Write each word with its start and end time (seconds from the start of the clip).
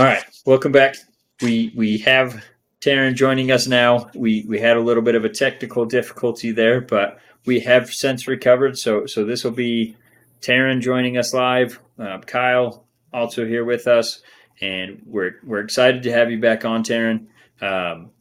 All 0.00 0.06
right, 0.06 0.24
welcome 0.46 0.72
back. 0.72 0.96
We 1.42 1.74
we 1.76 1.98
have 1.98 2.42
Taryn 2.80 3.14
joining 3.14 3.50
us 3.50 3.66
now. 3.66 4.08
We 4.14 4.46
we 4.48 4.58
had 4.58 4.78
a 4.78 4.80
little 4.80 5.02
bit 5.02 5.14
of 5.14 5.26
a 5.26 5.28
technical 5.28 5.84
difficulty 5.84 6.52
there, 6.52 6.80
but 6.80 7.18
we 7.44 7.60
have 7.60 7.92
since 7.92 8.26
recovered. 8.26 8.78
So 8.78 9.04
so 9.04 9.26
this 9.26 9.44
will 9.44 9.50
be 9.50 9.98
Taryn 10.40 10.80
joining 10.80 11.18
us 11.18 11.34
live. 11.34 11.78
Uh, 11.98 12.16
Kyle 12.20 12.86
also 13.12 13.44
here 13.44 13.66
with 13.66 13.86
us, 13.86 14.22
and 14.62 15.02
we're 15.04 15.32
we're 15.44 15.60
excited 15.60 16.02
to 16.04 16.12
have 16.12 16.30
you 16.30 16.40
back 16.40 16.64
on, 16.64 16.82
Taryn. 16.82 17.26
Um, 17.60 18.12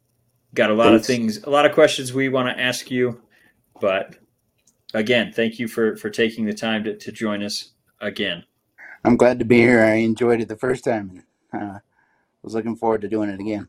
got 0.53 0.71
a 0.71 0.73
lot 0.73 0.89
Thanks. 0.89 0.99
of 0.99 1.05
things, 1.05 1.43
a 1.43 1.49
lot 1.49 1.65
of 1.65 1.71
questions 1.71 2.11
we 2.11 2.27
want 2.27 2.49
to 2.49 2.61
ask 2.61 2.91
you, 2.91 3.21
but 3.79 4.17
again, 4.93 5.31
thank 5.31 5.59
you 5.59 5.69
for 5.69 5.95
for 5.95 6.09
taking 6.09 6.45
the 6.45 6.53
time 6.53 6.83
to, 6.83 6.97
to 6.97 7.13
join 7.13 7.41
us 7.41 7.71
again. 8.01 8.43
I'm 9.05 9.15
glad 9.15 9.39
to 9.39 9.45
be 9.45 9.59
here. 9.59 9.81
I 9.81 9.93
enjoyed 9.93 10.41
it 10.41 10.49
the 10.49 10.57
first 10.57 10.83
time. 10.83 11.23
Uh, 11.53 11.79
was 12.41 12.53
looking 12.53 12.75
forward 12.75 13.01
to 13.01 13.09
doing 13.09 13.29
it 13.29 13.39
again. 13.39 13.67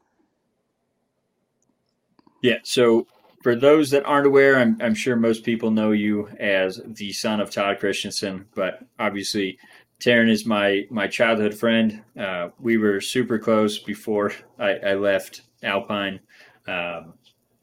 Yeah. 2.43 2.59
So 2.63 3.07
for 3.43 3.55
those 3.55 3.91
that 3.91 4.05
aren't 4.05 4.27
aware, 4.27 4.59
I'm, 4.59 4.77
I'm 4.81 4.95
sure 4.95 5.17
most 5.17 5.45
people 5.45 5.71
know 5.71 5.93
you 5.93 6.29
as 6.39 6.81
the 6.87 7.13
son 7.13 7.41
of 7.41 7.51
Todd 7.51 7.79
Christensen, 7.79 8.47
but 8.55 8.85
obviously 8.99 9.59
Taryn 10.01 10.31
is 10.31 10.47
my 10.47 10.87
my 10.91 11.07
childhood 11.07 11.55
friend. 11.55 12.03
Uh, 12.19 12.49
we 12.59 12.79
were 12.79 13.01
super 13.01 13.39
close 13.39 13.79
before 13.79 14.33
I, 14.59 14.73
I 14.77 14.95
left 14.95 15.43
Alpine 15.63 16.21
um, 16.67 17.15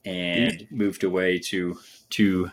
and 0.06 0.54
mm. 0.54 0.72
moved 0.72 1.04
away 1.04 1.40
to 1.40 1.80
to 2.12 2.52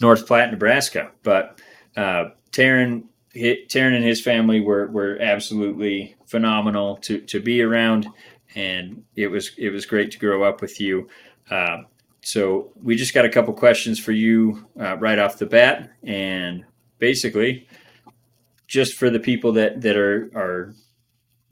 North 0.00 0.26
Platte, 0.26 0.52
Nebraska. 0.52 1.10
But 1.24 1.60
uh, 1.96 2.26
Taryn 2.52 3.04
Taryn 3.34 3.96
and 3.96 4.04
his 4.04 4.22
family 4.22 4.60
were 4.60 4.86
were 4.88 5.18
absolutely 5.20 6.14
phenomenal 6.30 6.96
to 6.98 7.20
to 7.22 7.40
be 7.40 7.60
around, 7.60 8.08
and 8.54 9.02
it 9.16 9.26
was 9.26 9.50
it 9.58 9.70
was 9.70 9.84
great 9.84 10.10
to 10.12 10.18
grow 10.18 10.44
up 10.44 10.60
with 10.60 10.80
you. 10.80 11.08
Uh, 11.50 11.78
so 12.22 12.72
we 12.80 12.96
just 12.96 13.14
got 13.14 13.24
a 13.24 13.30
couple 13.30 13.52
questions 13.54 13.98
for 13.98 14.12
you 14.12 14.66
uh, 14.80 14.96
right 14.98 15.18
off 15.18 15.38
the 15.38 15.46
bat, 15.46 15.90
and 16.04 16.64
basically, 16.98 17.66
just 18.68 18.94
for 18.94 19.10
the 19.10 19.20
people 19.20 19.52
that 19.52 19.80
that 19.80 19.96
are 19.96 20.30
are 20.34 20.74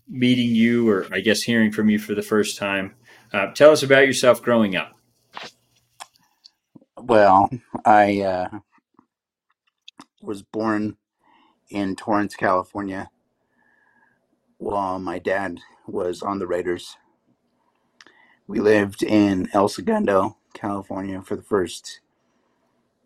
meeting 0.08 0.55
you, 0.55 0.88
or 0.88 1.06
I 1.12 1.20
guess 1.20 1.42
hearing 1.42 1.72
from 1.72 1.91
you 1.91 1.98
for 1.98 2.14
the 2.14 2.22
first 2.22 2.56
time, 2.56 2.94
uh, 3.33 3.53
tell 3.53 3.72
us 3.72 3.83
about 3.83 4.06
yourself 4.06 4.41
growing 4.41 4.77
up. 4.77 4.94
Well, 6.97 7.50
I 7.84 8.20
uh, 8.20 8.48
was 10.22 10.42
born 10.42 10.97
in 11.70 11.97
Torrance, 11.97 12.34
California, 12.34 13.10
while 14.59 14.98
my 15.01 15.19
dad 15.20 15.61
was 15.87 16.23
on 16.23 16.41
the 16.41 16.48
Raiders. 16.48 16.97
We 18.47 18.61
lived 18.61 19.03
in 19.03 19.48
El 19.55 19.69
Segundo, 19.69 20.37
California 20.55 21.23
for 21.23 21.37
the 21.37 21.42
first 21.42 22.00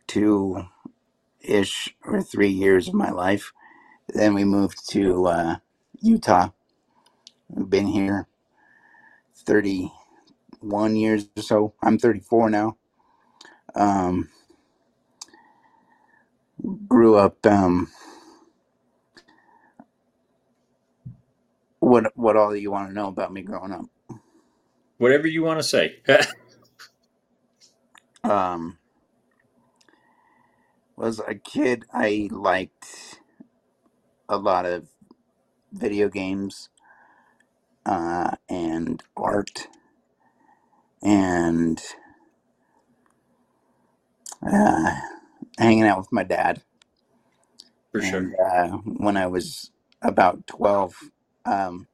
two 0.07 0.65
ish 1.41 1.95
or 2.05 2.23
three 2.23 2.49
years 2.51 2.89
of 2.89 2.95
my 2.95 3.11
life. 3.11 3.53
Then 4.09 4.35
we 4.35 4.45
moved 4.45 4.89
to 4.91 5.27
uh, 5.27 5.57
Utah. 6.01 6.51
I've 7.57 7.71
been 7.71 7.89
here 7.89 8.29
31 9.37 10.07
years 10.97 11.29
or 11.37 11.43
so. 11.43 11.75
I'm 11.83 11.99
34 11.99 12.51
now. 12.51 12.79
Um, 13.75 14.31
grew 16.89 17.17
up 17.17 17.45
um, 17.47 17.89
what 21.83 22.17
what 22.17 22.37
all 22.37 22.57
you 22.57 22.71
want 22.71 22.89
to 22.89 22.95
know 22.95 23.09
about 23.09 23.33
me 23.33 23.43
growing 23.43 23.73
up? 23.73 23.87
Whatever 24.99 25.27
you 25.27 25.43
want 25.43 25.59
to 25.61 25.65
say. 25.65 25.97
um, 28.25 28.79
was 30.97 31.21
a 31.27 31.35
kid, 31.35 31.85
I 31.93 32.29
liked 32.31 33.21
a 34.29 34.37
lot 34.37 34.67
of 34.67 34.89
video 35.73 36.09
games 36.09 36.69
uh, 37.87 38.37
and 38.49 39.03
art 39.17 39.69
and 41.03 41.83
uh, 44.47 44.97
hanging 45.59 45.85
out 45.85 45.99
with 45.99 46.13
my 46.13 46.25
dad. 46.25 46.63
For 47.93 48.01
sure. 48.03 48.19
And 48.21 48.35
uh, 48.39 48.77
when 48.85 49.17
I 49.17 49.27
was 49.27 49.71
about 50.03 50.47
12, 50.47 51.11
um, 51.47 51.89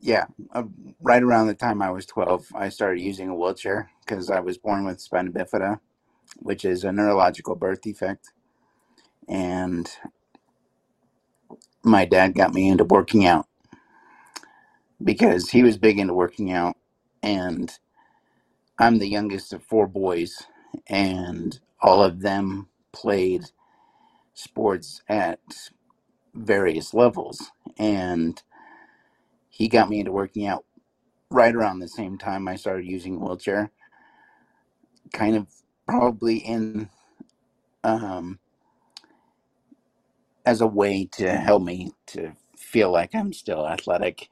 yeah, 0.00 0.26
uh, 0.52 0.64
right 1.02 1.22
around 1.22 1.48
the 1.48 1.54
time 1.54 1.82
I 1.82 1.90
was 1.90 2.06
12, 2.06 2.48
I 2.54 2.70
started 2.70 3.02
using 3.02 3.28
a 3.30 3.36
wheelchair 3.36 3.90
because 4.06 4.30
I 4.30 4.40
was 4.40 4.58
born 4.58 4.84
with 4.86 5.00
spina 5.00 5.30
bifida, 5.32 5.80
which 6.38 6.64
is 6.64 6.84
a 6.84 6.92
neurological 6.92 7.56
birth 7.56 7.82
defect. 7.82 8.32
And 9.28 9.90
my 11.84 12.04
dad 12.06 12.34
got 12.34 12.54
me 12.54 12.68
into 12.68 12.84
working 12.84 13.26
out 13.26 13.46
because 15.02 15.50
he 15.50 15.62
was 15.62 15.78
big 15.78 15.98
into 15.98 16.14
working 16.14 16.52
out. 16.52 16.76
And 17.22 17.72
I'm 18.78 18.98
the 18.98 19.08
youngest 19.08 19.54
of 19.54 19.64
four 19.64 19.88
boys, 19.88 20.42
and 20.88 21.58
all 21.82 22.02
of 22.04 22.20
them 22.22 22.68
played 22.92 23.44
sports 24.34 25.02
at 25.08 25.40
various 26.38 26.94
levels. 26.94 27.52
And 27.78 28.42
he 29.50 29.68
got 29.68 29.90
me 29.90 30.00
into 30.00 30.12
working 30.12 30.46
out 30.46 30.64
right 31.30 31.54
around 31.54 31.80
the 31.80 31.88
same 31.88 32.18
time 32.18 32.48
I 32.48 32.56
started 32.56 32.86
using 32.86 33.16
a 33.16 33.18
wheelchair. 33.20 33.70
Kind 35.12 35.36
of 35.36 35.46
probably 35.88 36.38
in 36.38 36.90
um, 37.84 38.38
as 40.46 40.60
a 40.60 40.66
way 40.66 41.08
to 41.12 41.32
help 41.32 41.62
me 41.62 41.92
to 42.08 42.32
feel 42.58 42.92
like 42.92 43.14
I'm 43.14 43.32
still 43.32 43.66
athletic. 43.68 44.28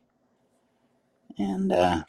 And 1.38 1.72
uh, 1.72 2.04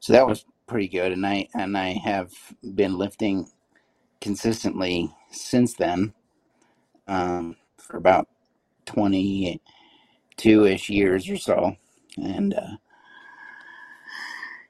so 0.00 0.12
that 0.14 0.26
was 0.26 0.44
pretty 0.66 0.88
good 0.88 1.12
and 1.12 1.26
I 1.26 1.48
and 1.54 1.76
I 1.78 1.92
have 2.04 2.32
been 2.74 2.98
lifting 2.98 3.48
consistently 4.20 5.14
since 5.32 5.74
then 5.74 6.14
um, 7.08 7.56
for 7.82 7.96
about 7.98 8.28
22 8.86 9.60
ish 10.66 10.90
years 10.90 11.28
or 11.28 11.36
so. 11.36 11.76
And 12.16 12.54
uh, 12.54 12.76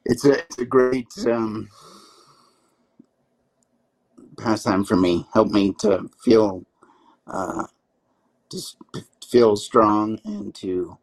it's, 0.04 0.24
a, 0.24 0.40
it's 0.40 0.58
a 0.58 0.66
great 0.66 1.08
um, 1.26 1.68
pastime 4.38 4.84
for 4.84 4.96
me. 4.96 5.26
Help 5.34 5.48
me 5.48 5.74
to 5.80 6.08
feel 6.24 6.64
uh, 7.26 7.66
just 8.50 8.76
feel 9.28 9.56
strong 9.56 10.20
and 10.24 10.54
to 10.54 10.98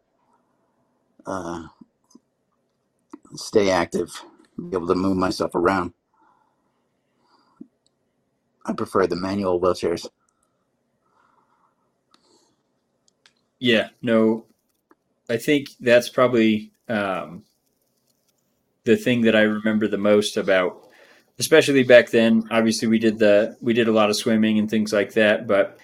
uh, 1.26 1.64
stay 3.34 3.70
active, 3.70 4.10
be 4.58 4.76
able 4.76 4.86
to 4.88 4.94
move 4.94 5.16
myself 5.16 5.54
around. 5.54 5.92
I 8.66 8.72
prefer 8.72 9.06
the 9.06 9.16
manual 9.16 9.60
wheelchairs. 9.60 10.06
Yeah, 13.60 13.90
no, 14.02 14.46
I 15.28 15.36
think 15.36 15.68
that's 15.80 16.08
probably 16.08 16.72
um, 16.88 17.44
the 18.84 18.96
thing 18.96 19.22
that 19.22 19.36
I 19.36 19.42
remember 19.42 19.86
the 19.86 19.98
most 19.98 20.36
about, 20.36 20.88
especially 21.38 21.82
back 21.84 22.10
then. 22.10 22.44
Obviously, 22.50 22.88
we 22.88 22.98
did 22.98 23.18
the 23.18 23.56
we 23.60 23.74
did 23.74 23.88
a 23.88 23.92
lot 23.92 24.10
of 24.10 24.16
swimming 24.16 24.58
and 24.58 24.68
things 24.68 24.92
like 24.92 25.12
that, 25.14 25.46
but 25.46 25.78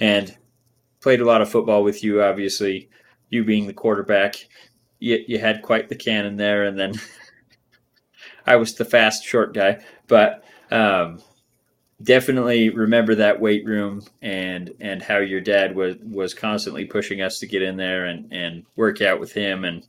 and 0.00 0.36
played 1.00 1.20
a 1.20 1.24
lot 1.26 1.42
of 1.42 1.50
football 1.50 1.84
with 1.84 2.02
you. 2.02 2.22
Obviously, 2.22 2.88
you 3.28 3.44
being 3.44 3.66
the 3.66 3.74
quarterback, 3.74 4.36
you, 4.98 5.22
you 5.28 5.38
had 5.38 5.62
quite 5.62 5.88
the 5.88 5.96
cannon 5.96 6.36
there, 6.36 6.64
and 6.64 6.78
then 6.78 6.94
I 8.46 8.56
was 8.56 8.74
the 8.74 8.84
fast 8.86 9.24
short 9.24 9.54
guy, 9.54 9.84
but. 10.06 10.44
Um, 10.70 11.22
definitely 12.02 12.70
remember 12.70 13.16
that 13.16 13.40
weight 13.40 13.64
room 13.66 14.02
and 14.22 14.72
and 14.80 15.02
how 15.02 15.18
your 15.18 15.40
dad 15.40 15.74
was 15.74 15.96
was 16.02 16.34
constantly 16.34 16.84
pushing 16.84 17.20
us 17.20 17.40
to 17.40 17.46
get 17.46 17.62
in 17.62 17.76
there 17.76 18.04
and 18.04 18.32
and 18.32 18.64
work 18.76 19.02
out 19.02 19.18
with 19.18 19.32
him 19.32 19.64
and 19.64 19.86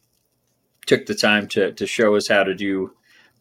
took 0.85 1.06
the 1.06 1.15
time 1.15 1.47
to 1.47 1.71
to 1.73 1.85
show 1.85 2.15
us 2.15 2.27
how 2.27 2.44
to 2.44 2.56
do 2.56 2.91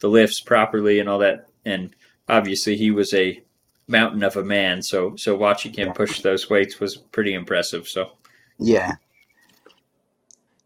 the 0.00 0.08
lifts 0.08 0.40
properly 0.40 1.00
and 1.00 1.08
all 1.08 1.18
that. 1.18 1.48
And 1.64 1.94
obviously 2.28 2.76
he 2.76 2.90
was 2.90 3.12
a 3.14 3.42
mountain 3.90 4.22
of 4.22 4.36
a 4.36 4.44
man 4.44 4.82
so 4.82 5.16
so 5.16 5.34
watching 5.34 5.72
him 5.72 5.94
push 5.94 6.20
those 6.20 6.50
weights 6.50 6.78
was 6.78 6.96
pretty 6.96 7.32
impressive 7.32 7.88
so. 7.88 8.12
Yeah. 8.58 8.96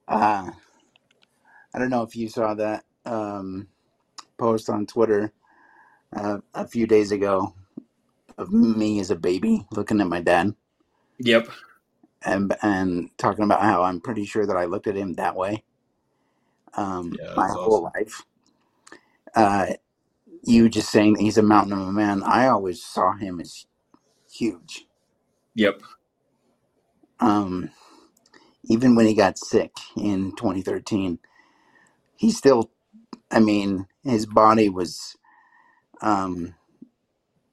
Uh 0.08 0.50
i 1.72 1.78
don't 1.78 1.88
know 1.90 2.02
if 2.02 2.16
you 2.16 2.28
saw 2.28 2.52
that 2.54 2.84
um 3.06 3.69
post 4.37 4.69
on 4.69 4.87
twitter 4.87 5.32
uh, 6.14 6.38
a 6.52 6.66
few 6.66 6.87
days 6.87 7.12
ago 7.12 7.54
of 8.38 8.52
me 8.52 9.00
as 9.00 9.11
a 9.11 9.17
baby 9.17 9.67
looking 9.73 10.00
at 10.00 10.08
my 10.08 10.20
dad. 10.23 10.55
Yep. 11.20 11.49
and 12.25 12.55
and 12.62 13.11
talking 13.19 13.44
about 13.44 13.62
how 13.62 13.84
I'm 13.84 14.00
pretty 14.02 14.26
sure 14.26 14.46
that 14.46 14.56
I 14.58 14.67
looked 14.67 14.88
at 14.88 14.96
him 14.96 15.14
that 15.14 15.37
way 15.37 15.64
um, 16.76 17.20
Yeah, 17.20 17.34
my 17.34 17.49
that's 17.49 17.56
whole 17.64 17.84
awesome. 17.84 17.93
life. 17.96 18.25
Uh, 19.37 19.67
you 20.44 20.69
just 20.69 20.90
saying 20.90 21.14
that 21.14 21.23
he's 21.23 21.38
a 21.38 21.43
mountain 21.43 21.75
of 21.75 21.81
a 21.88 21.93
man. 21.93 22.23
I 22.25 22.49
always 22.49 22.84
saw 22.84 23.14
him 23.17 23.40
as 23.40 23.67
huge. 24.32 24.87
Yep. 25.56 25.82
Um, 27.20 27.70
even 28.64 28.96
when 28.96 29.06
he 29.06 29.14
got 29.14 29.38
sick 29.38 29.73
in 29.96 30.35
2013, 30.37 31.20
he 32.17 32.31
still, 32.32 32.70
I 33.31 33.40
mean, 33.40 33.87
his 34.05 34.26
body 34.26 34.69
was 34.70 35.17
um, 36.02 36.55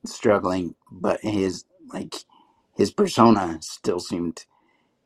struggling, 0.10 0.76
but 0.92 1.22
his 1.22 1.66
like 1.94 2.16
his 2.78 2.92
persona 2.92 3.60
still 3.62 4.00
seemed 4.02 4.46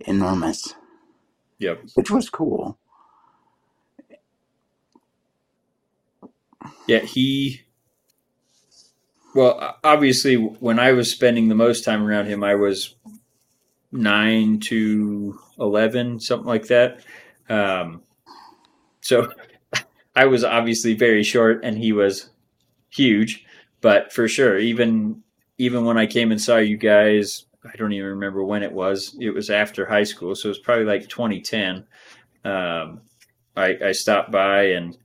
enormous, 0.02 0.76
Yep. 1.60 1.86
which 1.96 2.12
was 2.12 2.30
cool. 2.30 2.80
Yeah, 6.88 7.00
he. 7.02 7.62
Well, 9.36 9.60
o- 9.62 9.76
obviously, 9.84 10.36
when 10.36 10.80
I 10.80 10.94
was 10.94 11.12
spending 11.12 11.50
the 11.50 11.56
most 11.56 11.86
time 11.86 12.06
around 12.06 12.28
him, 12.28 12.44
I 12.44 12.56
was 12.56 12.96
nine 13.92 14.60
to 14.62 15.40
eleven, 15.60 16.20
something 16.20 16.48
like 16.48 16.68
that. 16.68 17.02
Um, 17.50 18.04
so 19.02 19.32
I 20.16 20.26
was 20.26 20.44
obviously 20.44 20.96
very 20.96 21.24
short, 21.24 21.62
and 21.64 21.78
he 21.78 21.94
was 21.94 22.30
huge. 22.92 23.46
But 23.84 24.14
for 24.14 24.30
sure, 24.30 24.58
even 24.58 25.22
even 25.58 25.84
when 25.84 25.98
I 25.98 26.08
came 26.08 26.32
and 26.32 26.42
saw 26.42 26.58
you 26.58 26.78
guys, 26.78 27.46
I 27.66 27.76
don't 27.76 27.92
even 27.92 28.12
remember 28.12 28.42
when 28.44 28.64
it 28.64 28.72
was. 28.72 29.16
It 29.20 29.32
was 29.32 29.50
after 29.50 29.86
high 29.86 30.06
school, 30.06 30.36
so 30.36 30.48
it 30.48 30.52
was 30.52 30.60
probably 30.60 30.86
like 30.86 31.10
2010. 31.10 31.86
Um, 32.46 33.02
I, 33.58 33.78
I 33.84 33.92
stopped 33.92 34.32
by 34.32 34.68
and 34.68 34.98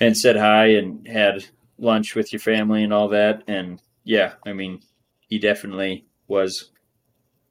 and 0.00 0.16
said 0.16 0.36
hi 0.36 0.66
and 0.66 1.08
had 1.08 1.46
lunch 1.78 2.14
with 2.14 2.30
your 2.30 2.40
family 2.40 2.84
and 2.84 2.92
all 2.92 3.08
that. 3.08 3.42
And 3.48 3.80
yeah, 4.04 4.34
I 4.46 4.52
mean, 4.52 4.80
he 5.26 5.38
definitely 5.38 6.06
was 6.28 6.70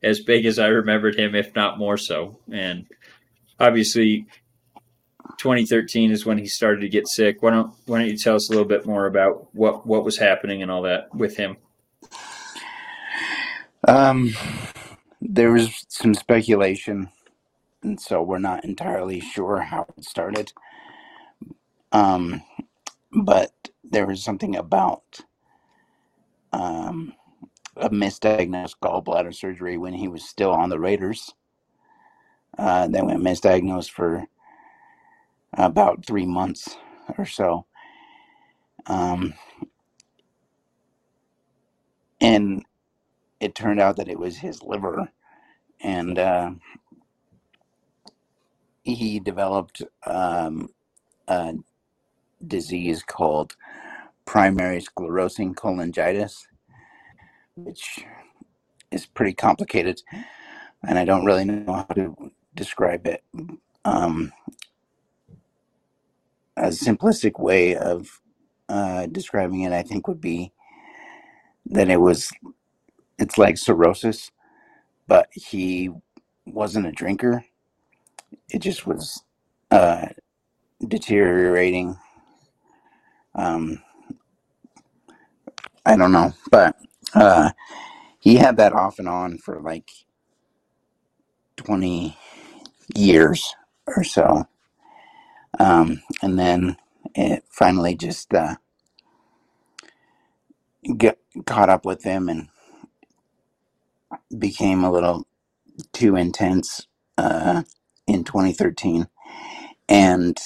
as 0.04 0.20
big 0.20 0.46
as 0.46 0.60
I 0.60 0.68
remembered 0.68 1.18
him, 1.18 1.34
if 1.34 1.56
not 1.56 1.80
more 1.80 1.98
so. 1.98 2.40
And 2.52 2.86
obviously, 3.60 4.28
2013 5.38 6.12
is 6.12 6.26
when 6.26 6.38
he 6.38 6.48
started 6.48 6.82
to 6.82 6.90
get 6.90 7.08
sick. 7.08 7.42
Why 7.42 7.52
don't 7.52 7.74
Why 7.86 8.00
don't 8.00 8.10
you 8.10 8.18
tell 8.18 8.36
us 8.36 8.50
a 8.50 8.52
little 8.52 8.68
bit 8.68 8.86
more 8.86 9.06
about 9.06 9.54
what 9.54 9.86
what 9.86 10.04
was 10.04 10.18
happening 10.18 10.62
and 10.62 10.72
all 10.72 10.82
that 10.84 11.14
with 11.14 11.38
him? 11.38 11.58
Um, 13.88 14.34
there 15.22 15.52
was 15.52 15.86
some 15.90 16.14
speculation, 16.14 17.10
and 17.84 18.00
so 18.00 18.22
we're 18.22 18.40
not 18.40 18.66
entirely 18.66 19.20
sure 19.20 19.62
how 19.62 19.86
it 19.98 20.04
started. 20.04 20.52
Um, 21.92 22.44
but 23.12 23.52
there 23.84 24.06
was 24.06 24.24
something 24.24 24.56
about 24.56 25.22
um, 26.52 27.14
a 27.76 27.90
misdiagnosed 27.90 28.76
gallbladder 28.82 29.34
surgery 29.34 29.78
when 29.78 29.94
he 29.94 30.08
was 30.08 30.28
still 30.28 30.52
on 30.52 30.70
the 30.70 30.80
Raiders. 30.80 31.34
Uh, 32.58 32.88
that 32.88 33.06
went 33.06 33.22
misdiagnosed 33.22 33.92
for 33.92 34.26
about 35.58 36.06
three 36.06 36.26
months 36.26 36.78
or 37.18 37.26
so. 37.26 37.66
Um, 38.88 39.34
and 42.22 42.64
it 43.40 43.56
turned 43.56 43.80
out 43.82 43.98
that 43.98 44.10
it 44.10 44.20
was 44.20 44.38
his 44.38 44.64
liver. 44.64 45.10
And 45.82 46.20
uh, 46.20 46.52
he 48.84 49.20
developed 49.20 49.82
um, 50.06 50.70
a 51.28 51.56
disease 52.46 53.04
called 53.04 53.56
primary 54.26 54.82
sclerosing 54.82 55.56
cholangitis, 55.56 56.48
which 57.56 58.06
is 58.92 59.06
pretty 59.06 59.34
complicated. 59.34 60.02
And 60.88 61.00
I 61.00 61.06
don't 61.06 61.26
really 61.26 61.46
know 61.46 61.74
how 61.74 61.84
to 61.96 62.32
describe 62.56 63.08
it. 63.08 63.24
Um, 63.86 64.34
a 66.58 66.70
simplistic 66.70 67.40
way 67.40 67.76
of 67.78 68.22
uh, 68.70 69.08
describing 69.08 69.62
it, 69.64 69.74
I 69.74 69.84
think, 69.84 70.08
would 70.10 70.22
be 70.22 70.54
that 71.68 71.90
it 71.90 72.02
was, 72.02 72.32
it's 73.20 73.38
like 73.38 73.58
cirrhosis, 73.58 74.32
but 75.08 75.30
he 75.34 75.92
wasn't 76.46 76.88
a 76.88 76.92
drinker. 76.94 77.46
It 78.50 78.60
just 78.62 78.88
was 78.88 79.24
uh, 79.72 80.08
deteriorating. 80.88 81.98
Um, 83.36 83.84
I 85.86 85.98
don't 85.98 86.14
know, 86.14 86.34
but 86.52 86.78
uh, 87.16 87.52
he 88.20 88.36
had 88.38 88.58
that 88.58 88.74
off 88.74 89.00
and 89.00 89.10
on 89.10 89.38
for 89.40 89.62
like 89.62 89.90
20 91.58 92.18
years 92.96 93.56
or 93.88 94.04
so. 94.04 94.46
Um, 95.60 96.02
and 96.22 96.40
then 96.40 96.78
it 97.16 97.46
finally 97.52 97.96
just 97.96 98.34
uh, 98.34 98.56
get 100.98 101.20
caught 101.46 101.70
up 101.70 101.86
with 101.86 102.04
him 102.04 102.30
and 102.30 102.50
became 104.38 104.84
a 104.84 104.92
little 104.92 105.28
too 105.94 106.16
intense 106.16 106.88
uh, 107.18 107.64
in 108.08 108.24
2013. 108.24 109.08
And 109.90 110.38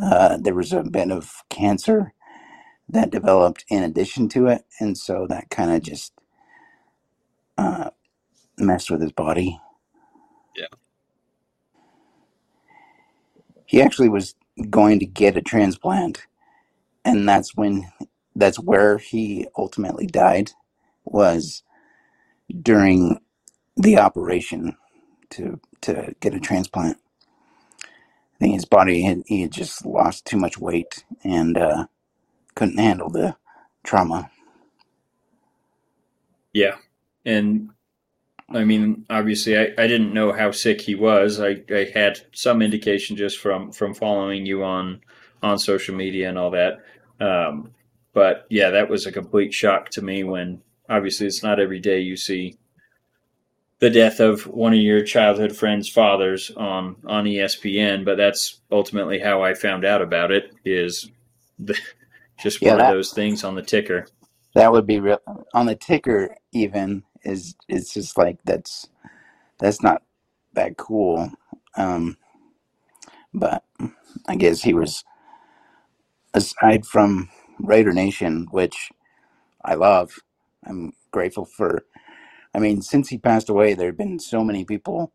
uh, 0.00 0.38
there 0.40 0.54
was 0.54 0.72
a 0.72 0.84
bit 0.84 1.10
of 1.12 1.32
cancer 1.50 2.14
that 2.88 3.10
developed 3.10 3.64
in 3.70 3.82
addition 3.84 4.28
to 4.30 4.48
it. 4.48 4.64
And 4.80 4.98
so 4.98 5.26
that 5.28 5.50
kind 5.50 5.72
of 5.72 5.82
just 5.82 6.12
uh, 7.58 7.90
messed 8.58 8.90
with 8.90 9.02
his 9.02 9.12
body. 9.12 9.60
Yeah. 10.56 10.66
He 13.74 13.82
actually 13.82 14.10
was 14.10 14.36
going 14.70 15.00
to 15.00 15.06
get 15.06 15.36
a 15.36 15.42
transplant. 15.42 16.26
And 17.04 17.28
that's 17.28 17.56
when, 17.56 17.86
that's 18.36 18.58
where 18.60 18.98
he 18.98 19.48
ultimately 19.58 20.06
died, 20.06 20.52
was 21.04 21.62
during 22.62 23.20
the 23.76 23.98
operation 23.98 24.76
to 25.30 25.60
to 25.82 26.14
get 26.20 26.34
a 26.34 26.40
transplant. 26.40 26.98
I 28.34 28.38
think 28.40 28.54
his 28.54 28.66
body 28.66 29.02
had 29.02 29.22
he 29.26 29.42
had 29.42 29.52
just 29.52 29.86
lost 29.86 30.26
too 30.26 30.38
much 30.38 30.58
weight 30.58 31.04
and 31.24 31.58
uh, 31.58 31.86
couldn't 32.56 32.78
handle 32.78 33.10
the 33.10 33.36
trauma. 33.84 34.30
Yeah, 36.52 36.76
and 37.26 37.70
I 38.48 38.64
mean, 38.64 39.06
obviously, 39.08 39.58
I, 39.58 39.72
I 39.78 39.86
didn't 39.86 40.12
know 40.12 40.32
how 40.32 40.50
sick 40.50 40.80
he 40.80 40.94
was. 40.94 41.40
I, 41.40 41.62
I 41.70 41.90
had 41.94 42.20
some 42.32 42.62
indication 42.62 43.16
just 43.16 43.38
from 43.38 43.72
from 43.72 43.94
following 43.94 44.44
you 44.46 44.62
on 44.64 45.00
on 45.42 45.58
social 45.58 45.94
media 45.94 46.28
and 46.28 46.38
all 46.38 46.50
that. 46.50 46.80
Um, 47.20 47.72
but 48.12 48.46
yeah, 48.50 48.70
that 48.70 48.88
was 48.90 49.06
a 49.06 49.12
complete 49.12 49.54
shock 49.54 49.90
to 49.90 50.02
me. 50.02 50.24
When 50.24 50.62
obviously, 50.88 51.26
it's 51.26 51.42
not 51.42 51.60
every 51.60 51.80
day 51.80 52.00
you 52.00 52.16
see 52.16 52.58
the 53.80 53.90
death 53.90 54.20
of 54.20 54.46
one 54.46 54.72
of 54.72 54.78
your 54.78 55.02
childhood 55.04 55.56
friends' 55.56 55.88
fathers 55.88 56.50
on 56.56 56.96
on 57.06 57.24
ESPN. 57.24 58.04
But 58.04 58.16
that's 58.18 58.60
ultimately 58.70 59.18
how 59.20 59.42
I 59.42 59.54
found 59.54 59.84
out 59.86 60.02
about 60.02 60.30
it. 60.32 60.52
Is 60.64 61.10
the, 61.58 61.78
just 62.38 62.60
Yeah, 62.60 62.72
one 62.72 62.80
of 62.80 62.86
those 62.88 63.12
things 63.12 63.42
on 63.44 63.54
the 63.54 63.62
ticker. 63.62 64.06
that 64.54 64.72
would 64.72 64.86
be 64.86 65.00
real 65.00 65.20
on 65.54 65.66
the 65.66 65.76
ticker. 65.76 66.36
Even 66.52 67.04
is 67.24 67.54
it's 67.68 67.94
just 67.94 68.18
like 68.18 68.38
that's 68.44 68.88
that's 69.60 69.82
not 69.82 70.02
that 70.54 70.76
cool. 70.78 71.30
Um, 71.76 72.18
but 73.34 73.64
I 74.28 74.36
guess 74.36 74.62
he 74.62 74.74
was 74.74 75.04
aside 76.34 76.86
from 76.86 77.30
Raider 77.60 77.92
Nation, 77.92 78.48
which 78.50 78.90
I 79.64 79.74
love. 79.74 80.14
I'm 80.66 80.94
grateful 81.12 81.46
for. 81.46 81.84
I 82.54 82.60
mean, 82.60 82.82
since 82.82 83.08
he 83.10 83.18
passed 83.18 83.48
away, 83.50 83.74
there 83.74 83.88
have 83.88 83.98
been 83.98 84.18
so 84.20 84.44
many 84.44 84.64
people 84.64 85.12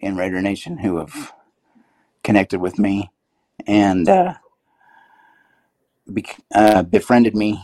in 0.00 0.16
Raider 0.16 0.42
Nation 0.42 0.78
who 0.78 0.98
have 0.98 1.32
connected 2.24 2.60
with 2.60 2.78
me 2.78 3.10
and 3.66 4.08
uh, 4.08 4.34
bec- 6.08 6.40
uh, 6.54 6.82
befriended 6.84 7.36
me. 7.36 7.62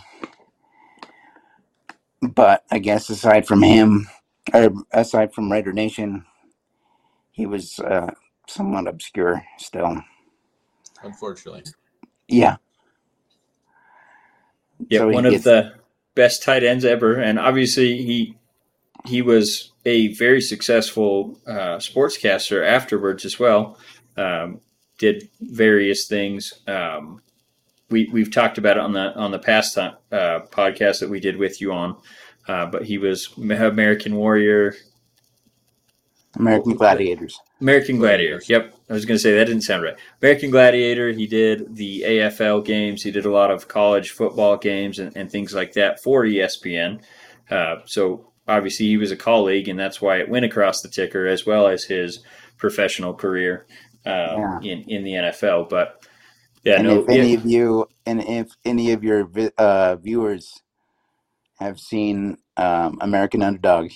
But 2.34 2.64
I 2.70 2.78
guess 2.78 3.10
aside 3.10 3.46
from 3.46 3.62
him, 3.62 4.08
or 4.52 4.70
aside 4.92 5.34
from 5.34 5.50
Raider 5.50 5.72
Nation, 5.72 6.24
he 7.32 7.46
was 7.46 7.78
uh, 7.78 8.12
somewhat 8.48 8.88
obscure 8.88 9.44
still. 9.58 10.02
Unfortunately. 11.02 11.64
Yeah. 12.28 12.56
Yeah, 14.88 15.00
So 15.00 15.08
he 15.08 15.14
one 15.14 15.26
of 15.26 15.42
the 15.42 15.74
best 16.14 16.42
tight 16.42 16.62
ends 16.64 16.84
ever, 16.84 17.14
and 17.14 17.38
obviously 17.38 18.02
he 18.02 18.36
he 19.04 19.22
was 19.22 19.72
a 19.84 20.12
very 20.14 20.40
successful 20.40 21.40
uh, 21.46 21.78
sportscaster 21.78 22.66
afterwards 22.66 23.24
as 23.24 23.38
well. 23.38 23.78
Um, 24.16 24.60
did 24.98 25.28
various 25.40 26.06
things. 26.06 26.54
Um, 26.66 27.20
we 27.90 28.08
we've 28.12 28.32
talked 28.32 28.58
about 28.58 28.76
it 28.76 28.82
on 28.82 28.92
the 28.92 29.14
on 29.14 29.30
the 29.30 29.38
past 29.38 29.74
time, 29.74 29.96
uh, 30.12 30.40
podcast 30.50 31.00
that 31.00 31.10
we 31.10 31.20
did 31.20 31.36
with 31.36 31.60
you 31.60 31.72
on. 31.72 31.96
Uh, 32.48 32.66
but 32.66 32.84
he 32.84 32.98
was 32.98 33.32
American 33.36 34.16
Warrior, 34.16 34.74
American 36.38 36.74
Gladiators. 36.74 37.40
American 37.60 37.98
Gladiator. 37.98 38.42
Yep, 38.46 38.74
I 38.90 38.92
was 38.92 39.04
going 39.04 39.16
to 39.16 39.22
say 39.22 39.34
that 39.36 39.46
didn't 39.46 39.62
sound 39.62 39.82
right. 39.82 39.96
American 40.22 40.50
Gladiator. 40.50 41.10
He 41.10 41.26
did 41.26 41.74
the 41.74 42.02
AFL 42.02 42.64
games. 42.64 43.02
He 43.02 43.10
did 43.10 43.24
a 43.24 43.30
lot 43.30 43.50
of 43.50 43.68
college 43.68 44.10
football 44.10 44.56
games 44.56 44.98
and, 44.98 45.16
and 45.16 45.30
things 45.30 45.54
like 45.54 45.72
that 45.72 46.02
for 46.02 46.24
ESPN. 46.24 47.02
Uh, 47.50 47.76
so 47.86 48.32
obviously 48.46 48.86
he 48.86 48.96
was 48.96 49.10
a 49.10 49.16
colleague, 49.16 49.68
and 49.68 49.78
that's 49.78 50.00
why 50.00 50.18
it 50.18 50.28
went 50.28 50.44
across 50.44 50.82
the 50.82 50.88
ticker 50.88 51.26
as 51.26 51.46
well 51.46 51.66
as 51.66 51.84
his 51.84 52.20
professional 52.58 53.14
career 53.14 53.66
uh, 54.04 54.58
yeah. 54.60 54.72
in 54.72 54.82
in 54.82 55.04
the 55.04 55.12
NFL. 55.12 55.68
But 55.68 56.06
yeah, 56.66 56.78
and 56.78 56.88
no, 56.88 57.00
if 57.00 57.08
any 57.08 57.34
of 57.34 57.46
you 57.46 57.88
and 58.06 58.20
if 58.20 58.48
any 58.64 58.90
of 58.90 59.04
your 59.04 59.30
uh, 59.56 59.94
viewers 59.96 60.62
have 61.60 61.78
seen 61.78 62.38
um, 62.56 62.98
American 63.00 63.40
Underdog, 63.40 63.92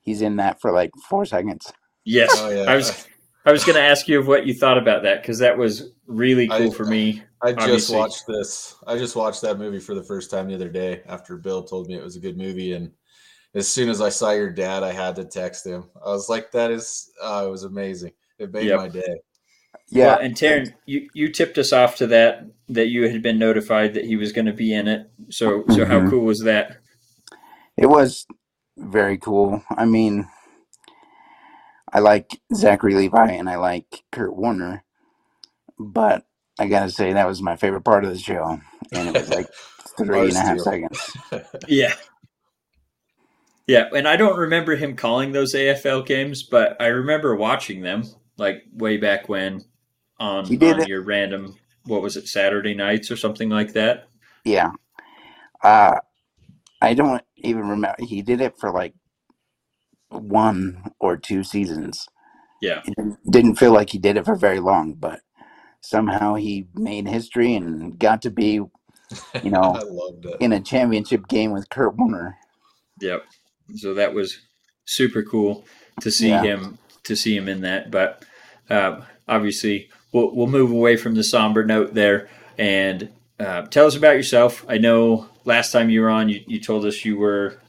he's 0.00 0.22
in 0.22 0.36
that 0.36 0.58
for 0.58 0.72
like 0.72 0.92
four 1.10 1.26
seconds. 1.26 1.70
Yes, 2.06 2.30
oh, 2.36 2.48
yeah. 2.48 2.70
I 2.70 2.74
was. 2.74 3.06
I 3.44 3.52
was 3.52 3.64
going 3.64 3.76
to 3.76 3.82
ask 3.82 4.08
you 4.08 4.18
of 4.18 4.26
what 4.26 4.44
you 4.44 4.54
thought 4.54 4.76
about 4.76 5.04
that 5.04 5.22
because 5.22 5.38
that 5.38 5.56
was 5.56 5.92
really 6.08 6.48
cool 6.48 6.72
I, 6.72 6.74
for 6.74 6.84
me. 6.84 7.22
I 7.42 7.52
just 7.52 7.62
obviously. 7.62 7.96
watched 7.96 8.26
this. 8.26 8.74
I 8.88 8.98
just 8.98 9.14
watched 9.14 9.42
that 9.42 9.58
movie 9.58 9.78
for 9.78 9.94
the 9.94 10.02
first 10.02 10.32
time 10.32 10.48
the 10.48 10.54
other 10.56 10.68
day 10.68 11.02
after 11.06 11.36
Bill 11.36 11.62
told 11.62 11.86
me 11.86 11.94
it 11.94 12.02
was 12.02 12.16
a 12.16 12.20
good 12.20 12.36
movie, 12.36 12.72
and 12.72 12.90
as 13.54 13.68
soon 13.68 13.88
as 13.88 14.00
I 14.00 14.08
saw 14.08 14.32
your 14.32 14.50
dad, 14.50 14.82
I 14.82 14.90
had 14.90 15.14
to 15.16 15.24
text 15.24 15.64
him. 15.64 15.84
I 16.04 16.08
was 16.08 16.28
like, 16.28 16.50
"That 16.50 16.72
is, 16.72 17.10
uh, 17.22 17.44
it 17.46 17.50
was 17.50 17.62
amazing. 17.62 18.12
It 18.38 18.52
made 18.52 18.66
yep. 18.66 18.78
my 18.78 18.88
day." 18.88 19.20
Yeah, 19.88 20.06
well, 20.06 20.18
and 20.18 20.34
Taryn, 20.34 20.74
you 20.84 21.08
you 21.14 21.30
tipped 21.30 21.58
us 21.58 21.72
off 21.72 21.96
to 21.96 22.06
that 22.08 22.46
that 22.68 22.88
you 22.88 23.08
had 23.08 23.22
been 23.22 23.38
notified 23.38 23.94
that 23.94 24.04
he 24.04 24.16
was 24.16 24.32
going 24.32 24.46
to 24.46 24.52
be 24.52 24.74
in 24.74 24.88
it. 24.88 25.10
So 25.30 25.64
so 25.68 25.76
mm-hmm. 25.76 25.90
how 25.90 26.10
cool 26.10 26.24
was 26.24 26.42
that? 26.42 26.78
It 27.76 27.86
was 27.86 28.26
very 28.76 29.16
cool. 29.16 29.62
I 29.70 29.84
mean, 29.84 30.28
I 31.92 32.00
like 32.00 32.40
Zachary 32.54 32.94
Levi 32.94 33.32
and 33.32 33.48
I 33.48 33.56
like 33.56 34.02
Kurt 34.10 34.34
Warner, 34.34 34.84
but 35.78 36.26
I 36.58 36.66
gotta 36.66 36.90
say 36.90 37.12
that 37.12 37.28
was 37.28 37.42
my 37.42 37.56
favorite 37.56 37.84
part 37.84 38.04
of 38.04 38.10
the 38.10 38.18
show, 38.18 38.60
and 38.92 39.08
it 39.08 39.14
was 39.20 39.28
like 39.28 39.46
three 39.96 40.28
and 40.28 40.36
a 40.36 40.40
half 40.40 40.58
seconds. 40.58 41.16
yeah, 41.68 41.94
yeah, 43.66 43.88
and 43.94 44.08
I 44.08 44.16
don't 44.16 44.38
remember 44.38 44.74
him 44.74 44.96
calling 44.96 45.32
those 45.32 45.54
AFL 45.54 46.06
games, 46.06 46.42
but 46.42 46.76
I 46.80 46.86
remember 46.86 47.36
watching 47.36 47.82
them 47.82 48.04
like 48.36 48.64
way 48.72 48.96
back 48.96 49.28
when 49.28 49.64
on, 50.18 50.44
on 50.46 50.86
your 50.86 51.02
random 51.02 51.56
what 51.84 52.02
was 52.02 52.16
it 52.16 52.28
Saturday 52.28 52.74
nights 52.74 53.10
or 53.10 53.16
something 53.16 53.48
like 53.48 53.72
that. 53.74 54.08
Yeah, 54.44 54.72
uh, 55.62 55.96
I 56.80 56.94
don't 56.94 57.22
even 57.36 57.68
remember. 57.68 57.96
He 58.00 58.22
did 58.22 58.40
it 58.40 58.58
for 58.58 58.72
like 58.72 58.94
one 60.10 60.90
or 60.98 61.16
two 61.16 61.42
seasons. 61.42 62.08
Yeah. 62.60 62.82
It 62.84 63.16
didn't 63.30 63.56
feel 63.56 63.72
like 63.72 63.90
he 63.90 63.98
did 63.98 64.16
it 64.16 64.24
for 64.24 64.34
very 64.34 64.60
long, 64.60 64.94
but 64.94 65.20
somehow 65.80 66.34
he 66.34 66.66
made 66.74 67.06
history 67.06 67.54
and 67.54 67.98
got 67.98 68.22
to 68.22 68.30
be, 68.30 68.60
you 69.42 69.50
know, 69.50 69.78
in 70.40 70.52
a 70.52 70.60
championship 70.60 71.28
game 71.28 71.52
with 71.52 71.68
Kurt 71.68 71.96
Warner. 71.96 72.36
Yep. 73.00 73.24
So 73.74 73.94
that 73.94 74.14
was 74.14 74.38
super 74.84 75.22
cool 75.22 75.66
to 76.00 76.10
see 76.10 76.28
yeah. 76.28 76.42
him 76.42 76.78
to 77.04 77.16
see 77.16 77.36
him 77.36 77.48
in 77.48 77.60
that. 77.62 77.90
But 77.90 78.24
uh, 78.70 79.02
obviously, 79.28 79.90
we'll 80.16 80.34
we'll 80.34 80.46
move 80.46 80.70
away 80.70 80.96
from 80.96 81.14
the 81.14 81.22
somber 81.22 81.64
note 81.64 81.92
there 81.92 82.28
and 82.56 83.10
uh, 83.38 83.62
tell 83.66 83.86
us 83.86 83.96
about 83.96 84.16
yourself. 84.16 84.64
I 84.66 84.78
know 84.78 85.28
last 85.44 85.72
time 85.72 85.90
you 85.90 86.00
were 86.00 86.08
on, 86.08 86.30
you, 86.30 86.40
you 86.46 86.58
told 86.58 86.86
us 86.86 87.04
you 87.04 87.18
were 87.18 87.60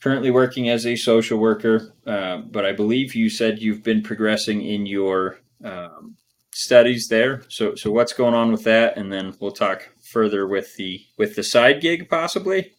currently 0.00 0.32
working 0.32 0.68
as 0.68 0.84
a 0.84 0.96
social 0.96 1.38
worker, 1.38 1.94
uh, 2.04 2.38
but 2.38 2.66
I 2.66 2.72
believe 2.72 3.14
you 3.14 3.30
said 3.30 3.60
you've 3.60 3.84
been 3.84 4.02
progressing 4.02 4.60
in 4.62 4.86
your 4.86 5.38
um, 5.64 6.16
studies 6.52 7.06
there. 7.08 7.44
So, 7.48 7.76
so 7.76 7.92
what's 7.92 8.12
going 8.12 8.34
on 8.34 8.50
with 8.50 8.64
that? 8.64 8.96
And 8.96 9.12
then 9.12 9.36
we'll 9.38 9.52
talk 9.52 9.88
further 10.02 10.48
with 10.48 10.74
the 10.76 11.04
with 11.16 11.36
the 11.36 11.44
side 11.44 11.80
gig, 11.80 12.08
possibly. 12.08 12.72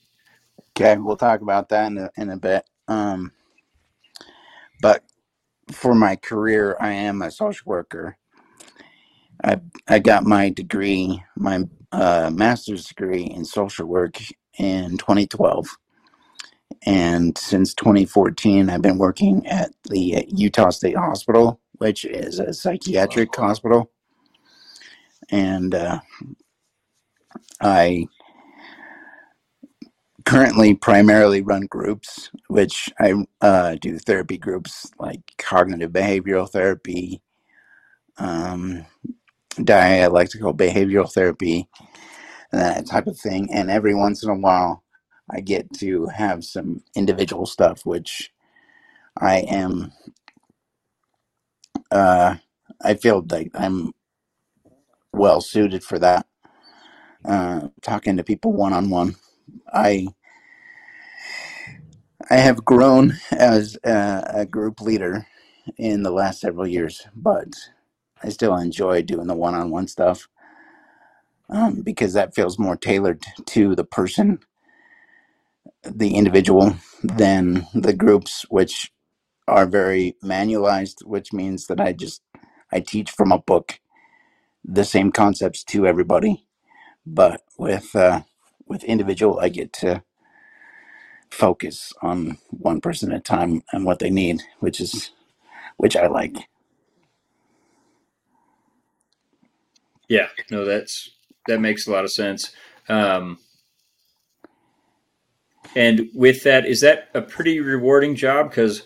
Okay, 0.71 0.97
we'll 0.97 1.15
talk 1.15 1.39
about 1.39 1.69
that 1.69 1.87
in 1.87 1.97
a, 1.97 2.11
in 2.17 2.29
a 2.29 2.37
bit. 2.37 2.65
Um, 2.89 3.31
but 4.81 5.03
for 5.71 5.95
my 5.95 6.17
career, 6.17 6.75
I 6.81 6.91
am 6.91 7.21
a 7.21 7.31
social 7.31 7.63
worker. 7.65 8.17
I 9.43 9.61
I 9.87 9.99
got 9.99 10.25
my 10.25 10.49
degree, 10.49 11.23
my 11.37 11.63
uh, 11.91 12.31
master's 12.33 12.87
degree 12.87 13.23
in 13.23 13.45
social 13.45 13.87
work 13.87 14.17
in 14.59 14.97
2012 14.97 15.67
and 16.85 17.37
since 17.37 17.75
2014, 17.75 18.69
I've 18.69 18.81
been 18.81 18.97
working 18.97 19.47
at 19.47 19.71
the 19.85 20.25
Utah 20.29 20.71
State 20.71 20.97
Hospital, 20.97 21.61
which 21.73 22.05
is 22.05 22.39
a 22.39 22.53
psychiatric 22.53 23.35
hospital. 23.35 23.91
And 25.31 25.75
uh, 25.75 26.01
I 27.61 28.07
currently 30.25 30.75
primarily 30.75 31.41
run 31.41 31.67
groups, 31.67 32.31
which 32.49 32.89
I 32.99 33.13
uh, 33.41 33.77
do 33.81 33.99
therapy 33.99 34.37
groups 34.37 34.91
like 34.99 35.21
cognitive 35.37 35.91
behavioral 35.91 36.49
therapy, 36.49 37.21
um, 38.17 38.85
dialectical 39.65 40.53
behavioral 40.55 41.11
therapy, 41.11 41.67
that 42.51 42.87
type 42.87 43.07
of 43.07 43.19
thing. 43.19 43.49
And 43.53 43.71
every 43.71 43.95
once 43.95 44.23
in 44.23 44.29
a 44.29 44.35
while, 44.35 44.83
I 45.29 45.41
get 45.41 45.73
to 45.79 46.07
have 46.07 46.45
some 46.45 46.83
individual 46.95 47.45
stuff, 47.47 47.85
which 47.85 48.31
I 49.17 49.39
am. 49.39 49.93
Uh, 51.91 52.37
I 52.83 52.95
feel 52.95 53.25
like 53.29 53.51
I'm 53.55 53.93
well 55.13 55.41
suited 55.41 55.83
for 55.83 55.99
that. 55.99 56.27
Uh, 57.25 57.69
talking 57.81 58.17
to 58.17 58.23
people 58.23 58.53
one 58.53 58.73
on 58.73 58.89
one, 58.89 59.15
I 59.73 60.07
I 62.29 62.37
have 62.37 62.65
grown 62.65 63.15
as 63.31 63.77
a, 63.85 64.23
a 64.35 64.47
group 64.47 64.81
leader 64.81 65.27
in 65.77 66.03
the 66.03 66.11
last 66.11 66.41
several 66.41 66.67
years, 66.67 67.07
but 67.15 67.49
I 68.23 68.29
still 68.29 68.57
enjoy 68.57 69.03
doing 69.03 69.27
the 69.27 69.35
one 69.35 69.55
on 69.55 69.71
one 69.71 69.87
stuff 69.87 70.27
um, 71.49 71.81
because 71.83 72.13
that 72.13 72.35
feels 72.35 72.59
more 72.59 72.77
tailored 72.77 73.23
to 73.47 73.75
the 73.75 73.85
person 73.85 74.39
the 75.83 76.15
individual 76.15 76.75
than 77.03 77.67
the 77.73 77.93
groups, 77.93 78.45
which 78.49 78.91
are 79.47 79.67
very 79.67 80.15
manualized, 80.23 81.05
which 81.05 81.33
means 81.33 81.67
that 81.67 81.81
I 81.81 81.93
just 81.93 82.21
I 82.73 82.81
teach 82.81 83.11
from 83.11 83.31
a 83.33 83.39
book 83.39 83.79
the 84.65 84.85
same 84.85 85.11
concepts 85.11 85.63
to 85.65 85.87
everybody, 85.87 86.45
but 87.05 87.41
with 87.57 87.95
uh, 87.95 88.23
with 88.67 88.83
individual, 88.85 89.39
I 89.39 89.49
get 89.49 89.73
to 89.75 90.03
focus 91.31 91.93
on 92.01 92.37
one 92.51 92.81
person 92.81 93.11
at 93.11 93.19
a 93.19 93.21
time 93.21 93.63
and 93.73 93.85
what 93.85 93.99
they 93.99 94.09
need, 94.11 94.43
which 94.59 94.81
is 94.81 95.11
which 95.77 95.95
I 95.97 96.07
like. 96.07 96.37
Yeah, 100.09 100.27
no, 100.51 100.65
that's 100.65 101.11
that 101.47 101.61
makes 101.61 101.87
a 101.87 101.91
lot 101.91 102.03
of 102.03 102.11
sense. 102.11 102.51
Um, 102.89 103.39
and 105.75 106.09
with 106.13 106.43
that, 106.43 106.65
is 106.65 106.81
that 106.81 107.09
a 107.13 107.21
pretty 107.21 107.59
rewarding 107.59 108.15
job? 108.15 108.49
Because 108.49 108.83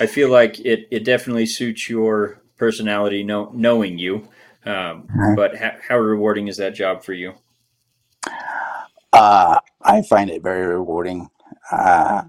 I 0.00 0.06
feel 0.06 0.30
like 0.30 0.60
it, 0.60 0.86
it 0.90 1.04
definitely 1.04 1.46
suits 1.46 1.88
your 1.88 2.40
personality, 2.56 3.24
know, 3.24 3.50
knowing 3.54 3.98
you. 3.98 4.28
Um, 4.64 5.08
mm-hmm. 5.08 5.34
But 5.34 5.58
ha- 5.58 5.78
how 5.86 5.98
rewarding 5.98 6.48
is 6.48 6.56
that 6.58 6.74
job 6.74 7.02
for 7.02 7.12
you? 7.12 7.34
Uh, 9.12 9.58
I 9.82 10.02
find 10.02 10.30
it 10.30 10.42
very 10.42 10.66
rewarding. 10.66 11.28
Uh, 11.72 12.22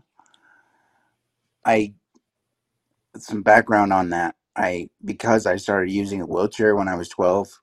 I 1.66 1.94
some 3.18 3.44
background 3.44 3.94
on 3.94 4.10
that. 4.10 4.36
I 4.56 4.90
because 5.06 5.46
I 5.46 5.58
started 5.58 5.92
using 5.92 6.22
a 6.22 6.26
wheelchair 6.26 6.76
when 6.76 6.88
I 6.88 6.96
was 6.96 7.10
twelve. 7.10 7.61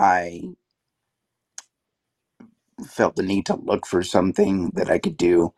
I 0.00 0.44
felt 2.86 3.16
the 3.16 3.24
need 3.24 3.46
to 3.46 3.56
look 3.56 3.86
for 3.86 4.02
something 4.02 4.70
that 4.74 4.90
I 4.90 4.98
could 4.98 5.16
do 5.18 5.54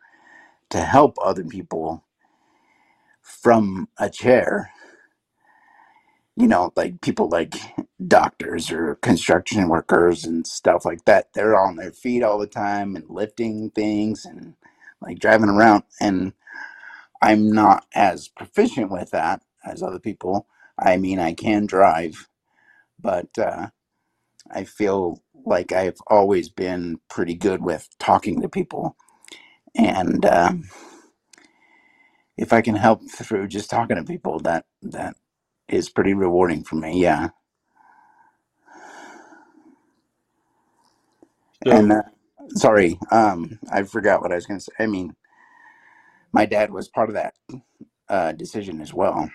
to 0.71 0.79
help 0.79 1.17
other 1.23 1.45
people 1.45 2.05
from 3.21 3.89
a 3.99 4.09
chair. 4.09 4.71
You 6.37 6.47
know, 6.47 6.73
like 6.75 7.01
people 7.01 7.29
like 7.29 7.55
doctors 8.07 8.71
or 8.71 8.95
construction 8.97 9.69
workers 9.69 10.25
and 10.25 10.47
stuff 10.47 10.85
like 10.85 11.05
that. 11.05 11.33
They're 11.33 11.59
on 11.59 11.77
their 11.77 11.91
feet 11.93 12.23
all 12.23 12.39
the 12.39 12.47
time 12.47 12.95
and 12.95 13.09
lifting 13.09 13.71
things 13.71 14.25
and 14.25 14.55
like 15.01 15.19
driving 15.19 15.49
around. 15.49 15.83
And 16.01 16.33
I'm 17.21 17.51
not 17.51 17.87
as 17.95 18.29
proficient 18.29 18.91
with 18.91 19.11
that 19.11 19.43
as 19.65 19.83
other 19.83 19.99
people. 19.99 20.47
I 20.79 20.97
mean, 20.97 21.19
I 21.19 21.33
can 21.33 21.67
drive, 21.67 22.29
but 22.99 23.37
uh, 23.39 23.69
I 24.51 24.63
feel 24.65 25.21
like 25.45 25.71
I've 25.71 25.97
always 26.07 26.49
been 26.49 26.99
pretty 27.09 27.35
good 27.35 27.63
with 27.63 27.89
talking 27.99 28.41
to 28.41 28.49
people. 28.49 28.95
And 29.75 30.25
uh, 30.25 30.53
if 32.37 32.53
I 32.53 32.61
can 32.61 32.75
help 32.75 33.01
through 33.11 33.47
just 33.49 33.69
talking 33.69 33.97
to 33.97 34.03
people, 34.03 34.39
that 34.41 34.65
that 34.83 35.15
is 35.69 35.89
pretty 35.89 36.13
rewarding 36.13 36.63
for 36.63 36.75
me. 36.75 37.01
Yeah. 37.01 37.29
And 41.69 41.93
uh, 41.93 42.03
sorry, 42.55 42.99
um, 43.11 43.59
I 43.71 43.83
forgot 43.83 44.21
what 44.21 44.31
I 44.31 44.35
was 44.35 44.45
going 44.47 44.59
to 44.59 44.65
say. 44.65 44.73
I 44.79 44.87
mean, 44.87 45.15
my 46.33 46.45
dad 46.45 46.71
was 46.71 46.89
part 46.89 47.09
of 47.09 47.15
that 47.15 47.35
uh, 48.09 48.33
decision 48.33 48.81
as 48.81 48.93
well, 48.93 49.29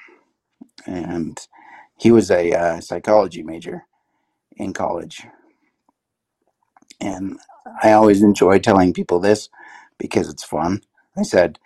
and 0.87 1.39
he 1.99 2.13
was 2.13 2.31
a 2.31 2.53
uh, 2.53 2.81
psychology 2.81 3.43
major 3.45 3.85
in 4.59 4.75
college. 4.75 5.27
And 7.01 7.39
I 7.83 7.93
always 7.93 8.23
enjoy 8.23 8.61
telling 8.61 8.95
people 8.95 9.21
this 9.21 9.51
because 9.99 10.29
it's 10.31 10.45
fun. 10.45 10.83
I 11.17 11.25
said 11.25 11.59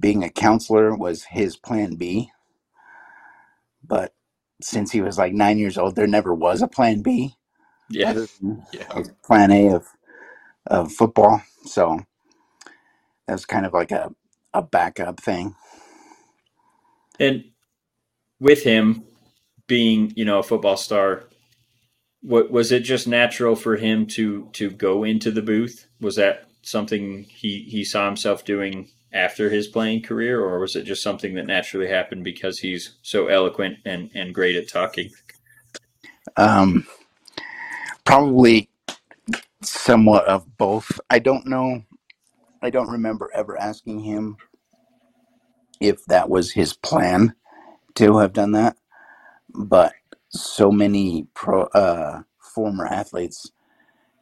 being 0.00 0.24
a 0.24 0.30
counselor 0.30 0.94
was 0.96 1.24
his 1.24 1.56
plan 1.56 1.96
B, 1.96 2.30
but 3.84 4.14
since 4.62 4.92
he 4.92 5.00
was 5.02 5.18
like 5.18 5.32
nine 5.34 5.58
years 5.58 5.78
old, 5.78 5.96
there 5.96 6.08
never 6.08 6.34
was 6.34 6.62
a 6.62 6.68
plan 6.68 7.02
B 7.02 7.36
yeah, 7.90 8.14
yeah. 8.72 8.94
plan 9.24 9.52
A 9.52 9.74
of, 9.74 9.88
of 10.66 10.92
football. 10.92 11.42
So 11.66 12.00
that 13.26 13.34
was 13.34 13.46
kind 13.46 13.66
of 13.66 13.74
like 13.74 13.92
a, 13.92 14.12
a 14.54 14.62
backup 14.62 15.20
thing. 15.20 15.56
and 17.20 17.44
with 18.40 18.64
him 18.64 19.04
being 19.68 20.12
you 20.16 20.24
know 20.26 20.40
a 20.40 20.44
football 20.44 20.76
star, 20.78 21.24
what 22.22 22.50
was 22.50 22.72
it 22.72 22.80
just 22.80 23.06
natural 23.06 23.56
for 23.56 23.76
him 23.76 24.06
to 24.06 24.48
to 24.52 24.70
go 24.70 25.04
into 25.04 25.30
the 25.30 25.42
booth? 25.42 25.86
Was 26.00 26.16
that 26.16 26.48
something 26.62 27.24
he 27.24 27.62
he 27.68 27.84
saw 27.84 28.06
himself 28.06 28.44
doing 28.44 28.88
after 29.12 29.50
his 29.50 29.66
playing 29.66 30.02
career, 30.02 30.40
or 30.40 30.60
was 30.60 30.76
it 30.76 30.84
just 30.84 31.02
something 31.02 31.34
that 31.34 31.46
naturally 31.46 31.88
happened 31.88 32.24
because 32.24 32.60
he's 32.60 32.94
so 33.02 33.26
eloquent 33.26 33.78
and 33.84 34.10
and 34.14 34.34
great 34.34 34.56
at 34.56 34.68
talking? 34.68 35.10
Um, 36.36 36.86
probably 38.04 38.70
somewhat 39.62 40.24
of 40.26 40.56
both. 40.56 41.00
I 41.10 41.18
don't 41.18 41.46
know. 41.46 41.82
I 42.62 42.70
don't 42.70 42.90
remember 42.90 43.30
ever 43.34 43.60
asking 43.60 44.00
him 44.00 44.36
if 45.80 46.04
that 46.06 46.30
was 46.30 46.52
his 46.52 46.72
plan 46.72 47.34
to 47.96 48.18
have 48.18 48.32
done 48.32 48.52
that, 48.52 48.76
but 49.52 49.92
so 50.32 50.72
many 50.72 51.28
pro 51.34 51.64
uh, 51.64 52.22
former 52.40 52.86
athletes 52.86 53.52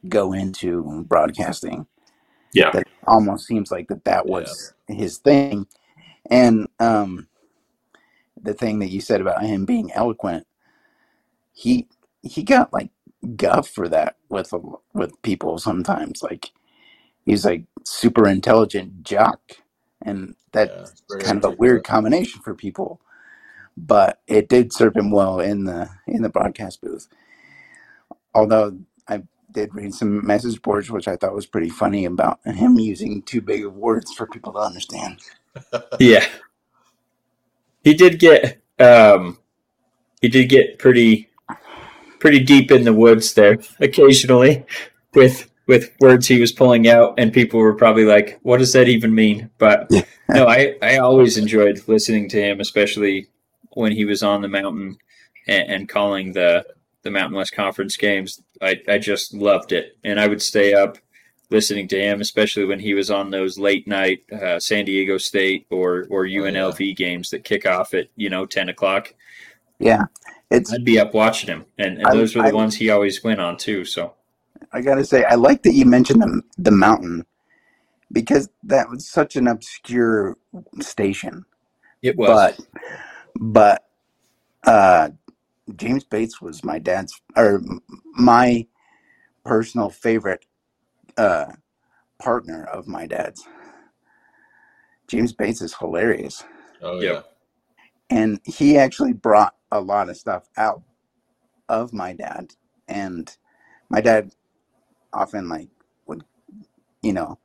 go 0.09 0.33
into 0.33 1.05
broadcasting 1.07 1.87
Yeah, 2.53 2.73
that 2.73 2.81
it 2.83 2.87
almost 3.07 3.47
seems 3.47 3.71
like 3.71 3.89
that 3.89 4.05
that 4.05 4.27
Yeah. 4.27 4.29
was 4.29 4.73
his 4.87 5.19
thing. 5.19 5.67
And 6.29 6.67
um, 6.79 7.27
the 8.41 8.53
thing 8.55 8.79
that 8.79 8.91
you 8.91 9.01
said 9.01 9.21
about 9.21 9.43
him 9.43 9.65
being 9.65 9.91
eloquent, 9.93 10.47
he 11.53 11.87
he 12.23 12.43
got 12.43 12.73
like 12.73 12.91
guff 13.37 13.69
for 13.69 13.89
that 13.89 14.17
with 14.29 14.53
a- 14.53 14.61
with 14.93 15.21
people 15.23 15.59
sometimes. 15.59 16.23
Like 16.23 16.51
he's 17.25 17.45
like 17.45 17.65
super 17.85 18.27
intelligent 18.27 19.03
jock, 19.03 19.41
and 20.01 20.35
that's 20.53 21.03
very 21.09 21.25
kind 21.25 21.37
of 21.39 21.45
a 21.45 21.51
weird 21.51 21.83
articulate. 21.83 21.85
combination 21.85 22.41
for 22.43 22.55
people. 22.55 23.01
But 23.77 24.21
it 24.27 24.49
did 24.49 24.73
serve 24.73 24.95
him 24.95 25.11
well 25.11 25.39
in 25.39 25.65
the 25.65 25.89
in 26.07 26.21
the 26.21 26.29
broadcast 26.29 26.81
booth. 26.81 27.07
Although 28.33 28.79
I 29.07 29.23
did 29.51 29.73
read 29.73 29.93
some 29.93 30.25
message 30.25 30.61
boards, 30.61 30.89
which 30.89 31.07
I 31.07 31.15
thought 31.15 31.35
was 31.35 31.45
pretty 31.45 31.69
funny 31.69 32.05
about 32.05 32.39
him 32.45 32.77
using 32.77 33.21
too 33.21 33.41
big 33.41 33.65
of 33.65 33.75
words 33.75 34.13
for 34.13 34.27
people 34.27 34.53
to 34.53 34.59
understand. 34.59 35.19
yeah. 35.99 36.25
He 37.83 37.93
did 37.93 38.19
get 38.19 38.61
um, 38.79 39.37
he 40.21 40.29
did 40.29 40.49
get 40.49 40.79
pretty 40.79 41.29
pretty 42.19 42.39
deep 42.39 42.71
in 42.71 42.83
the 42.83 42.93
woods 42.93 43.33
there 43.33 43.57
occasionally 43.79 44.63
with 45.15 45.49
with 45.67 45.91
words 45.99 46.27
he 46.27 46.39
was 46.39 46.51
pulling 46.51 46.87
out 46.87 47.15
and 47.17 47.33
people 47.33 47.59
were 47.59 47.73
probably 47.73 48.05
like 48.05 48.39
what 48.43 48.59
does 48.59 48.73
that 48.73 48.87
even 48.87 49.13
mean 49.13 49.49
but 49.57 49.89
no 50.29 50.47
i 50.47 50.75
i 50.83 50.97
always 50.97 51.35
enjoyed 51.37 51.81
listening 51.87 52.29
to 52.29 52.39
him 52.39 52.59
especially 52.59 53.27
when 53.73 53.91
he 53.91 54.05
was 54.05 54.23
on 54.23 54.41
the 54.41 54.47
mountain 54.47 54.97
and, 55.47 55.69
and 55.71 55.89
calling 55.89 56.33
the 56.33 56.65
the 57.03 57.11
mountain 57.11 57.37
west 57.37 57.53
conference 57.53 57.97
games 57.97 58.41
i 58.61 58.79
i 58.87 58.97
just 58.97 59.33
loved 59.33 59.71
it 59.71 59.97
and 60.03 60.19
i 60.19 60.27
would 60.27 60.41
stay 60.41 60.73
up 60.73 60.97
listening 61.51 61.87
to 61.87 61.99
him 62.01 62.21
especially 62.21 62.65
when 62.65 62.79
he 62.79 62.93
was 62.93 63.11
on 63.11 63.31
those 63.31 63.59
late 63.59 63.87
night 63.87 64.23
uh, 64.33 64.59
san 64.59 64.85
diego 64.85 65.17
state 65.17 65.67
or 65.71 66.07
or 66.09 66.25
Oh, 66.37 66.45
yeah. 66.45 66.51
unlv 66.51 66.95
games 66.95 67.29
that 67.31 67.43
kick 67.43 67.65
off 67.65 67.93
at 67.93 68.07
you 68.15 68.29
know 68.29 68.45
10 68.45 68.69
o'clock 68.69 69.09
Yeah, 69.79 70.03
it's. 70.51 70.73
I'd 70.73 70.85
be 70.85 70.99
up 70.99 71.13
watching 71.13 71.49
him, 71.49 71.65
and, 71.77 71.99
and 71.99 72.09
I, 72.09 72.11
those 72.11 72.35
were 72.35 72.43
the 72.43 72.49
I 72.49 72.51
ones 72.51 72.75
he 72.75 72.89
always 72.89 73.23
went 73.23 73.41
on 73.41 73.57
too. 73.57 73.85
So 73.85 74.15
I 74.73 74.81
gotta 74.81 75.05
say, 75.05 75.23
I 75.25 75.35
like 75.35 75.63
that 75.63 75.73
you 75.73 75.85
mentioned 75.85 76.21
the 76.21 76.43
the 76.57 76.71
mountain 76.71 77.25
because 78.11 78.49
that 78.63 78.89
was 78.89 79.07
such 79.09 79.35
an 79.35 79.47
obscure 79.47 80.37
station. 80.81 81.45
it 82.01 82.17
was, 82.17 82.29
But 82.29 82.59
but 83.41 83.83
uh, 84.65 85.09
James 85.75 86.03
Bates 86.05 86.41
was 86.41 86.63
my 86.63 86.79
dad's 86.79 87.19
or 87.37 87.55
m- 87.57 87.81
my 88.15 88.67
personal 89.45 89.89
favorite 89.89 90.45
uh, 91.17 91.47
partner 92.21 92.65
of 92.65 92.87
my 92.87 93.07
dad's. 93.07 93.43
James 95.07 95.33
Bates 95.33 95.61
is 95.61 95.75
hilarious, 95.75 96.43
Oh 96.81 97.01
yeah. 97.01 97.15
yep, 97.15 97.25
and 98.09 98.39
he 98.45 98.77
actually 98.77 99.13
brought 99.13 99.55
a 99.71 99.81
lot 99.81 100.09
of 100.09 100.17
stuff 100.17 100.49
out 100.57 100.83
of 101.69 101.93
my 101.93 102.13
dad. 102.13 102.51
And 102.87 103.35
my 103.89 104.01
dad 104.01 104.31
often 105.13 105.49
like 105.49 105.69
would 106.07 106.23
you 107.03 107.13
know 107.13 107.39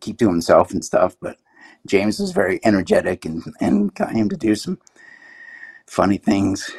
keep 0.00 0.18
to 0.18 0.28
himself 0.28 0.72
and 0.72 0.84
stuff, 0.84 1.16
but 1.20 1.38
James 1.86 2.18
was 2.20 2.32
very 2.32 2.60
energetic 2.64 3.24
and 3.24 3.44
and 3.60 3.94
got 3.94 4.12
him 4.12 4.28
to 4.30 4.36
do 4.36 4.54
some 4.54 4.78
funny 5.86 6.18
things. 6.18 6.70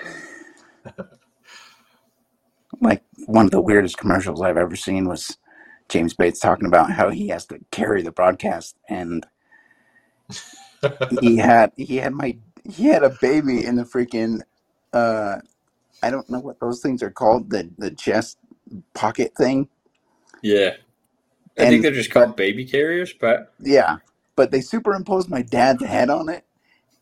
Like 2.81 3.03
one 3.25 3.45
of 3.45 3.51
the 3.51 3.61
weirdest 3.61 3.97
commercials 3.97 4.41
I've 4.41 4.57
ever 4.57 4.75
seen 4.75 5.07
was 5.07 5.37
James 5.89 6.13
Bates 6.13 6.39
talking 6.39 6.67
about 6.67 6.91
how 6.91 7.09
he 7.09 7.29
has 7.29 7.45
to 7.47 7.59
carry 7.71 8.01
the 8.03 8.11
broadcast 8.11 8.77
and 8.89 9.25
he 11.09 11.37
had 11.37 11.71
he 11.77 11.97
had 11.97 12.13
my 12.13 12.37
he 12.65 12.85
had 12.85 13.03
a 13.03 13.11
baby 13.21 13.65
in 13.65 13.75
the 13.77 13.83
freaking 13.83 14.41
uh 14.93 15.37
I 16.03 16.11
don't 16.11 16.29
know 16.29 16.39
what 16.39 16.59
those 16.59 16.81
things 16.81 17.03
are 17.03 17.11
called 17.11 17.49
the 17.51 17.69
the 17.77 17.91
chest 17.91 18.37
pocket 18.93 19.33
thing 19.37 19.69
yeah. 20.43 20.71
I 21.59 21.65
think 21.65 21.81
they're 21.83 21.91
just 21.91 22.11
but 22.13 22.25
called 22.25 22.35
baby 22.37 22.65
carriers, 22.65 23.13
but 23.13 23.53
yeah 23.59 23.97
but 24.37 24.51
they 24.51 24.61
superimposed 24.61 25.29
my 25.29 25.43
dad's 25.43 25.83
head 25.85 26.11
on 26.11 26.29
it. 26.29 26.45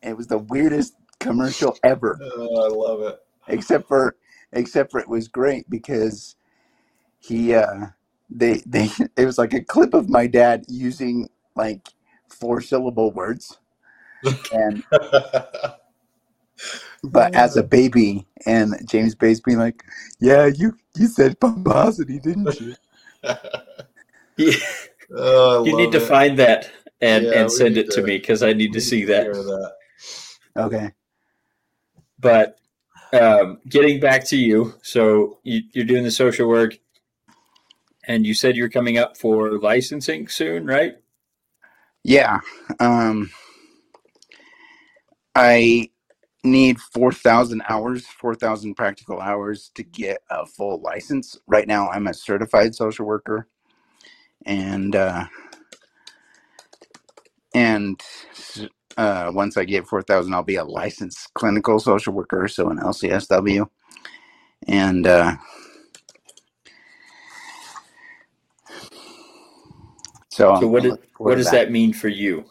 It 0.02 0.16
was 0.16 0.28
the 0.28 0.38
weirdest 0.38 0.94
commercial 1.20 1.78
ever. 1.84 2.22
Oh, 2.36 2.64
I 2.64 2.68
love 2.68 3.02
it. 3.02 3.20
except 3.48 3.88
for 3.88 4.16
except 4.52 4.90
for 4.92 5.00
it 5.00 5.08
was 5.08 5.28
great 5.28 5.68
because 5.70 6.36
he 7.20 7.54
uh 7.54 7.86
they 8.30 8.62
they 8.66 8.90
it 9.16 9.26
was 9.26 9.38
like 9.38 9.54
a 9.54 9.64
clip 9.64 9.94
of 9.94 10.08
my 10.10 10.26
dad 10.26 10.64
using 10.68 11.28
like 11.56 11.90
four 12.28 12.60
syllable 12.60 13.12
words. 13.12 13.58
And 14.52 14.84
but 17.04 17.34
as 17.34 17.56
a 17.56 17.62
baby 17.64 18.26
and 18.46 18.74
James 18.88 19.14
Bates 19.14 19.40
being 19.40 19.58
like, 19.58 19.84
Yeah, 20.20 20.46
you 20.46 20.76
you 20.96 21.08
said 21.08 21.40
pomposity, 21.40 22.20
didn't 22.20 22.60
you? 22.60 22.76
you, 24.36 24.52
oh, 25.16 25.62
you 25.62 25.74
need 25.74 25.92
love 25.92 25.92
to 25.92 26.00
find 26.00 26.38
that 26.38 26.70
and 27.00 27.24
Yeah, 27.24 27.32
and 27.32 27.50
send 27.52 27.78
it 27.78 27.90
to 27.92 27.92
to 27.92 28.02
me 28.02 28.18
because 28.18 28.42
I 28.42 28.54
need 28.54 28.72
to 28.74 28.80
see 28.80 29.04
to 29.06 29.12
that. 29.12 29.22
hear 29.22 29.34
that. 29.44 29.72
Okay. 30.56 30.92
But 32.18 32.58
um, 33.12 33.60
getting 33.68 34.00
back 34.00 34.24
to 34.28 34.36
you, 34.36 34.74
so 34.82 35.38
you, 35.44 35.62
you're 35.72 35.86
doing 35.86 36.04
the 36.04 36.10
social 36.12 36.48
work, 36.48 36.78
and 38.06 38.26
you 38.26 38.34
said 38.34 38.56
you're 38.56 38.70
coming 38.70 38.98
up 38.98 39.16
for 39.18 39.58
licensing 39.58 40.28
soon, 40.28 40.66
right? 40.66 40.96
Yeah. 42.04 42.40
Um 42.80 43.30
I 45.34 45.90
need 46.44 46.80
4,000 46.80 47.62
hours, 47.68 48.06
4,000 48.06 48.74
practical 48.74 49.20
hours 49.20 49.70
to 49.74 49.82
get 49.82 50.18
a 50.30 50.46
full 50.46 50.80
license. 50.80 51.38
Right 51.46 51.66
now, 51.66 51.88
I'm 51.90 52.06
a 52.06 52.14
certified 52.14 52.74
social 52.74 53.06
worker, 53.06 53.48
and 54.46 54.96
uh, 54.96 55.26
and 57.56 58.02
uh, 58.98 59.30
once 59.34 59.56
I 59.56 59.64
get 59.64 59.86
4,000, 59.86 60.34
I'll 60.34 60.42
be 60.42 60.56
a 60.56 60.64
licensed 60.64 61.32
clinical 61.34 61.80
social 61.80 62.12
worker, 62.12 62.48
so 62.48 62.68
an 62.68 62.78
LCSW. 62.78 63.66
And 64.68 65.06
uh, 65.06 65.36
so, 70.30 70.56
So 70.60 70.66
what 70.68 70.82
did, 70.82 70.98
what 71.18 71.36
does 71.36 71.50
that 71.50 71.70
mean 71.70 71.94
for 71.94 72.08
you? 72.08 72.44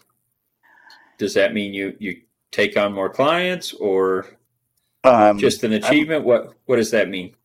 Does 1.20 1.36
that 1.36 1.54
mean 1.54 1.74
you 1.74 1.96
you 2.00 2.22
take 2.52 2.78
on 2.78 2.94
more 2.94 3.10
clients 3.10 3.74
or 3.74 4.26
Um, 5.04 5.39
just 5.39 5.63
an 5.63 5.74
achievement? 5.74 6.26
What 6.26 6.56
what 6.65 6.78
does 6.78 6.91
that 6.91 7.10
mean? 7.10 7.36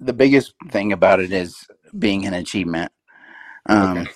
the 0.00 0.12
biggest 0.12 0.54
thing 0.70 0.92
about 0.92 1.20
it 1.20 1.32
is 1.32 1.66
being 1.98 2.26
an 2.26 2.34
achievement. 2.34 2.90
Um, 3.68 3.98
Okay. 4.00 4.10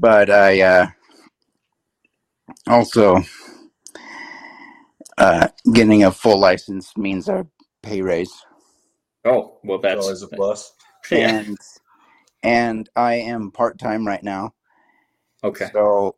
But 0.00 0.30
I 0.30 0.62
uh, 0.62 0.86
also 2.68 3.18
uh, 5.18 5.48
getting 5.72 6.04
a 6.04 6.12
full 6.12 6.40
license 6.40 6.96
means 6.96 7.28
a 7.28 7.46
pay 7.82 8.02
raise, 8.02 8.32
Oh, 9.24 9.58
well 9.64 9.78
That's 9.82 9.94
that's 9.94 10.04
always 10.06 10.22
a 10.22 10.28
plus. 10.28 10.74
yeah. 11.12 11.42
and 11.42 11.58
and 12.42 12.88
I 12.96 13.14
am 13.16 13.50
part 13.50 13.78
time 13.78 14.06
right 14.06 14.22
now. 14.22 14.54
Okay. 15.44 15.70
So, 15.74 16.16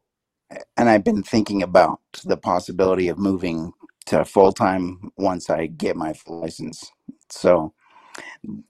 and 0.76 0.88
I've 0.88 1.04
been 1.04 1.22
thinking 1.22 1.62
about 1.62 2.00
the 2.24 2.36
possibility 2.36 3.08
of 3.08 3.18
moving 3.18 3.72
to 4.06 4.24
full 4.24 4.52
time 4.52 5.10
once 5.16 5.50
I 5.50 5.66
get 5.66 5.96
my 5.96 6.12
full 6.12 6.40
license. 6.42 6.90
So, 7.30 7.74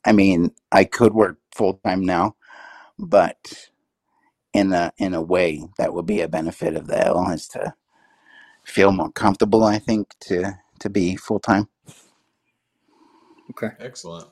I 0.05 0.13
mean, 0.13 0.53
I 0.73 0.85
could 0.85 1.15
work 1.15 1.39
full 1.55 1.75
time 1.85 2.05
now, 2.05 2.37
but 2.99 3.37
in 4.55 4.73
a 4.73 4.93
in 4.99 5.15
a 5.15 5.23
way 5.23 5.65
that 5.79 5.95
would 5.95 6.07
be 6.07 6.21
a 6.23 6.29
benefit 6.29 6.77
of 6.77 6.87
the 6.89 7.07
L 7.07 7.31
is 7.31 7.49
to 7.49 7.75
feel 8.65 8.93
more 8.93 9.13
comfortable. 9.13 9.65
I 9.65 9.79
think 9.79 10.15
to 10.23 10.55
to 10.81 10.91
be 10.91 11.17
full 11.17 11.41
time. 11.41 11.69
Okay. 13.51 13.71
Excellent. 13.81 14.29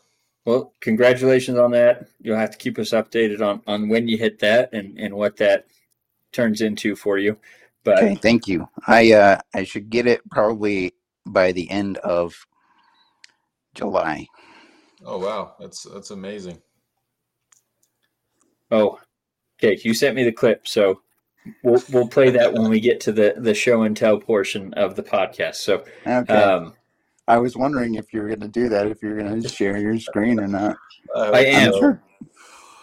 Well, 0.47 0.75
congratulations 0.81 1.59
on 1.59 1.73
that. 1.73 2.09
You'll 2.21 2.37
have 2.39 2.51
to 2.53 2.59
keep 2.59 2.79
us 2.79 2.91
updated 2.91 3.41
on 3.43 3.63
on 3.67 3.89
when 3.89 4.09
you 4.09 4.19
hit 4.19 4.41
that 4.41 4.73
and 4.75 4.99
and 4.99 5.15
what 5.15 5.39
that 5.39 5.67
turns 6.33 6.61
into 6.63 6.97
for 6.97 7.19
you. 7.19 7.39
But 7.85 8.01
Okay, 8.01 8.17
thank 8.23 8.49
you. 8.49 8.69
I 8.87 9.13
uh 9.13 9.41
I 9.55 9.65
should 9.65 9.91
get 9.91 10.07
it 10.07 10.23
probably 10.31 10.95
by 11.27 11.53
the 11.53 11.71
end 11.71 11.99
of 11.99 12.47
July. 13.75 14.29
Oh 15.05 15.19
wow, 15.19 15.55
that's 15.61 15.85
that's 15.85 16.11
amazing. 16.13 16.61
oh, 18.71 19.01
okay. 19.63 19.81
You 19.85 19.95
sent 19.95 20.17
me 20.17 20.25
the 20.25 20.33
clip, 20.33 20.67
so 20.67 21.01
we'll 21.63 21.83
we'll 21.93 22.09
play 22.09 22.31
that 22.31 22.53
when 22.53 22.69
we 22.71 22.81
get 22.81 23.01
to 23.01 23.13
the 23.13 23.35
the 23.37 23.55
show 23.55 23.83
and 23.83 23.97
tell 23.97 24.19
portion 24.19 24.75
of 24.75 24.97
the 24.97 25.03
podcast. 25.03 25.57
So, 25.57 25.85
Okay. 26.07 26.35
um, 26.35 26.75
I 27.29 27.39
was 27.39 27.57
wondering 27.57 27.95
if 27.95 28.13
you 28.13 28.21
were 28.21 28.29
going 28.29 28.41
to 28.41 28.49
do 28.49 28.69
that, 28.69 28.87
if 28.89 29.03
you're 29.03 29.19
going 29.19 29.41
to 29.41 29.49
share 29.49 29.77
your 29.79 29.99
screen 29.99 30.41
or 30.41 30.49
not. 30.49 30.77
I 31.17 31.45
am. 31.47 31.73
Sure. 31.73 32.03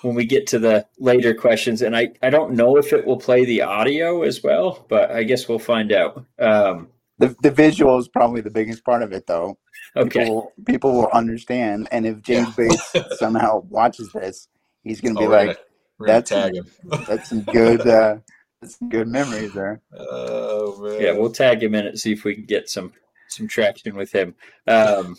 when 0.04 0.16
we 0.16 0.26
get 0.26 0.48
to 0.48 0.60
the 0.60 0.86
later 1.00 1.34
questions, 1.34 1.82
and 1.82 1.96
I 1.98 2.10
I 2.22 2.30
don't 2.30 2.54
know 2.54 2.78
if 2.78 2.94
it 2.94 3.06
will 3.06 3.18
play 3.18 3.46
the 3.46 3.62
audio 3.64 4.22
as 4.24 4.44
well, 4.44 4.86
but 4.90 5.12
I 5.12 5.24
guess 5.24 5.48
we'll 5.50 5.60
find 5.60 5.92
out. 5.92 6.24
Um, 6.40 6.90
The 7.20 7.36
the 7.42 7.52
visual 7.52 7.98
is 7.98 8.08
probably 8.08 8.42
the 8.42 8.52
biggest 8.52 8.84
part 8.86 9.02
of 9.04 9.12
it, 9.12 9.26
though. 9.28 9.58
okay. 9.96 10.20
People, 10.22 10.54
people 10.66 10.94
will 10.94 11.10
understand, 11.14 11.88
and 11.92 12.06
if 12.06 12.22
James 12.22 12.50
Yeah. 12.58 12.70
Bates 12.70 12.94
somehow 13.18 13.64
watches 13.70 14.12
this, 14.14 14.48
he's 14.84 15.02
going 15.02 15.16
to 15.16 15.22
be 15.22 15.28
we're 15.28 15.32
like, 15.34 15.48
gonna, 15.48 15.58
we're 16.00 16.08
"That's- 16.08 16.30
tag 16.30 16.56
him. 16.56 16.68
"That's 17.08 17.30
some 17.30 17.42
good, 17.42 17.82
uh, 17.82 18.18
that's 18.62 18.78
some 18.80 18.90
good 18.90 19.08
memories 19.08 19.54
there." 19.54 19.82
oh 19.98 20.82
man. 20.82 21.02
Yeah, 21.02 21.12
we'll 21.14 21.32
tag 21.32 21.62
him 21.64 21.76
in 21.76 21.86
it, 21.88 21.98
see 22.00 22.14
if 22.14 22.24
we 22.24 22.36
can 22.36 22.46
get 22.46 22.70
some 22.70 22.94
some 23.30 23.48
traction 23.48 23.96
with 23.96 24.12
him. 24.12 24.36
Um, 24.68 25.16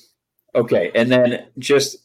okay, 0.54 0.90
and 0.94 1.10
then 1.10 1.46
just 1.58 1.98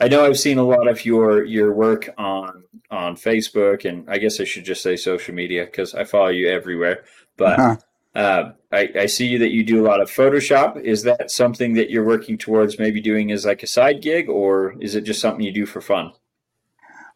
I 0.00 0.08
know 0.08 0.24
I've 0.26 0.38
seen 0.38 0.58
a 0.58 0.64
lot 0.64 0.88
of 0.88 1.04
your 1.04 1.44
your 1.44 1.72
work 1.72 2.10
on 2.18 2.64
on 2.90 3.16
Facebook, 3.16 3.84
and 3.88 4.08
I 4.08 4.18
guess 4.18 4.40
I 4.40 4.44
should 4.44 4.64
just 4.64 4.82
say 4.82 4.96
social 4.96 5.34
media 5.34 5.64
because 5.64 5.94
I 5.94 6.04
follow 6.04 6.28
you 6.28 6.48
everywhere. 6.50 7.04
But 7.36 7.56
Huh. 7.56 7.76
uh, 8.14 8.52
I, 8.72 8.90
I 9.00 9.06
see 9.06 9.36
that 9.38 9.50
you 9.50 9.64
do 9.64 9.84
a 9.84 9.86
lot 9.88 10.00
of 10.00 10.10
Photoshop. 10.10 10.80
Is 10.82 11.02
that 11.04 11.30
something 11.30 11.74
that 11.74 11.90
you're 11.90 12.04
working 12.04 12.36
towards 12.38 12.78
maybe 12.78 13.00
doing 13.00 13.32
as 13.32 13.44
like 13.46 13.62
a 13.62 13.66
side 13.66 14.02
gig, 14.02 14.28
or 14.28 14.74
is 14.80 14.94
it 14.94 15.02
just 15.04 15.20
something 15.20 15.44
you 15.44 15.52
do 15.52 15.66
for 15.66 15.80
fun? 15.80 16.12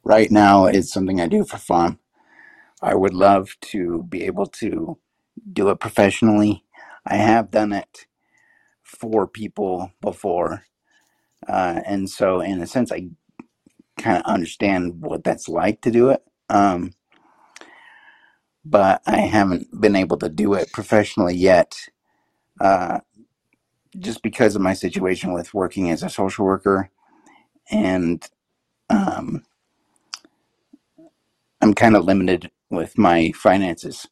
Right 0.04 0.30
now, 0.30 0.66
it's 0.66 0.92
something 0.92 1.20
I 1.20 1.28
do 1.28 1.44
for 1.44 1.58
fun. 1.58 1.98
I 2.82 2.94
would 2.94 3.14
love 3.14 3.56
to 3.72 4.04
be 4.08 4.24
able 4.24 4.46
to 4.46 4.98
do 5.52 5.70
it 5.70 5.80
professionally. 5.80 6.64
I 7.06 7.16
have 7.16 7.50
done 7.50 7.72
it 7.72 8.06
for 8.84 9.26
people 9.26 9.92
before, 10.00 10.64
uh, 11.48 11.80
and 11.86 12.10
so 12.10 12.40
in 12.40 12.60
a 12.62 12.66
sense, 12.66 12.92
I 12.92 13.08
kind 13.98 14.18
of 14.18 14.24
understand 14.24 15.02
what 15.02 15.24
that's 15.24 15.48
like 15.48 15.82
to 15.82 15.90
do 15.92 16.10
it. 16.10 16.22
Um, 16.50 16.94
but 18.64 19.02
I 19.06 19.18
haven't 19.18 19.80
been 19.80 19.96
able 19.96 20.18
to 20.18 20.28
do 20.30 20.54
it 20.54 20.72
professionally 20.72 21.36
yet, 21.36 21.76
uh, 22.60 23.00
just 23.98 24.22
because 24.22 24.56
of 24.56 24.62
my 24.62 24.74
situation 24.74 25.32
with 25.32 25.54
working 25.54 25.90
as 25.90 26.02
a 26.02 26.10
social 26.10 26.46
worker, 26.46 26.90
and 27.70 28.26
um, 28.90 29.44
I'm 31.62 31.74
kind 31.74 31.96
of 31.96 32.04
limited 32.04 32.50
with 32.70 32.98
my 32.98 33.32
finances 33.32 34.08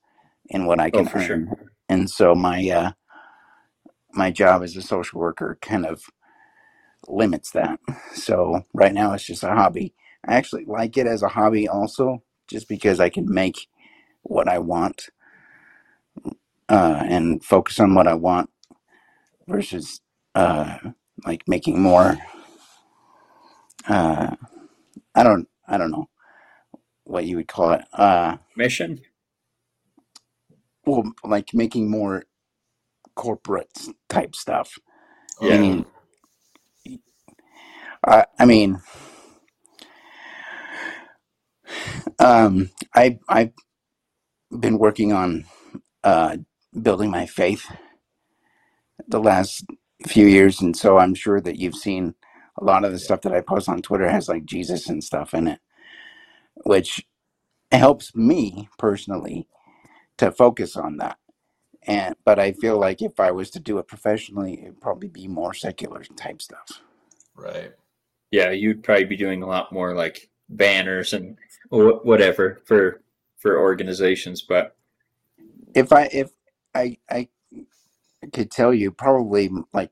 and 0.51 0.67
what 0.67 0.81
I 0.81 0.91
Oh, 0.93 1.05
can 1.05 1.07
for 1.07 1.19
sure. 1.19 1.45
earn, 1.45 1.71
and 1.89 2.11
so 2.11 2.35
my 2.35 2.69
uh, 2.71 2.93
my 4.13 4.31
job 4.31 4.63
as 4.63 4.77
a 4.77 4.83
social 4.83 5.21
worker 5.21 5.59
kind 5.63 5.87
of 5.87 6.05
limits 7.09 7.53
that. 7.53 7.81
So 8.15 8.65
right 8.75 8.95
now 8.95 9.15
it's 9.15 9.27
just 9.27 9.45
a 9.45 9.49
hobby. 9.51 9.95
I 10.27 10.37
actually 10.37 10.67
like 10.67 10.97
it 10.99 11.07
as 11.07 11.23
a 11.23 11.29
hobby 11.29 11.69
also, 11.69 12.23
just 12.49 12.69
because 12.69 13.01
I 13.01 13.11
can 13.11 13.33
make 13.33 13.69
what 14.23 14.49
I 14.49 14.59
want 14.61 15.11
uh, 16.69 17.05
and 17.07 17.45
focus 17.45 17.81
on 17.81 17.95
what 17.95 18.09
I 18.09 18.15
want 18.15 18.51
versus 19.49 20.01
uh, 20.35 20.79
like 21.27 21.45
making 21.49 21.81
more. 21.83 22.19
Uh, 23.89 24.37
I 25.15 25.23
don't. 25.25 25.49
I 25.69 25.79
don't 25.79 25.91
know 25.93 26.07
what 27.09 27.27
you 27.27 27.37
would 27.39 27.49
call 27.49 27.73
it. 27.73 27.83
Uh, 27.95 28.39
Mission? 28.57 29.01
well, 30.87 31.13
like 31.25 31.55
making 31.55 31.91
more 31.91 32.25
corporate 33.17 33.71
type 34.09 34.35
stuff. 34.37 34.79
Yeah. 35.41 35.51
Meaning, 35.51 35.87
I, 38.07 38.27
I 38.39 38.47
mean, 38.47 38.81
um, 42.19 42.71
I 42.95 43.19
I've 43.29 43.53
been 44.59 44.79
working 44.79 45.13
on 45.13 45.47
uh, 46.05 46.39
building 46.81 47.11
my 47.11 47.27
faith 47.27 47.67
the 49.09 49.21
last 49.21 49.65
few 50.07 50.27
years, 50.27 50.61
and 50.63 50.77
so 50.77 50.99
I'm 50.99 51.15
sure 51.15 51.41
that 51.41 51.59
you've 51.59 51.77
seen 51.77 52.15
a 52.61 52.65
lot 52.65 52.85
of 52.85 52.93
the 52.93 52.99
stuff 53.01 53.23
that 53.23 53.35
I 53.35 53.41
post 53.43 53.69
on 53.69 53.83
Twitter 53.83 54.09
has 54.11 54.29
like 54.29 54.45
Jesus 54.47 54.89
and 54.89 55.05
stuff 55.05 55.35
in 55.35 55.49
it, 55.49 55.61
which 56.65 57.07
helps 57.73 58.15
me 58.15 58.69
personally 58.79 59.49
to 60.19 60.33
focus 60.33 60.77
on 60.77 60.99
that. 60.99 61.19
And 61.87 62.17
but 62.25 62.39
I 62.39 62.53
feel 62.53 62.79
like 62.79 63.03
if 63.03 63.21
I 63.21 63.31
was 63.33 63.51
to 63.53 63.61
do 63.61 63.79
it 63.79 63.89
professionally, 63.89 64.63
it'd 64.63 64.81
probably 64.81 65.09
be 65.09 65.29
more 65.29 65.55
secular 65.55 66.05
type 66.17 66.43
stuff. 66.43 66.83
right. 67.37 67.73
Yeah, 68.31 68.51
you'd 68.51 68.85
probably 68.85 69.07
be 69.07 69.17
doing 69.17 69.43
a 69.43 69.49
lot 69.49 69.73
more 69.73 69.95
like 69.95 70.31
banners 70.51 71.15
and 71.15 71.39
wh- 71.71 72.05
whatever 72.05 72.61
for 72.67 73.03
for 73.39 73.61
organizations, 73.61 74.43
but 74.43 74.77
If 75.75 75.93
I 75.93 76.05
if 76.13 76.31
I 76.75 76.99
I 77.11 77.29
could 78.33 78.51
tell 78.51 78.75
you, 78.75 78.91
probably 78.93 79.51
like 79.73 79.91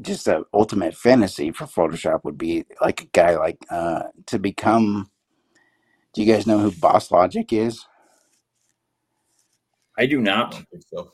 just 0.00 0.28
a 0.28 0.44
ultimate 0.54 0.96
fantasy 0.96 1.52
for 1.52 1.66
Photoshop 1.66 2.24
would 2.24 2.38
be 2.38 2.64
like 2.80 3.02
a 3.02 3.06
guy 3.06 3.36
like 3.36 3.58
uh 3.70 4.04
to 4.26 4.38
become. 4.38 5.10
Do 6.16 6.24
you 6.24 6.34
guys 6.34 6.48
know 6.48 6.60
who 6.60 6.72
Boss 6.72 7.12
Logic 7.12 7.52
is? 7.54 7.86
I 9.98 10.06
do 10.06 10.20
I 10.40 10.44
not. 10.44 10.56
don't 10.56 10.68
think 10.70 10.84
so. 10.92 11.12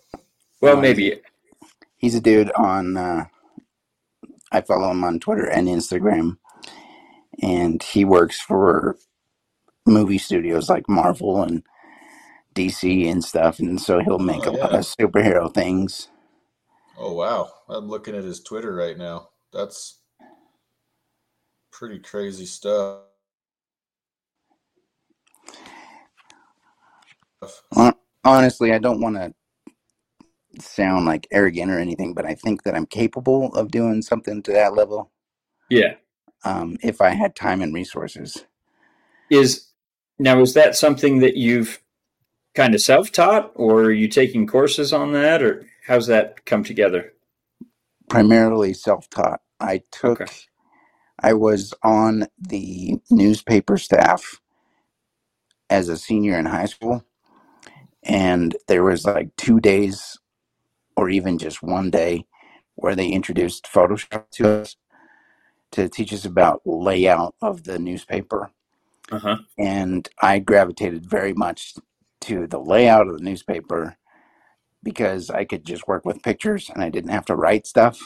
Well, 0.60 0.76
No, 0.76 0.78
maybe. 0.78 1.20
He's 1.96 2.14
a 2.14 2.20
dude 2.20 2.52
on. 2.52 2.96
Uh, 2.96 3.26
I 4.52 4.62
follow 4.62 4.90
him 4.90 5.04
on 5.04 5.20
Twitter 5.20 5.46
and 5.48 5.68
Instagram, 5.68 6.38
and 7.42 7.82
he 7.82 8.04
works 8.04 8.40
for 8.40 8.96
movie 9.86 10.18
studios 10.18 10.68
like 10.70 10.88
Marvel 10.88 11.42
and 11.42 11.62
DC 12.54 13.10
and 13.10 13.24
stuff, 13.24 13.58
and 13.60 13.80
so 13.80 14.00
he'll 14.00 14.18
make 14.20 14.44
Oh, 14.44 14.46
a 14.46 14.52
lot 14.52 14.74
yeah. 14.74 14.76
of 14.76 14.82
superhero 14.82 15.52
things. 15.52 16.08
Oh 16.96 17.12
wow. 17.14 17.52
I'm 17.68 17.88
looking 17.88 18.16
at 18.16 18.24
his 18.24 18.42
Twitter 18.42 18.74
right 18.74 18.98
now. 18.98 19.30
That's 19.52 20.00
pretty 21.72 22.00
crazy 22.00 22.46
stuff. 22.46 23.00
Honestly, 28.24 28.72
I 28.72 28.78
don't 28.78 29.00
want 29.00 29.16
to 29.16 29.34
sound 30.60 31.06
like 31.06 31.26
arrogant 31.30 31.70
or 31.70 31.78
anything, 31.78 32.14
but 32.14 32.26
I 32.26 32.34
think 32.34 32.62
that 32.64 32.74
I'm 32.74 32.86
capable 32.86 33.54
of 33.54 33.70
doing 33.70 34.02
something 34.02 34.42
to 34.42 34.52
that 34.52 34.74
level. 34.74 35.10
Yeah. 35.70 35.94
Um, 36.44 36.76
if 36.82 37.00
I 37.00 37.10
had 37.10 37.34
time 37.36 37.62
and 37.62 37.74
resources. 37.74 38.44
Is 39.30 39.68
now 40.18 40.40
is 40.40 40.54
that 40.54 40.76
something 40.76 41.20
that 41.20 41.36
you've 41.36 41.80
kind 42.54 42.74
of 42.74 42.82
self-taught, 42.82 43.52
or 43.54 43.84
are 43.84 43.92
you 43.92 44.08
taking 44.08 44.46
courses 44.46 44.92
on 44.92 45.12
that, 45.12 45.42
or 45.42 45.66
how's 45.86 46.06
that 46.08 46.44
come 46.44 46.62
together? 46.62 47.12
Primarily 48.10 48.74
self-taught. 48.74 49.40
I 49.58 49.82
took. 49.90 50.20
Okay. 50.20 50.32
I 51.20 51.34
was 51.34 51.72
on 51.82 52.26
the 52.38 53.00
newspaper 53.10 53.78
staff 53.78 54.40
as 55.70 55.88
a 55.88 55.96
senior 55.96 56.36
in 56.38 56.46
high 56.46 56.66
school, 56.66 57.04
and 58.04 58.56
there 58.68 58.84
was 58.84 59.04
like 59.04 59.34
two 59.36 59.60
days 59.60 60.18
or 60.96 61.08
even 61.08 61.38
just 61.38 61.62
one 61.62 61.90
day 61.90 62.26
where 62.74 62.94
they 62.96 63.08
introduced 63.08 63.66
Photoshop 63.72 64.24
to 64.32 64.62
us 64.62 64.76
to 65.72 65.88
teach 65.88 66.12
us 66.12 66.24
about 66.24 66.62
layout 66.64 67.34
of 67.40 67.64
the 67.64 67.78
newspaper. 67.78 68.50
Uh-huh. 69.10 69.38
And 69.58 70.08
I 70.20 70.38
gravitated 70.38 71.06
very 71.06 71.32
much 71.34 71.74
to 72.22 72.46
the 72.46 72.60
layout 72.60 73.08
of 73.08 73.18
the 73.18 73.24
newspaper 73.24 73.96
because 74.82 75.30
I 75.30 75.44
could 75.44 75.64
just 75.64 75.86
work 75.88 76.04
with 76.04 76.22
pictures 76.22 76.70
and 76.70 76.82
I 76.82 76.88
didn't 76.88 77.10
have 77.10 77.26
to 77.26 77.36
write 77.36 77.66
stuff. 77.66 78.00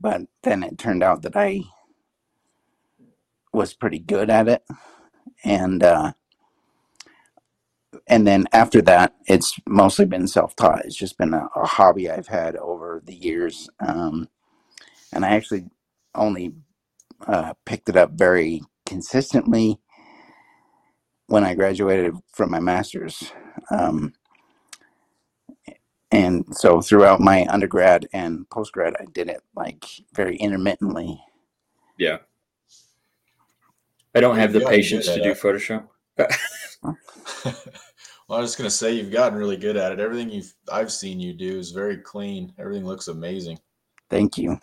But 0.00 0.22
then 0.42 0.62
it 0.62 0.78
turned 0.78 1.02
out 1.02 1.22
that 1.22 1.36
I 1.36 1.62
was 3.52 3.74
pretty 3.74 3.98
good 3.98 4.30
at 4.30 4.48
it. 4.48 4.62
And 5.44 5.82
uh, 5.82 6.12
and 8.06 8.26
then 8.26 8.46
after 8.52 8.82
that, 8.82 9.14
it's 9.26 9.58
mostly 9.68 10.04
been 10.06 10.26
self-taught. 10.28 10.84
It's 10.84 10.96
just 10.96 11.18
been 11.18 11.34
a, 11.34 11.48
a 11.56 11.66
hobby 11.66 12.10
I've 12.10 12.28
had 12.28 12.56
over 12.56 13.02
the 13.04 13.14
years, 13.14 13.68
um, 13.80 14.28
and 15.12 15.24
I 15.24 15.30
actually 15.30 15.66
only 16.14 16.54
uh, 17.26 17.54
picked 17.64 17.88
it 17.88 17.96
up 17.96 18.12
very 18.12 18.62
consistently 18.86 19.78
when 21.26 21.44
I 21.44 21.54
graduated 21.54 22.14
from 22.32 22.50
my 22.50 22.60
master's. 22.60 23.32
Um, 23.70 24.14
and 26.12 26.44
so 26.52 26.80
throughout 26.80 27.20
my 27.20 27.46
undergrad 27.48 28.08
and 28.12 28.48
postgrad, 28.48 28.94
I 29.00 29.06
did 29.12 29.28
it 29.28 29.42
like 29.56 29.84
very 30.14 30.36
intermittently. 30.36 31.20
Yeah. 31.98 32.18
I 34.14 34.20
don't 34.20 34.36
have 34.36 34.52
the 34.52 34.60
patience 34.60 35.06
to 35.06 35.22
do 35.22 35.32
Photoshop. 35.34 35.88
Well, 38.28 38.38
I 38.38 38.42
was 38.42 38.50
just 38.50 38.58
gonna 38.58 38.70
say 38.70 38.92
you've 38.92 39.12
gotten 39.12 39.38
really 39.38 39.56
good 39.56 39.76
at 39.76 39.92
it. 39.92 40.00
Everything 40.00 40.30
you've 40.30 40.52
I've 40.70 40.92
seen 40.92 41.20
you 41.20 41.32
do 41.32 41.58
is 41.58 41.70
very 41.70 41.98
clean. 41.98 42.52
Everything 42.58 42.84
looks 42.84 43.08
amazing. 43.08 43.58
Thank 44.10 44.36
you. 44.36 44.58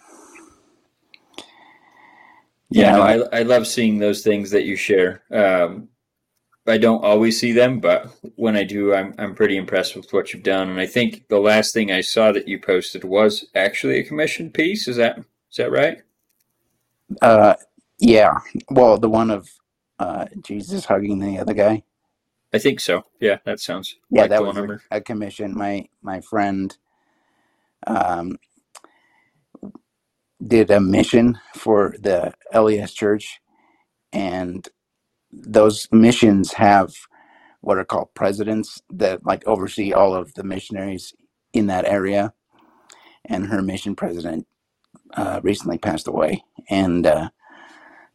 Yeah, 2.70 2.96
no, 2.98 3.02
I 3.02 3.40
I 3.40 3.44
love 3.44 3.68
seeing 3.68 4.00
those 4.00 4.22
things 4.22 4.52
that 4.52 4.66
you 4.66 4.76
share. 4.76 5.24
Um, 5.32 5.90
I 6.66 6.78
don't 6.78 7.04
always 7.04 7.40
see 7.40 7.52
them, 7.52 7.80
but 7.80 8.08
when 8.36 8.56
I 8.56 8.64
do, 8.64 8.94
I'm 8.94 9.14
I'm 9.18 9.36
pretty 9.36 9.58
impressed 9.58 9.96
with 9.96 10.12
what 10.12 10.34
you've 10.34 10.44
done. 10.44 10.70
And 10.70 10.80
I 10.80 10.86
think 10.86 11.28
the 11.28 11.40
last 11.40 11.74
thing 11.74 11.92
I 11.92 12.02
saw 12.02 12.32
that 12.32 12.48
you 12.48 12.60
posted 12.60 13.04
was 13.04 13.46
actually 13.54 14.00
a 14.00 14.04
commissioned 14.04 14.54
piece. 14.54 14.88
Is 14.88 14.98
that 14.98 15.20
is 15.20 15.58
that 15.58 15.72
right? 15.72 16.02
Uh, 17.22 17.56
yeah. 18.00 18.40
Well, 18.70 18.98
the 18.98 19.10
one 19.10 19.30
of 19.30 19.50
uh, 20.00 20.26
Jesus 20.42 20.86
hugging 20.86 21.20
the 21.20 21.40
other 21.40 21.54
guy. 21.54 21.84
I 22.54 22.60
think 22.60 22.80
so. 22.80 23.04
Yeah, 23.20 23.40
that 23.46 23.60
sounds 23.60 23.96
yeah. 24.12 24.22
Like 24.22 24.30
that 24.30 24.44
was 24.44 24.58
a, 24.58 24.80
a, 24.92 25.02
commission. 25.02 25.58
My 25.58 25.88
my 26.04 26.22
friend 26.22 26.76
um, 27.88 28.38
did 30.46 30.70
a 30.70 30.80
mission 30.80 31.40
for 31.56 31.96
the 32.00 32.34
LDS 32.54 32.94
Church, 32.94 33.42
and 34.12 34.68
those 35.32 35.88
missions 35.92 36.54
have 36.54 36.94
what 37.62 37.80
are 37.80 37.86
called 37.86 38.14
presidents 38.14 38.82
that 38.92 39.26
like 39.26 39.46
oversee 39.48 39.92
all 39.92 40.14
of 40.14 40.34
the 40.36 40.44
missionaries 40.44 41.14
in 41.54 41.68
that 41.68 41.86
area. 41.86 42.34
And 43.26 43.48
her 43.48 43.62
mission 43.62 43.96
president 43.96 44.46
uh, 45.16 45.40
recently 45.44 45.78
passed 45.78 46.08
away, 46.08 46.44
and 46.70 47.08
uh, 47.08 47.30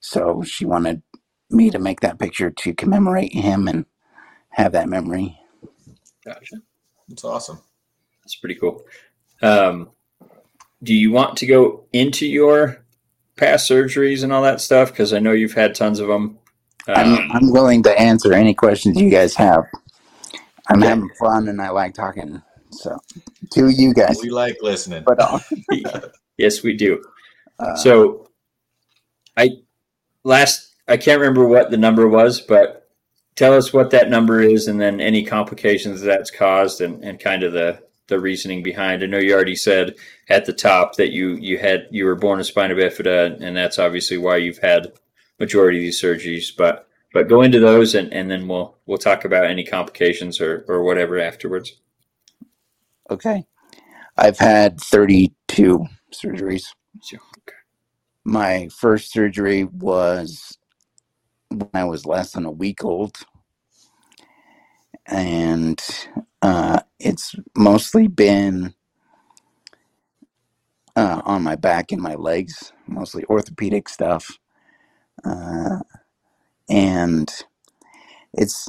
so 0.01 0.43
she 0.43 0.65
wanted 0.65 1.03
me 1.51 1.71
to 1.71 1.79
make 1.79 2.01
that 2.01 2.19
picture 2.19 2.51
to 2.51 2.75
commemorate 2.75 3.33
him 3.33 3.69
and 3.69 3.87
have 4.59 4.73
that 4.73 4.89
memory. 4.89 5.39
Gotcha. 6.25 6.57
That's 7.09 7.25
awesome. 7.25 7.61
That's 8.23 8.35
pretty 8.37 8.57
cool. 8.57 8.85
Um, 9.41 9.91
do 10.83 10.93
you 10.93 11.13
want 11.13 11.37
to 11.39 11.47
go 11.47 11.85
into 11.93 12.27
your 12.27 12.85
past 13.37 13.71
surgeries 13.71 14.23
and 14.23 14.33
all 14.33 14.43
that 14.43 14.61
stuff? 14.61 14.91
Because 14.91 15.13
I 15.13 15.21
know 15.21 15.33
you've 15.33 15.55
had 15.55 15.75
tons 15.75 16.01
of 16.01 16.09
them. 16.09 16.39
Um, 16.89 16.97
I'm, 16.97 17.33
I'm 17.33 17.53
willing 17.53 17.83
to 17.85 17.99
answer 17.99 18.33
any 18.33 18.53
questions 18.53 19.01
you 19.01 19.11
guys 19.11 19.35
have. 19.37 19.65
I'm 20.69 20.81
yeah. 20.81 20.89
having 20.89 21.11
fun 21.19 21.49
and 21.49 21.63
I 21.63 21.71
like 21.71 21.95
talking. 21.95 22.43
So, 22.71 22.99
to 23.53 23.69
you 23.71 23.95
guys, 23.95 24.19
we 24.23 24.29
like 24.29 24.59
listening. 24.61 25.05
But 25.05 25.21
uh, 25.21 25.39
yes, 26.37 26.63
we 26.63 26.77
do. 26.77 27.03
Uh, 27.59 27.75
so, 27.77 28.29
I 29.37 29.51
last 30.25 30.75
I 30.87 30.99
can't 30.99 31.21
remember 31.21 31.47
what 31.47 31.71
the 31.71 31.79
number 31.79 32.07
was, 32.07 32.41
but 32.41 32.78
tell 33.39 33.55
us 33.55 33.73
what 33.73 33.91
that 33.91 34.11
number 34.11 34.41
is 34.41 34.67
and 34.67 34.81
then 34.81 35.01
any 35.01 35.23
complications 35.23 36.01
that's 36.01 36.31
caused 36.31 36.81
and, 36.81 37.05
and 37.05 37.21
kind 37.21 37.45
of 37.45 37.53
the, 37.53 37.81
the 38.09 38.19
reasoning 38.19 38.65
behind. 38.65 39.01
I 39.01 39.07
know 39.07 39.19
you 39.19 39.33
already 39.33 39.55
said 39.55 39.95
at 40.29 40.45
the 40.45 40.53
top 40.53 40.97
that 40.97 41.13
you, 41.13 41.37
you 41.37 41.57
had 41.57 41.87
you 41.93 42.05
were 42.05 42.17
born 42.17 42.39
with 42.39 42.49
spina 42.49 42.75
bifida 42.75 43.41
and 43.41 43.57
that's 43.57 43.79
obviously 43.79 44.19
why 44.19 44.39
you've 44.39 44.59
had 44.59 44.93
majority 45.39 45.79
of 45.79 45.83
these 45.83 46.03
surgeries, 46.03 46.49
but 46.57 46.89
but 47.15 47.29
go 47.29 47.43
into 47.43 47.61
those 47.61 47.95
and, 47.95 48.13
and 48.13 48.29
then 48.29 48.49
we'll 48.49 48.77
we'll 48.87 48.99
talk 48.99 49.25
about 49.25 49.47
any 49.47 49.65
complications 49.65 50.41
or, 50.41 50.65
or 50.67 50.83
whatever 50.83 51.21
afterwards. 51.21 51.73
Okay. 53.09 53.47
I've 54.17 54.39
had 54.39 54.81
32 54.81 55.87
surgeries. 56.13 56.65
Okay. 57.15 57.55
My 58.25 58.69
first 58.77 59.13
surgery 59.13 59.63
was 59.63 60.59
when 61.51 61.71
I 61.75 61.85
was 61.85 62.07
less 62.07 62.33
than 62.33 62.47
a 62.47 62.51
week 62.53 62.85
old. 62.85 63.17
And 65.07 65.83
uh, 66.43 66.81
it's 67.01 67.35
mostly 67.57 68.09
been 68.09 68.75
uh, 70.97 71.23
on 71.25 71.43
my 71.45 71.57
back 71.57 71.93
and 71.93 72.03
my 72.03 72.17
legs, 72.17 72.73
mostly 72.89 73.25
orthopedic 73.27 73.89
stuff. 73.89 74.39
Uh, 75.25 75.81
and 76.71 77.31
it's, 78.35 78.69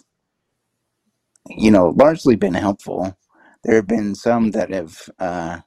you 1.48 1.72
know, 1.72 1.89
largely 1.89 2.36
been 2.36 2.56
helpful. 2.56 3.18
There 3.63 3.76
have 3.78 3.88
been 3.88 4.15
some 4.15 4.52
that 4.52 4.72
have 4.72 5.10
uh, 5.20 5.60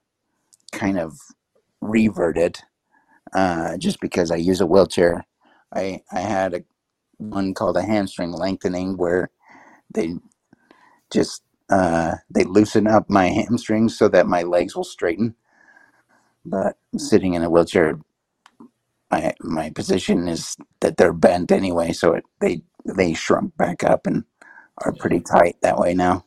kind 0.72 0.98
of 0.98 1.18
reverted 1.80 2.58
uh, 3.34 3.76
just 3.78 4.00
because 4.00 4.30
I 4.30 4.36
use 4.36 4.60
a 4.60 4.66
wheelchair. 4.66 5.26
I, 5.74 6.02
I 6.12 6.20
had 6.20 6.54
a 6.54 6.64
one 7.30 7.54
called 7.54 7.76
a 7.78 7.82
hamstring 7.84 8.32
lengthening 8.32 8.96
where 8.98 9.30
they 9.94 10.14
just 11.12 11.42
uh, 11.70 12.16
they 12.30 12.44
loosen 12.44 12.86
up 12.86 13.10
my 13.10 13.28
hamstrings 13.28 13.96
so 13.98 14.08
that 14.08 14.26
my 14.28 14.42
legs 14.42 14.76
will 14.76 14.84
straighten. 14.84 15.36
But 16.44 16.76
sitting 16.98 17.34
in 17.34 17.42
a 17.42 17.50
wheelchair, 17.50 18.00
my 19.10 19.34
my 19.40 19.70
position 19.70 20.28
is 20.28 20.56
that 20.80 20.98
they're 20.98 21.14
bent 21.14 21.52
anyway, 21.52 21.92
so 21.92 22.14
it, 22.14 22.24
they 22.40 22.62
they 22.86 23.14
shrunk 23.14 23.56
back 23.56 23.84
up 23.84 24.06
and 24.06 24.24
are 24.84 24.94
pretty 24.94 25.20
tight 25.20 25.56
that 25.62 25.78
way 25.78 25.94
now. 25.94 26.26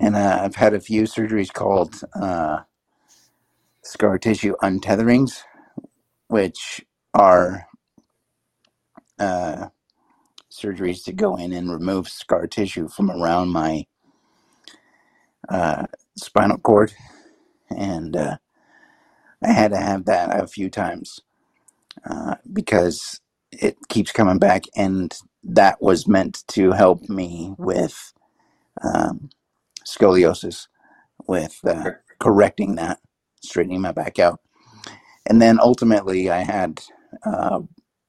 And 0.00 0.16
uh, 0.16 0.40
I've 0.42 0.56
had 0.56 0.74
a 0.74 0.80
few 0.80 1.04
surgeries 1.04 1.52
called 1.52 2.02
uh, 2.20 2.60
scar 3.84 4.18
tissue 4.18 4.54
untetherings, 4.62 5.42
which 6.28 6.82
are 7.14 7.66
uh, 9.20 9.68
surgeries 10.52 11.04
to 11.04 11.12
go 11.12 11.36
in 11.36 11.52
and 11.52 11.72
remove 11.72 12.08
scar 12.08 12.46
tissue 12.46 12.88
from 12.88 13.10
around 13.10 13.50
my 13.50 13.86
uh, 15.48 15.86
spinal 16.16 16.58
cord, 16.58 16.92
and 17.70 18.16
uh, 18.16 18.38
I 19.44 19.52
had 19.52 19.72
to 19.72 19.78
have 19.78 20.06
that 20.06 20.40
a 20.42 20.46
few 20.46 20.70
times 20.70 21.20
uh, 22.08 22.36
because 22.52 23.20
it 23.52 23.76
keeps 23.88 24.12
coming 24.12 24.38
back, 24.38 24.64
and 24.76 25.16
that 25.44 25.82
was 25.82 26.08
meant 26.08 26.44
to 26.48 26.72
help 26.72 27.08
me 27.08 27.54
with 27.58 28.12
um, 28.82 29.30
scoliosis, 29.86 30.68
with 31.28 31.58
uh, 31.66 31.92
correcting 32.20 32.76
that, 32.76 33.00
straightening 33.42 33.82
my 33.82 33.92
back 33.92 34.18
out, 34.18 34.40
and 35.26 35.42
then 35.42 35.58
ultimately 35.60 36.30
I 36.30 36.40
had 36.44 36.82
uh, 37.26 37.60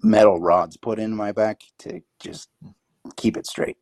metal 0.04 0.40
rods 0.40 0.78
put 0.78 1.00
in 1.00 1.16
my 1.16 1.32
back 1.32 1.62
to 1.80 2.02
just 2.20 2.50
keep 3.16 3.38
it 3.38 3.48
straight. 3.48 3.78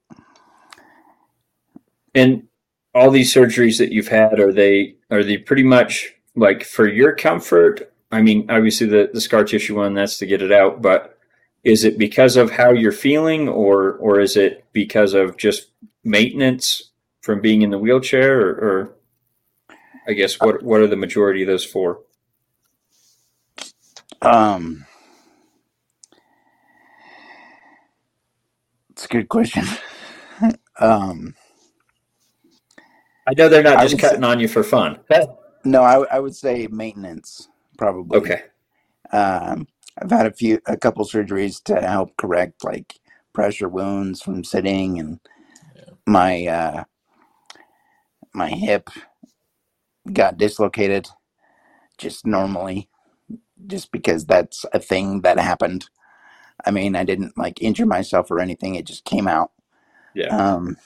And 2.15 2.47
all 2.93 3.11
these 3.11 3.33
surgeries 3.33 3.77
that 3.77 3.91
you've 3.91 4.07
had 4.07 4.39
are 4.39 4.51
they 4.51 4.95
are 5.11 5.23
they 5.23 5.37
pretty 5.37 5.63
much 5.63 6.13
like 6.35 6.63
for 6.63 6.87
your 6.87 7.15
comfort? 7.15 7.93
I 8.11 8.21
mean, 8.21 8.49
obviously 8.49 8.87
the 8.87 9.09
the 9.13 9.21
scar 9.21 9.43
tissue 9.43 9.77
one 9.77 9.93
that's 9.93 10.17
to 10.17 10.25
get 10.25 10.41
it 10.41 10.51
out, 10.51 10.81
but 10.81 11.17
is 11.63 11.83
it 11.83 11.97
because 11.97 12.37
of 12.37 12.51
how 12.51 12.71
you're 12.71 12.91
feeling 12.91 13.47
or 13.47 13.93
or 13.93 14.19
is 14.19 14.37
it 14.37 14.65
because 14.73 15.13
of 15.13 15.37
just 15.37 15.71
maintenance 16.03 16.91
from 17.21 17.41
being 17.41 17.61
in 17.61 17.69
the 17.69 17.77
wheelchair 17.77 18.39
or, 18.39 18.51
or 18.51 18.95
I 20.07 20.13
guess 20.13 20.39
what 20.39 20.63
what 20.63 20.81
are 20.81 20.87
the 20.87 20.95
majority 20.95 21.43
of 21.43 21.47
those 21.47 21.65
for? 21.65 22.01
Um, 24.21 24.85
it's 28.99 29.05
a 29.05 29.09
good 29.09 29.29
question. 29.29 29.65
um, 30.79 31.35
I 33.27 33.33
know 33.37 33.49
they're 33.49 33.63
not 33.63 33.79
I 33.79 33.85
just 33.85 33.97
would 33.97 34.01
say, 34.03 34.07
cutting 34.09 34.23
on 34.25 34.39
you 34.39 34.47
for 34.47 34.63
fun. 34.63 34.99
no, 35.65 35.83
I, 35.83 36.05
I 36.15 36.19
would 36.19 36.35
say 36.35 36.67
maintenance 36.71 37.49
probably. 37.77 38.19
Okay. 38.19 38.43
Um, 39.11 39.67
I've 40.01 40.11
had 40.11 40.27
a 40.27 40.33
few, 40.33 40.59
a 40.67 40.77
couple 40.77 41.05
surgeries 41.05 41.63
to 41.65 41.81
help 41.81 42.17
correct 42.17 42.63
like 42.63 42.99
pressure 43.33 43.69
wounds 43.69 44.21
from 44.21 44.43
sitting, 44.43 44.99
and 44.99 45.19
Yeah. 45.75 45.93
my 46.07 46.45
uh, 46.47 46.83
my 48.33 48.49
hip 48.49 48.89
got 50.13 50.37
dislocated 50.37 51.07
just 51.97 52.25
normally, 52.27 52.89
just 53.67 53.91
because 53.91 54.25
that's 54.25 54.65
a 54.73 54.79
thing 54.79 55.21
that 55.21 55.39
happened. 55.39 55.89
I 56.65 56.71
mean, 56.71 56.95
I 56.95 57.03
didn't 57.03 57.37
like 57.37 57.61
injure 57.61 57.85
myself 57.85 58.31
or 58.31 58.39
anything; 58.39 58.75
it 58.75 58.85
just 58.87 59.05
came 59.05 59.27
out. 59.27 59.51
Yeah. 60.13 60.35
Um, 60.37 60.77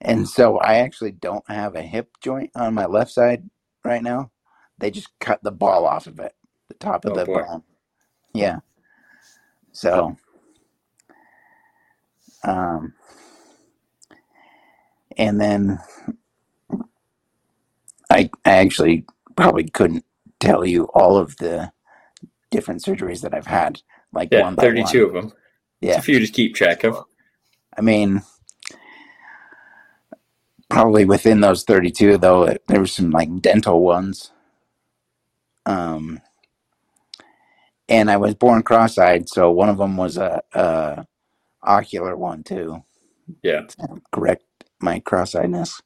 and 0.00 0.28
so 0.28 0.58
I 0.58 0.76
actually 0.78 1.12
don't 1.12 1.48
have 1.50 1.74
a 1.76 1.82
hip 1.82 2.10
joint 2.22 2.50
on 2.56 2.74
my 2.74 2.86
left 2.86 3.12
side 3.12 3.50
right 3.84 4.02
now. 4.02 4.30
They 4.78 4.90
just 4.90 5.08
cut 5.20 5.42
the 5.42 5.52
ball 5.52 5.86
off 5.86 6.06
of 6.06 6.20
it, 6.20 6.34
the 6.68 6.74
top 6.74 7.04
of 7.04 7.14
Oh 7.14 7.14
the 7.14 7.26
boy. 7.26 7.44
bone. 7.48 7.62
Yeah. 8.34 8.60
So, 9.72 10.16
um, 12.44 12.94
and 15.16 15.40
then 15.40 15.80
I, 18.10 18.30
I 18.44 18.50
actually 18.58 19.06
probably 19.36 19.68
couldn't 19.68 20.04
tell 20.40 20.64
you 20.64 20.84
all 20.94 21.18
of 21.18 21.36
the 21.38 21.72
different 22.50 22.82
surgeries 22.82 23.22
that 23.22 23.34
I've 23.34 23.46
had, 23.46 23.82
like 24.16 24.32
Yeah, 24.32 24.42
one 24.42 24.56
by 24.56 24.66
32 24.66 24.72
one. 24.72 25.06
of 25.06 25.14
them. 25.14 25.32
It's 25.82 25.92
Yeah. 25.92 25.98
a 25.98 26.02
few 26.02 26.20
to 26.20 26.28
keep 26.28 26.54
track 26.56 26.84
of. 26.84 27.04
I 27.76 27.82
mean, 27.82 28.22
probably 30.70 31.04
within 31.06 31.40
those 31.40 31.64
32, 31.64 32.18
though, 32.18 32.44
it, 32.44 32.62
there 32.68 32.80
were 32.80 32.86
some 32.86 33.10
like 33.10 33.40
dental 33.42 33.82
ones. 33.82 34.32
Um, 35.66 36.20
and 37.88 38.10
I 38.10 38.18
was 38.18 38.34
born 38.34 38.62
cross-eyed, 38.62 39.28
so 39.28 39.50
one 39.52 39.68
of 39.70 39.78
them 39.78 39.96
was 39.96 40.16
a, 40.18 40.42
a 40.54 41.06
ocular 41.62 42.16
one 42.16 42.42
too. 42.44 42.84
Yeah. 43.42 43.62
to 43.70 44.02
correct 44.12 44.44
my 44.80 45.00
cross-eyedness. 45.00 45.82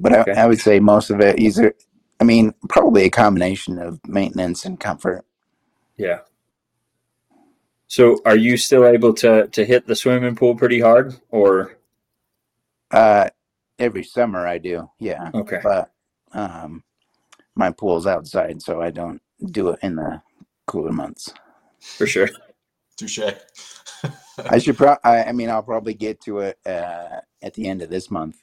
But 0.00 0.14
I, 0.14 0.42
I 0.42 0.46
would 0.46 0.60
say 0.60 0.80
most 0.80 1.10
of 1.10 1.20
it 1.20 1.40
either, 1.40 1.74
I 2.20 2.24
mean, 2.24 2.54
probably 2.68 3.04
a 3.04 3.10
combination 3.10 3.78
of 3.78 4.00
maintenance 4.06 4.64
and 4.64 4.80
comfort. 4.80 5.24
Yeah. 5.96 6.20
So 7.88 8.20
are 8.24 8.36
you 8.36 8.56
still 8.56 8.86
able 8.86 9.14
to 9.14 9.48
to 9.48 9.64
hit 9.64 9.86
the 9.86 9.96
swimming 9.96 10.36
pool 10.36 10.56
pretty 10.56 10.80
hard 10.80 11.16
or 11.30 11.76
Uh, 12.90 13.30
every 13.78 14.04
summer 14.04 14.46
I 14.46 14.58
do, 14.58 14.90
yeah. 14.98 15.30
okay. 15.34 15.60
But 15.62 15.92
um, 16.32 16.84
my 17.56 17.70
pool's 17.72 18.06
outside, 18.06 18.62
so 18.62 18.80
I 18.82 18.90
don't 18.90 19.20
do 19.50 19.70
it 19.70 19.80
in 19.82 19.96
the 19.96 20.22
cooler 20.66 20.92
months. 20.92 21.32
For 21.80 22.06
sure. 22.06 22.28
Touche. 22.96 23.18
I 24.50 24.58
should 24.58 24.76
pro. 24.76 24.96
I, 25.04 25.24
I 25.24 25.32
mean, 25.32 25.50
I'll 25.50 25.62
probably 25.62 25.94
get 25.94 26.20
to 26.22 26.40
it 26.40 26.58
uh, 26.66 27.20
at 27.42 27.54
the 27.54 27.68
end 27.68 27.82
of 27.82 27.90
this 27.90 28.10
month, 28.10 28.42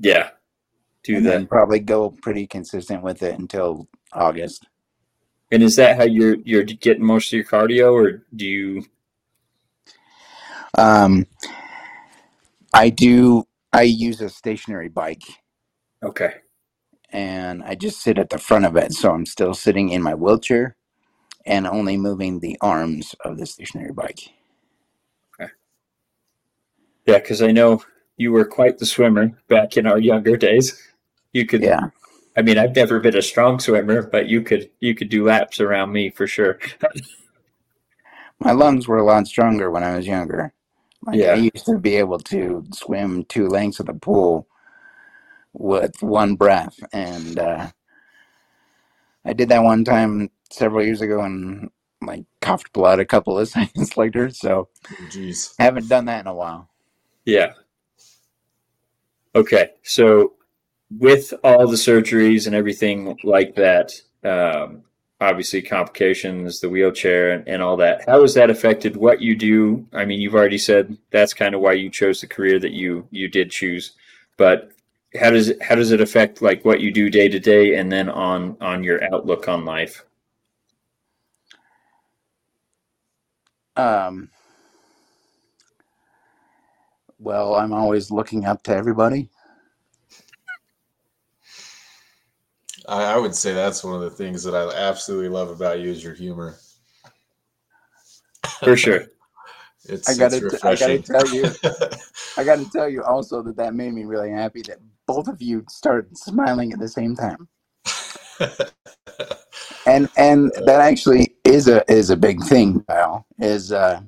Yeah. 0.00 0.30
Do 1.04 1.16
and 1.16 1.26
then 1.26 1.46
probably 1.46 1.80
go 1.80 2.10
pretty 2.10 2.46
consistent 2.46 3.02
with 3.02 3.22
it 3.22 3.38
until 3.38 3.88
August. 4.12 4.66
And 5.52 5.62
is 5.62 5.76
that 5.76 5.96
how 5.98 6.04
you're 6.04 6.36
you're 6.44 6.64
getting 6.64 7.04
most 7.06 7.28
of 7.28 7.36
your 7.38 7.44
cardio 7.44 7.92
or 7.92 8.24
do 8.36 8.46
you 8.46 8.84
Um, 10.76 11.26
I 12.74 12.90
do. 12.90 13.44
I 13.72 13.82
use 13.82 14.20
a 14.20 14.30
stationary 14.30 14.88
bike, 14.88 15.22
okay. 16.04 16.34
and 17.10 17.62
I 17.64 17.74
just 17.76 18.02
sit 18.02 18.18
at 18.18 18.30
the 18.30 18.38
front 18.38 18.66
of 18.66 18.76
it, 18.76 18.92
so 18.94 19.12
I'm 19.12 19.26
still 19.26 19.54
sitting 19.54 19.90
in 19.90 20.02
my 20.02 20.14
wheelchair, 20.14 20.76
and 21.46 21.66
only 21.66 21.96
moving 21.96 22.40
the 22.40 22.58
arms 22.60 23.14
of 23.24 23.38
the 23.38 23.46
stationary 23.46 23.92
bike. 23.92 24.20
Okay. 25.40 25.52
Yeah, 27.06 27.18
because 27.18 27.42
I 27.42 27.52
know 27.52 27.82
you 28.16 28.32
were 28.32 28.44
quite 28.46 28.78
the 28.78 28.86
swimmer 28.86 29.32
back 29.48 29.76
in 29.76 29.86
our 29.86 29.98
younger 29.98 30.36
days. 30.36 30.82
You 31.32 31.46
could 31.46 31.62
Yeah. 31.62 31.88
I 32.38 32.42
mean 32.42 32.56
I've 32.56 32.76
never 32.76 33.00
been 33.00 33.16
a 33.16 33.22
strong 33.22 33.58
swimmer, 33.58 34.00
but 34.02 34.28
you 34.28 34.42
could 34.42 34.70
you 34.78 34.94
could 34.94 35.08
do 35.08 35.24
laps 35.24 35.60
around 35.60 35.92
me 35.92 36.10
for 36.10 36.28
sure. 36.28 36.60
My 38.38 38.52
lungs 38.52 38.86
were 38.86 38.98
a 38.98 39.04
lot 39.04 39.26
stronger 39.26 39.72
when 39.72 39.82
I 39.82 39.96
was 39.96 40.06
younger. 40.06 40.52
Like 41.04 41.18
Yeah. 41.18 41.32
I 41.32 41.34
used 41.34 41.66
to 41.66 41.78
be 41.78 41.96
able 41.96 42.20
to 42.20 42.64
swim 42.72 43.24
two 43.24 43.48
lengths 43.48 43.80
of 43.80 43.86
the 43.86 43.94
pool 43.94 44.46
with 45.52 46.00
one 46.00 46.36
breath, 46.36 46.78
and 46.92 47.40
uh, 47.40 47.70
I 49.24 49.32
did 49.32 49.48
that 49.48 49.64
one 49.64 49.84
time 49.84 50.30
several 50.50 50.84
years 50.84 51.00
ago, 51.00 51.20
and 51.22 51.70
like 52.00 52.24
coughed 52.40 52.72
blood 52.72 53.00
a 53.00 53.04
couple 53.04 53.36
of 53.36 53.48
seconds 53.58 53.96
later. 53.96 54.30
So 54.30 54.68
Jeez. 55.10 55.54
I 55.58 55.64
haven't 55.64 55.88
done 55.88 56.04
that 56.04 56.20
in 56.20 56.28
a 56.28 56.34
while. 56.34 56.70
Yeah. 57.24 57.54
Okay. 59.34 59.70
So 59.82 60.34
with 60.90 61.34
all 61.44 61.66
the 61.66 61.76
surgeries 61.76 62.46
and 62.46 62.54
everything 62.54 63.18
like 63.22 63.54
that, 63.56 63.92
um, 64.24 64.82
obviously 65.20 65.60
complications, 65.60 66.60
the 66.60 66.68
wheelchair 66.68 67.32
and, 67.32 67.46
and 67.48 67.62
all 67.62 67.76
that, 67.76 68.04
how 68.06 68.22
has 68.22 68.34
that 68.34 68.50
affected 68.50 68.96
what 68.96 69.20
you 69.20 69.36
do? 69.36 69.86
I 69.92 70.04
mean, 70.04 70.20
you've 70.20 70.34
already 70.34 70.58
said 70.58 70.96
that's 71.10 71.34
kind 71.34 71.54
of 71.54 71.60
why 71.60 71.72
you 71.74 71.90
chose 71.90 72.20
the 72.20 72.26
career 72.26 72.58
that 72.60 72.72
you 72.72 73.06
you 73.10 73.28
did 73.28 73.50
choose, 73.50 73.92
but 74.36 74.70
how 75.20 75.30
does 75.30 75.48
it 75.48 75.62
how 75.62 75.74
does 75.74 75.90
it 75.90 76.00
affect 76.00 76.42
like 76.42 76.64
what 76.64 76.80
you 76.80 76.92
do 76.92 77.10
day 77.10 77.28
to 77.28 77.38
day 77.38 77.76
and 77.76 77.90
then 77.90 78.08
on 78.08 78.56
on 78.60 78.84
your 78.84 79.02
outlook 79.12 79.48
on 79.48 79.64
life? 79.64 80.04
Um, 83.76 84.30
well, 87.18 87.54
I'm 87.54 87.72
always 87.72 88.10
looking 88.10 88.44
up 88.44 88.62
to 88.64 88.74
everybody. 88.74 89.30
I, 92.88 93.14
I 93.14 93.16
would 93.18 93.34
say 93.34 93.52
that's 93.52 93.84
one 93.84 93.94
of 93.94 94.00
the 94.00 94.10
things 94.10 94.42
that 94.44 94.54
I 94.54 94.66
absolutely 94.74 95.28
love 95.28 95.50
about 95.50 95.78
you 95.78 95.90
is 95.90 96.02
your 96.02 96.14
humor. 96.14 96.56
For 98.60 98.76
sure. 98.76 99.06
It's, 99.90 100.08
I 100.10 100.14
gotta, 100.14 100.36
it's 100.44 100.60
t- 100.60 100.68
I 100.68 100.74
gotta 100.74 100.98
tell 101.00 101.26
you, 101.32 101.44
I 102.36 102.44
got 102.44 102.56
to 102.56 102.68
tell 102.70 102.90
you 102.90 103.02
also 103.04 103.40
that 103.42 103.56
that 103.56 103.74
made 103.74 103.94
me 103.94 104.04
really 104.04 104.30
happy 104.30 104.60
that 104.62 104.78
both 105.06 105.28
of 105.28 105.40
you 105.40 105.64
started 105.70 106.18
smiling 106.18 106.72
at 106.72 106.78
the 106.78 106.88
same 106.88 107.16
time, 107.16 107.48
and 109.86 110.10
and 110.18 110.52
that 110.66 110.80
actually 110.80 111.36
is 111.44 111.68
a 111.68 111.90
is 111.90 112.10
a 112.10 112.16
big 112.16 112.42
thing. 112.42 112.84
Kyle 112.88 113.24
is 113.38 113.72
uh, 113.72 114.02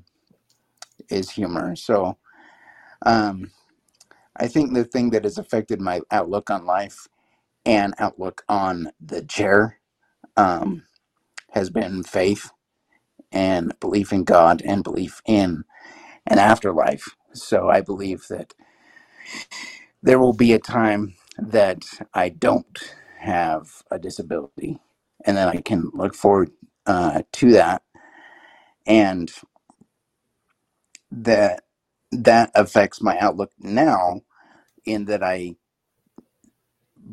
is 1.09 1.31
humor. 1.31 1.75
So, 1.77 2.19
um, 3.07 3.51
I 4.37 4.49
think 4.49 4.75
the 4.75 4.85
thing 4.85 5.11
that 5.11 5.25
has 5.25 5.39
affected 5.39 5.81
my 5.81 6.01
outlook 6.11 6.51
on 6.51 6.67
life 6.67 7.09
and 7.67 7.95
outlook 7.99 8.43
on 8.49 8.91
the 9.01 9.23
chair 9.23 9.79
um, 10.37 10.85
has 11.53 11.71
been 11.71 12.03
faith 12.05 12.51
and 13.33 13.79
belief 13.81 14.13
in 14.13 14.25
God 14.25 14.63
and 14.65 14.85
belief 14.85 15.23
in 15.27 15.65
an 16.27 16.39
afterlife. 16.39 17.17
So 17.35 17.69
I 17.71 17.83
believe 17.83 18.27
that 18.31 18.55
there 20.03 20.21
will 20.21 20.35
be 20.35 20.55
a 20.55 20.61
time 20.61 21.17
that 21.39 21.85
I 22.15 22.31
don't 22.31 22.79
have 23.21 23.83
a 23.91 23.99
disability, 24.01 24.79
and 25.27 25.37
then 25.37 25.49
I 25.49 25.63
can 25.63 25.91
look 25.95 26.15
forward 26.15 26.53
uh, 26.87 27.23
to 27.35 27.53
that, 27.53 27.83
and 28.87 29.33
that 31.13 31.65
that 32.13 32.51
affects 32.55 33.03
my 33.03 33.19
outlook 33.19 33.53
now, 33.61 34.23
in 34.87 35.07
that 35.07 35.23
I 35.23 35.57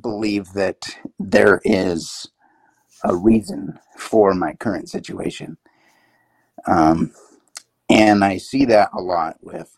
believe 0.01 0.53
that 0.53 0.97
there 1.19 1.61
is 1.65 2.27
a 3.03 3.15
reason 3.15 3.79
for 3.97 4.33
my 4.35 4.53
current 4.53 4.89
situation. 4.89 5.57
Um, 6.67 7.13
and 7.89 8.23
I 8.25 8.37
see 8.37 8.65
that 8.65 8.91
a 8.93 9.01
lot 9.01 9.37
with 9.41 9.77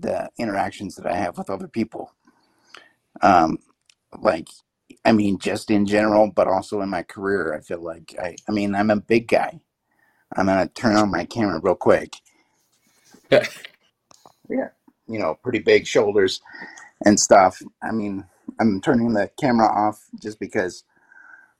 the 0.00 0.30
interactions 0.38 0.96
that 0.96 1.06
I 1.06 1.16
have 1.16 1.38
with 1.38 1.50
other 1.50 1.68
people. 1.68 2.12
Um, 3.22 3.58
like, 4.20 4.48
I 5.04 5.12
mean, 5.12 5.38
just 5.38 5.70
in 5.70 5.86
general, 5.86 6.30
but 6.34 6.48
also 6.48 6.82
in 6.82 6.90
my 6.90 7.02
career, 7.04 7.54
I 7.54 7.60
feel 7.62 7.82
like 7.82 8.14
I, 8.20 8.36
I 8.48 8.52
mean, 8.52 8.74
I'm 8.74 8.90
a 8.90 8.96
big 8.96 9.28
guy. 9.28 9.60
I'm 10.36 10.46
gonna 10.46 10.68
turn 10.68 10.96
on 10.96 11.10
my 11.10 11.24
camera 11.26 11.60
real 11.62 11.76
quick. 11.76 12.14
Yeah. 13.30 13.46
Yeah, 14.50 14.68
you 15.08 15.18
know, 15.18 15.36
pretty 15.42 15.60
big 15.60 15.86
shoulders 15.86 16.40
and 17.04 17.18
stuff. 17.20 17.62
I 17.82 17.92
mean, 17.92 18.24
I'm 18.60 18.80
turning 18.80 19.12
the 19.14 19.30
camera 19.40 19.68
off 19.68 20.06
just 20.22 20.40
because 20.40 20.84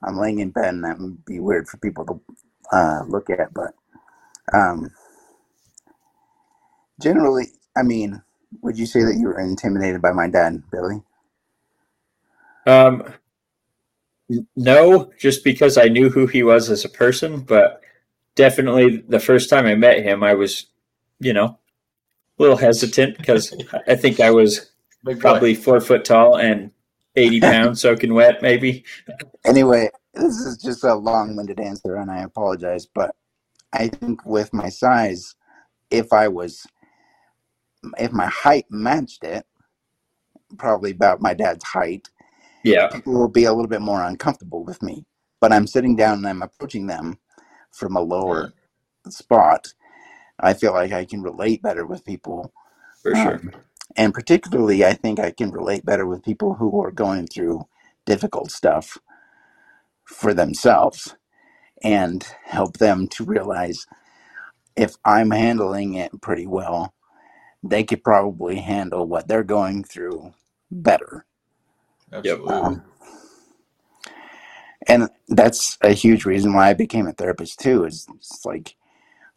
I'm 0.02 0.18
laying 0.18 0.40
in 0.40 0.50
bed 0.50 0.74
and 0.74 0.84
that 0.84 0.98
would 0.98 1.24
be 1.24 1.40
weird 1.40 1.68
for 1.68 1.78
people 1.78 2.04
to 2.06 2.20
uh, 2.76 3.04
look 3.08 3.30
at. 3.30 3.54
But 3.54 3.74
um, 4.52 4.90
generally, 7.00 7.46
I 7.76 7.82
mean, 7.82 8.22
would 8.62 8.78
you 8.78 8.86
say 8.86 9.02
that 9.02 9.16
you 9.16 9.28
were 9.28 9.40
intimidated 9.40 10.02
by 10.02 10.12
my 10.12 10.28
dad, 10.28 10.62
Billy? 10.70 11.02
Um, 12.66 13.04
no, 14.56 15.12
just 15.18 15.44
because 15.44 15.76
I 15.78 15.86
knew 15.88 16.10
who 16.10 16.26
he 16.26 16.42
was 16.42 16.70
as 16.70 16.84
a 16.84 16.88
person, 16.88 17.40
but 17.40 17.82
definitely 18.34 19.04
the 19.08 19.20
first 19.20 19.50
time 19.50 19.66
I 19.66 19.74
met 19.74 20.02
him, 20.02 20.22
I 20.22 20.34
was, 20.34 20.66
you 21.20 21.32
know, 21.32 21.58
a 22.38 22.42
little 22.42 22.56
hesitant 22.56 23.18
because 23.18 23.54
I 23.86 23.94
think 23.94 24.20
I 24.20 24.30
was 24.30 24.71
Big 25.04 25.20
boy. 25.20 25.20
probably 25.20 25.54
four 25.54 25.80
foot 25.80 26.04
tall 26.04 26.38
and 26.38 26.70
80 27.16 27.40
pounds 27.42 27.80
soaking 27.82 28.14
wet, 28.14 28.42
maybe. 28.42 28.84
Anyway, 29.44 29.90
this 30.14 30.38
is 30.40 30.58
just 30.58 30.84
a 30.84 30.94
long-winded 30.94 31.60
answer, 31.60 31.96
and 31.96 32.10
I 32.10 32.22
apologize, 32.22 32.86
but 32.86 33.14
I 33.72 33.88
think 33.88 34.24
with 34.26 34.52
my 34.52 34.68
size, 34.68 35.34
if 35.90 36.12
I 36.12 36.28
was, 36.28 36.66
if 37.98 38.12
my 38.12 38.26
height 38.26 38.66
matched 38.70 39.24
it, 39.24 39.44
probably 40.58 40.90
about 40.92 41.22
my 41.22 41.34
dad's 41.34 41.64
height, 41.64 42.08
Yeah, 42.64 42.88
people 42.88 43.14
will 43.14 43.28
be 43.28 43.44
a 43.44 43.52
little 43.52 43.68
bit 43.68 43.80
more 43.80 44.02
uncomfortable 44.02 44.64
with 44.64 44.82
me. 44.82 45.04
But 45.40 45.52
I'm 45.52 45.66
sitting 45.66 45.96
down 45.96 46.18
and 46.18 46.28
I'm 46.28 46.42
approaching 46.42 46.86
them 46.86 47.18
from 47.72 47.96
a 47.96 48.00
lower 48.00 48.52
spot. 49.08 49.72
I 50.40 50.54
feel 50.54 50.72
like 50.72 50.92
I 50.92 51.04
can 51.04 51.22
relate 51.22 51.62
better 51.62 51.86
with 51.86 52.04
people. 52.04 52.52
for 53.02 53.14
sure. 53.14 53.34
Um, 53.36 53.52
and 53.96 54.14
particularly, 54.14 54.84
I 54.84 54.94
think 54.94 55.20
I 55.20 55.32
can 55.32 55.52
relate 55.52 55.84
better 55.86 56.06
with 56.06 56.24
people 56.24 56.54
who 56.54 56.82
are 56.82 56.92
going 56.92 57.26
through 57.28 57.68
difficult 58.06 58.50
stuff 58.52 58.98
for 60.04 60.34
themselves 60.34 61.16
and 61.82 62.26
help 62.44 62.78
them 62.78 63.08
to 63.08 63.24
realize 63.24 63.86
if 64.76 64.96
I'm 65.04 65.30
handling 65.32 65.94
it 65.94 66.20
pretty 66.22 66.46
well, 66.46 66.94
they 67.62 67.84
could 67.84 68.04
probably 68.04 68.58
handle 68.60 69.06
what 69.06 69.28
they're 69.28 69.44
going 69.44 69.84
through 69.84 70.34
better. 70.70 71.26
Absolutely. 72.12 72.54
Um, 72.54 72.84
and 74.88 75.10
that's 75.28 75.78
a 75.82 75.92
huge 75.92 76.26
reason 76.26 76.54
why 76.54 76.70
I 76.70 76.74
became 76.74 77.06
a 77.08 77.12
therapist 77.12 77.60
too. 77.60 77.84
Is 77.84 78.06
it's 78.16 78.44
like 78.44 78.76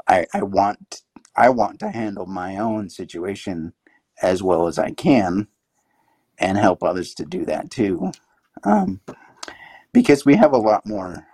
I, 0.07 0.27
I 0.33 0.43
want 0.43 1.03
I 1.37 1.49
want 1.49 1.79
to 1.81 1.91
handle 1.91 2.27
my 2.27 2.57
own 2.57 2.89
situation 2.89 3.73
as 4.21 4.43
well 4.43 4.67
as 4.67 4.79
I 4.79 4.91
can, 4.91 5.47
and 6.39 6.57
help 6.57 6.83
others 6.83 7.13
to 7.15 7.25
do 7.25 7.45
that 7.45 7.71
too, 7.71 8.11
um, 8.63 9.01
because 9.93 10.25
we 10.25 10.35
have 10.37 10.53
a 10.53 10.57
lot 10.59 10.85
more 10.87 11.27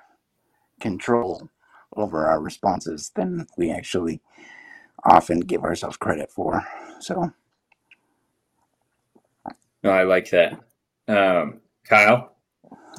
control 0.82 1.50
over 1.96 2.28
our 2.28 2.42
responses 2.42 3.12
than 3.16 3.48
we 3.58 3.72
actually 3.72 4.22
often 5.06 5.42
give 5.42 5.64
ourselves 5.64 5.98
credit 5.98 6.32
for. 6.32 6.66
So 7.02 7.34
No, 9.84 9.92
I 9.92 10.04
like 10.04 10.30
that. 10.32 10.60
Um, 11.08 11.62
Kyle, 11.86 12.36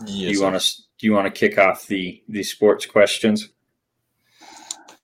Yes. 0.07 0.26
do 0.26 0.33
you 0.33 0.41
sir. 0.41 0.43
want 0.43 0.61
to 0.61 0.76
do 0.99 1.07
you 1.07 1.14
want 1.14 1.26
to 1.33 1.39
kick 1.49 1.59
off 1.59 1.87
the 1.89 2.22
the 2.28 2.43
sports 2.45 2.87
questions? 2.87 3.51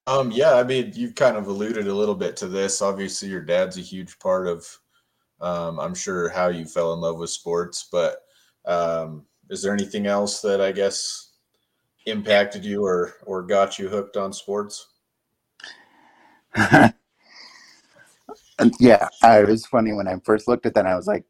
Um, 0.09 0.31
yeah, 0.31 0.55
I 0.55 0.63
mean, 0.63 0.93
you've 0.95 1.15
kind 1.15 1.37
of 1.37 1.49
alluded 1.49 1.87
a 1.87 1.95
little 1.95 2.15
bit 2.15 2.35
to 2.39 2.49
this. 2.49 2.81
Obviously, 2.81 3.29
your 3.29 3.43
dad's 3.43 3.77
a 3.77 3.83
huge 3.83 4.19
part 4.19 4.49
of, 4.49 4.67
um, 5.39 5.79
I'm 5.79 5.95
sure, 5.95 6.31
how 6.31 6.49
you 6.49 6.65
fell 6.65 6.95
in 6.95 7.01
love 7.01 7.19
with 7.19 7.29
sports. 7.29 7.91
But 7.93 8.23
um, 8.65 9.27
is 9.51 9.61
there 9.61 9.75
anything 9.75 10.07
else 10.07 10.41
that 10.41 10.63
I 10.63 10.73
guess 10.73 11.33
impacted 12.07 12.65
you 12.65 12.83
or 12.87 13.17
or 13.27 13.43
got 13.43 13.79
you 13.79 13.91
hooked 13.91 14.17
on 14.17 14.33
sports? 14.33 14.89
Yeah, 18.81 19.09
I, 19.23 19.43
it 19.43 19.49
was 19.49 19.67
funny 19.67 19.93
when 19.93 20.09
I 20.09 20.17
first 20.25 20.49
looked 20.49 20.67
at 20.67 20.75
that. 20.75 20.85
I 20.85 20.97
was 20.97 21.07
like, 21.07 21.25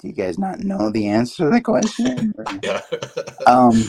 "Do 0.00 0.08
you 0.08 0.12
guys 0.12 0.40
not 0.40 0.58
know 0.58 0.90
the 0.90 1.06
answer 1.06 1.44
to 1.44 1.50
the 1.50 1.60
question?" 1.60 2.34
Yeah. 2.64 2.80
um, 3.46 3.88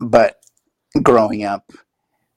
but 0.00 0.40
growing 1.02 1.44
up, 1.44 1.70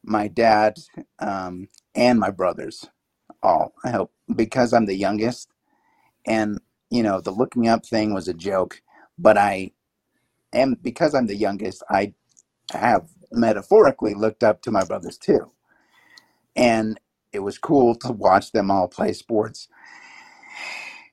my 0.09 0.29
dad 0.29 0.77
um, 1.19 1.69
and 1.95 2.19
my 2.19 2.31
brothers 2.31 2.87
all. 3.43 3.73
I 3.83 3.91
hope 3.91 4.11
because 4.35 4.73
I'm 4.73 4.85
the 4.85 4.95
youngest, 4.97 5.51
and 6.27 6.59
you 6.91 7.03
know 7.03 7.21
the 7.21 7.31
looking 7.31 7.67
up 7.67 7.85
thing 7.85 8.13
was 8.13 8.27
a 8.27 8.33
joke, 8.35 8.81
but 9.19 9.37
I 9.37 9.71
am 10.53 10.75
because 10.81 11.15
I'm 11.15 11.27
the 11.27 11.35
youngest. 11.37 11.83
I 11.89 12.13
have 12.73 13.09
metaphorically 13.31 14.15
looked 14.15 14.43
up 14.43 14.61
to 14.63 14.71
my 14.71 14.85
brothers 14.85 15.17
too, 15.17 15.51
and 16.55 16.99
it 17.33 17.39
was 17.39 17.57
cool 17.59 17.95
to 17.95 18.11
watch 18.13 18.51
them 18.53 18.71
all 18.71 18.87
play 18.87 19.13
sports, 19.13 19.69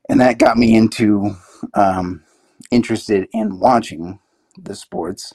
and 0.08 0.20
that 0.20 0.38
got 0.38 0.58
me 0.58 0.76
into 0.76 1.36
um, 1.74 2.24
interested 2.70 3.28
in 3.32 3.60
watching 3.60 4.20
the 4.58 4.74
sports 4.74 5.34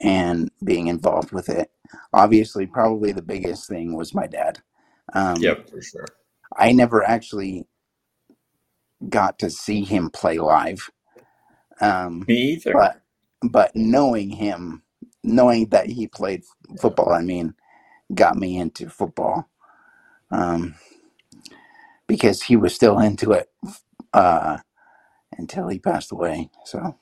and 0.00 0.50
being 0.64 0.88
involved 0.88 1.32
with 1.32 1.48
it. 1.48 1.70
Obviously, 2.12 2.66
probably 2.66 3.12
the 3.12 3.22
biggest 3.22 3.68
thing 3.68 3.94
was 3.96 4.14
my 4.14 4.26
dad. 4.26 4.60
Um, 5.14 5.42
Yep. 5.42 5.70
For 5.70 5.82
sure. 5.82 6.06
I 6.56 6.72
never 6.72 7.04
actually 7.04 7.66
got 9.08 9.38
to 9.40 9.50
see 9.50 9.84
him 9.84 10.10
play 10.10 10.38
live, 10.38 10.90
um, 11.80 12.28
Me 12.28 12.34
either. 12.54 12.72
but 12.72 13.02
but 13.42 13.72
knowing 13.76 14.30
him, 14.30 14.82
knowing 15.24 15.68
that 15.70 15.86
he 15.88 16.08
played 16.08 16.42
football, 16.80 17.12
I 17.12 17.22
mean, 17.22 17.54
got 18.14 18.36
me 18.36 18.58
into 18.58 18.90
football 18.90 19.48
um, 20.30 20.76
because 22.08 22.42
he 22.44 22.56
was 22.56 22.74
still 22.74 22.98
into 23.00 23.32
it 23.32 23.50
uh, 24.14 24.58
until 25.38 25.68
he 25.68 25.78
passed 25.78 26.12
away. 26.12 26.50
So, 26.66 26.96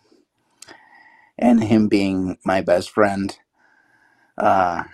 and 1.39 1.65
him 1.65 1.89
being 1.89 2.39
my 2.45 2.63
best 2.63 2.91
friend, 2.91 3.37
uh, 4.39 4.85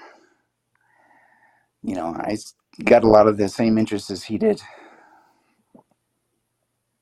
you 1.82 1.94
know, 1.96 2.14
I 2.18 2.32
s- 2.32 2.54
got 2.84 3.04
a 3.04 3.08
lot 3.08 3.28
of 3.28 3.38
the 3.38 3.48
same 3.48 3.78
interests 3.78 4.10
as 4.10 4.24
he 4.24 4.38
did. 4.38 4.62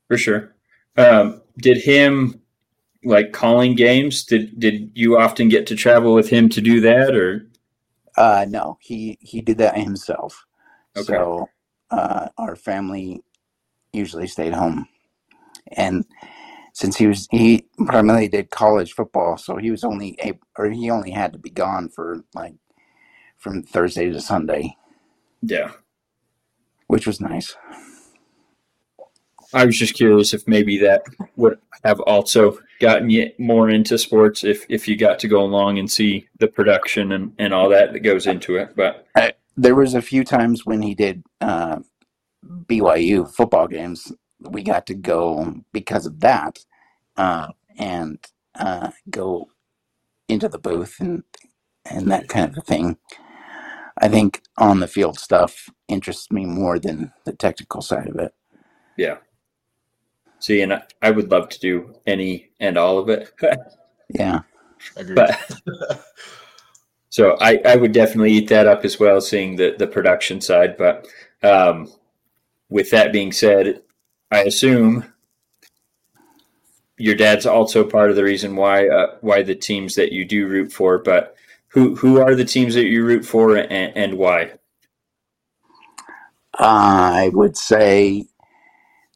For 0.09 0.17
sure. 0.17 0.55
Um, 0.97 1.41
did 1.57 1.77
him 1.77 2.41
like 3.03 3.33
calling 3.33 3.75
games? 3.75 4.25
Did 4.25 4.59
did 4.59 4.91
you 4.95 5.17
often 5.17 5.49
get 5.49 5.67
to 5.67 5.75
travel 5.75 6.13
with 6.15 6.29
him 6.29 6.49
to 6.49 6.61
do 6.61 6.81
that, 6.81 7.15
or 7.15 7.47
Uh, 8.17 8.45
no, 8.49 8.77
he 8.81 9.17
he 9.21 9.41
did 9.41 9.59
that 9.59 9.77
himself. 9.77 10.45
Okay. 10.97 11.19
So 11.19 11.49
uh, 11.91 12.29
our 12.37 12.55
family 12.55 13.23
usually 13.93 14.27
stayed 14.27 14.53
home, 14.53 14.87
and 15.77 16.05
since 16.81 16.97
he 16.97 17.05
was 17.05 17.27
he 17.29 17.67
primarily 17.85 18.27
did 18.27 18.49
college 18.49 18.93
football, 18.93 19.37
so 19.37 19.57
he 19.57 19.69
was 19.69 19.83
only 19.83 20.17
a 20.23 20.33
or 20.57 20.67
he 20.71 20.89
only 20.89 21.11
had 21.11 21.31
to 21.33 21.37
be 21.37 21.51
gone 21.51 21.89
for 21.89 22.23
like 22.33 22.55
from 23.37 23.61
Thursday 23.61 24.09
to 24.09 24.19
Sunday, 24.19 24.75
yeah? 25.43 25.73
which 26.87 27.05
was 27.05 27.21
nice. 27.21 27.55
I 29.53 29.65
was 29.65 29.77
just 29.77 29.93
curious 29.93 30.33
if 30.33 30.47
maybe 30.47 30.79
that 30.79 31.03
would 31.35 31.59
have 31.83 31.99
also 31.99 32.57
gotten 32.79 33.11
you 33.11 33.29
more 33.37 33.69
into 33.69 33.99
sports 33.99 34.43
if 34.43 34.65
if 34.67 34.87
you 34.87 34.97
got 34.97 35.19
to 35.19 35.27
go 35.27 35.43
along 35.43 35.77
and 35.77 35.91
see 35.91 36.27
the 36.39 36.47
production 36.47 37.11
and 37.11 37.33
and 37.37 37.53
all 37.53 37.69
that 37.69 37.93
that 37.93 37.99
goes 37.99 38.25
into 38.25 38.55
it. 38.55 38.75
But 38.75 39.07
There 39.55 39.75
was 39.75 39.93
a 39.93 40.01
few 40.01 40.23
times 40.23 40.65
when 40.65 40.81
he 40.81 40.95
did 40.95 41.23
uh, 41.41 41.81
BYU 42.43 43.31
football 43.31 43.67
games. 43.67 44.11
We 44.39 44.63
got 44.63 44.87
to 44.87 44.95
go 44.95 45.61
because 45.71 46.07
of 46.07 46.21
that, 46.21 46.57
uh, 47.21 47.49
and 47.77 48.19
uh, 48.59 48.91
go 49.09 49.49
into 50.29 50.49
the 50.49 50.59
booth 50.59 50.97
and 50.99 51.23
and 51.89 52.11
that 52.11 52.29
kind 52.29 52.51
of 52.51 52.57
a 52.57 52.61
thing. 52.61 52.97
I 53.99 54.09
think 54.09 54.41
on 54.57 54.79
the 54.81 54.87
field 54.87 55.19
stuff 55.19 55.69
interests 55.87 56.31
me 56.31 56.45
more 56.45 56.79
than 56.79 57.13
the 57.25 57.33
technical 57.33 57.81
side 57.81 58.09
of 58.09 58.17
it. 58.17 58.33
yeah. 58.97 59.17
See, 60.39 60.61
and 60.61 60.73
I, 60.73 60.83
I 61.01 61.11
would 61.11 61.31
love 61.31 61.49
to 61.49 61.59
do 61.59 61.95
any 62.07 62.51
and 62.59 62.77
all 62.77 62.99
of 62.99 63.09
it, 63.09 63.31
Yeah, 64.09 64.41
Agreed. 64.97 65.15
but 65.15 65.39
So 67.09 67.37
I, 67.41 67.61
I 67.65 67.77
would 67.77 67.93
definitely 67.93 68.33
eat 68.33 68.49
that 68.49 68.67
up 68.67 68.85
as 68.85 68.99
well, 68.99 69.21
seeing 69.21 69.57
the, 69.57 69.75
the 69.77 69.87
production 69.87 70.41
side. 70.41 70.77
But 70.77 71.07
um, 71.43 71.91
with 72.69 72.91
that 72.91 73.13
being 73.13 73.31
said, 73.31 73.81
I 74.31 74.41
assume 74.43 75.13
your 77.01 77.15
dad's 77.15 77.45
also 77.47 77.85
part 77.85 78.11
of 78.11 78.17
the 78.17 78.25
reason 78.25 78.55
why 78.57 78.87
uh, 78.89 79.17
why 79.21 79.43
the 79.43 79.55
teams 79.55 79.95
that 79.95 80.13
you 80.13 80.25
do 80.25 80.47
root 80.47 80.73
for. 80.73 80.99
But 80.99 81.35
who 81.69 81.95
who 81.95 82.21
are 82.21 82.35
the 82.35 82.45
teams 82.45 82.75
that 82.75 82.87
you 82.87 83.05
root 83.05 83.25
for 83.25 83.57
and, 83.57 83.97
and 83.97 84.17
why? 84.17 84.53
I 86.55 87.31
would 87.33 87.57
say 87.57 88.27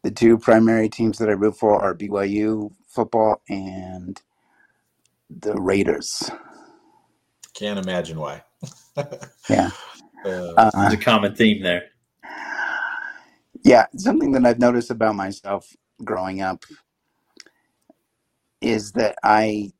the 0.03 0.11
two 0.11 0.37
primary 0.37 0.89
teams 0.89 1.19
that 1.19 1.29
I 1.29 1.33
root 1.33 1.57
for 1.57 1.81
are 1.81 1.95
BYU 1.95 2.71
football 2.87 3.41
and 3.49 4.21
the 5.29 5.55
Raiders. 5.55 6.31
Can't 7.55 7.79
imagine 7.79 8.19
why. 8.19 8.43
Yeah. 9.49 9.71
Uh, 10.25 10.55
Uh, 10.57 10.71
There's 10.81 10.93
a 10.93 10.97
common 10.97 11.35
theme 11.35 11.63
there. 11.63 11.85
yeah, 13.63 13.87
something 13.97 14.33
that 14.33 14.45
I've 14.45 14.59
noticed 14.59 14.91
about 14.91 15.15
myself 15.15 15.67
growing 16.03 16.41
up 16.41 16.65
is 18.65 18.93
that 18.93 19.17
I 19.23 19.73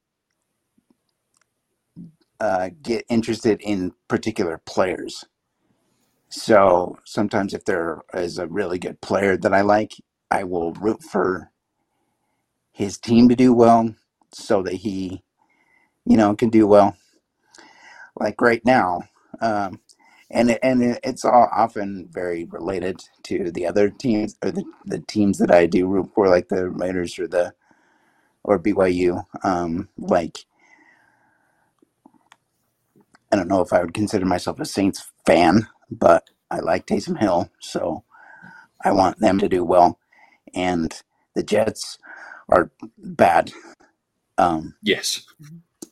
uh, 2.39 2.69
get 2.81 3.05
interested 3.09 3.61
in 3.61 3.93
particular 4.07 4.61
players. 4.65 5.25
So 6.29 6.99
sometimes, 7.05 7.53
if 7.53 7.65
there 7.65 8.01
is 8.13 8.37
a 8.39 8.47
really 8.47 8.79
good 8.79 9.01
player 9.01 9.37
that 9.37 9.53
I 9.53 9.61
like, 9.61 9.93
I 10.31 10.43
will 10.45 10.73
root 10.73 11.03
for 11.03 11.51
his 12.73 12.97
team 12.97 13.29
to 13.29 13.35
do 13.35 13.53
well 13.53 13.95
so 14.33 14.63
that 14.63 14.75
he, 14.75 15.23
you 16.05 16.17
know, 16.17 16.35
can 16.35 16.49
do 16.49 16.67
well. 16.67 16.97
Like 18.19 18.41
right 18.41 18.63
now, 18.65 19.03
um, 19.41 19.81
and 20.31 20.57
and 20.63 20.99
it's 21.03 21.25
all 21.25 21.49
often 21.55 22.09
very 22.11 22.45
related 22.45 23.01
to 23.23 23.51
the 23.51 23.67
other 23.67 23.89
teams 23.89 24.37
or 24.43 24.51
the, 24.51 24.65
the 24.85 24.99
teams 24.99 25.39
that 25.39 25.51
I 25.51 25.67
do 25.67 25.87
root 25.87 26.11
for, 26.15 26.29
like 26.29 26.49
the 26.49 26.69
Raiders 26.69 27.19
or 27.19 27.27
the 27.27 27.53
or 28.45 28.59
BYU. 28.59 29.25
Um, 29.43 29.89
like 29.97 30.45
I 33.31 33.37
don't 33.37 33.49
know 33.49 33.61
if 33.61 33.73
I 33.73 33.81
would 33.81 33.95
consider 33.95 34.25
myself 34.25 34.59
a 34.59 34.65
Saints 34.65 35.11
fan, 35.27 35.67
but 35.91 36.29
I 36.51 36.59
like 36.61 36.87
Taysom 36.87 37.19
Hill, 37.19 37.51
so 37.61 38.05
I 38.83 38.91
want 38.91 39.19
them 39.19 39.39
to 39.39 39.49
do 39.49 39.63
well. 39.65 39.99
And 40.55 40.93
the 41.35 41.43
Jets 41.43 41.99
are 42.49 42.71
bad, 42.97 43.53
um, 44.37 44.75
Yes. 44.81 45.25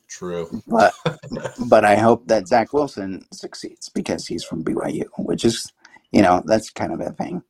true. 0.08 0.50
but 0.66 0.96
but 1.58 1.84
I 1.84 1.96
hope 1.96 2.28
that 2.28 2.48
Zach 2.48 2.72
Wilson 2.72 3.26
succeeds 3.32 3.88
because 3.90 4.26
he's 4.26 4.44
from 4.44 4.64
BYU, 4.64 5.06
which 5.18 5.44
is 5.44 5.72
you 6.12 6.22
know 6.22 6.42
that's 6.46 6.70
kind 6.70 6.92
of 6.92 7.00
a 7.00 7.12
thing 7.12 7.42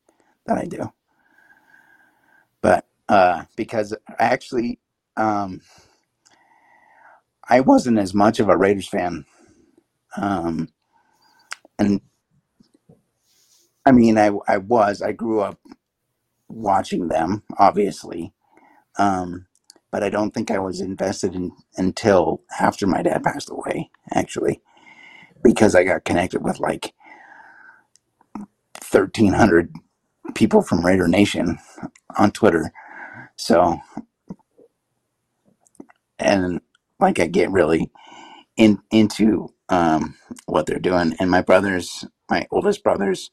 that 0.47 0.59
I 0.59 0.67
do. 0.67 0.93
But 2.63 2.87
uh, 3.09 3.45
because 3.57 3.95
I 4.09 4.15
actually, 4.25 4.79
um, 5.17 5.61
I 7.49 7.61
wasn't 7.61 7.99
as 7.99 8.15
much 8.15 8.41
of 8.41 8.49
a 8.49 8.57
Raiders 8.57 8.89
fan, 8.89 9.27
um, 10.17 10.69
and 11.79 12.01
I 13.87 13.93
mean 13.93 14.19
I 14.19 14.31
I 14.49 14.59
was 14.59 15.03
I 15.03 15.13
grew 15.13 15.41
up 15.41 15.59
watching 16.49 17.09
them 17.09 17.43
obviously, 17.59 18.33
um, 18.99 19.47
but 19.91 20.03
I 20.03 20.11
don't 20.11 20.33
think 20.33 20.51
I 20.51 20.59
was 20.59 20.81
invested 20.81 21.35
in 21.35 21.53
until 21.77 22.43
after 22.61 22.87
my 22.87 23.03
dad 23.03 23.25
passed 23.25 23.51
away, 23.51 23.91
actually, 24.15 24.63
because 25.43 25.75
I 25.75 25.85
got 25.85 26.05
connected 26.05 26.43
with 26.45 26.61
like 26.61 26.93
1,300 28.91 29.73
people 30.35 30.63
from 30.63 30.85
Raider 30.85 31.09
Nation 31.09 31.59
on 32.19 32.33
Twitter. 32.33 32.73
So, 33.37 33.79
and 36.25 36.63
like 37.01 37.21
I 37.21 37.29
get 37.29 37.53
really 37.53 37.91
in 38.57 38.81
into 38.91 39.49
um, 39.71 40.17
what 40.47 40.67
they're 40.67 40.79
doing, 40.81 41.15
and 41.21 41.31
my 41.31 41.43
brothers, 41.43 42.05
my 42.31 42.47
oldest 42.51 42.83
brothers, 42.85 43.31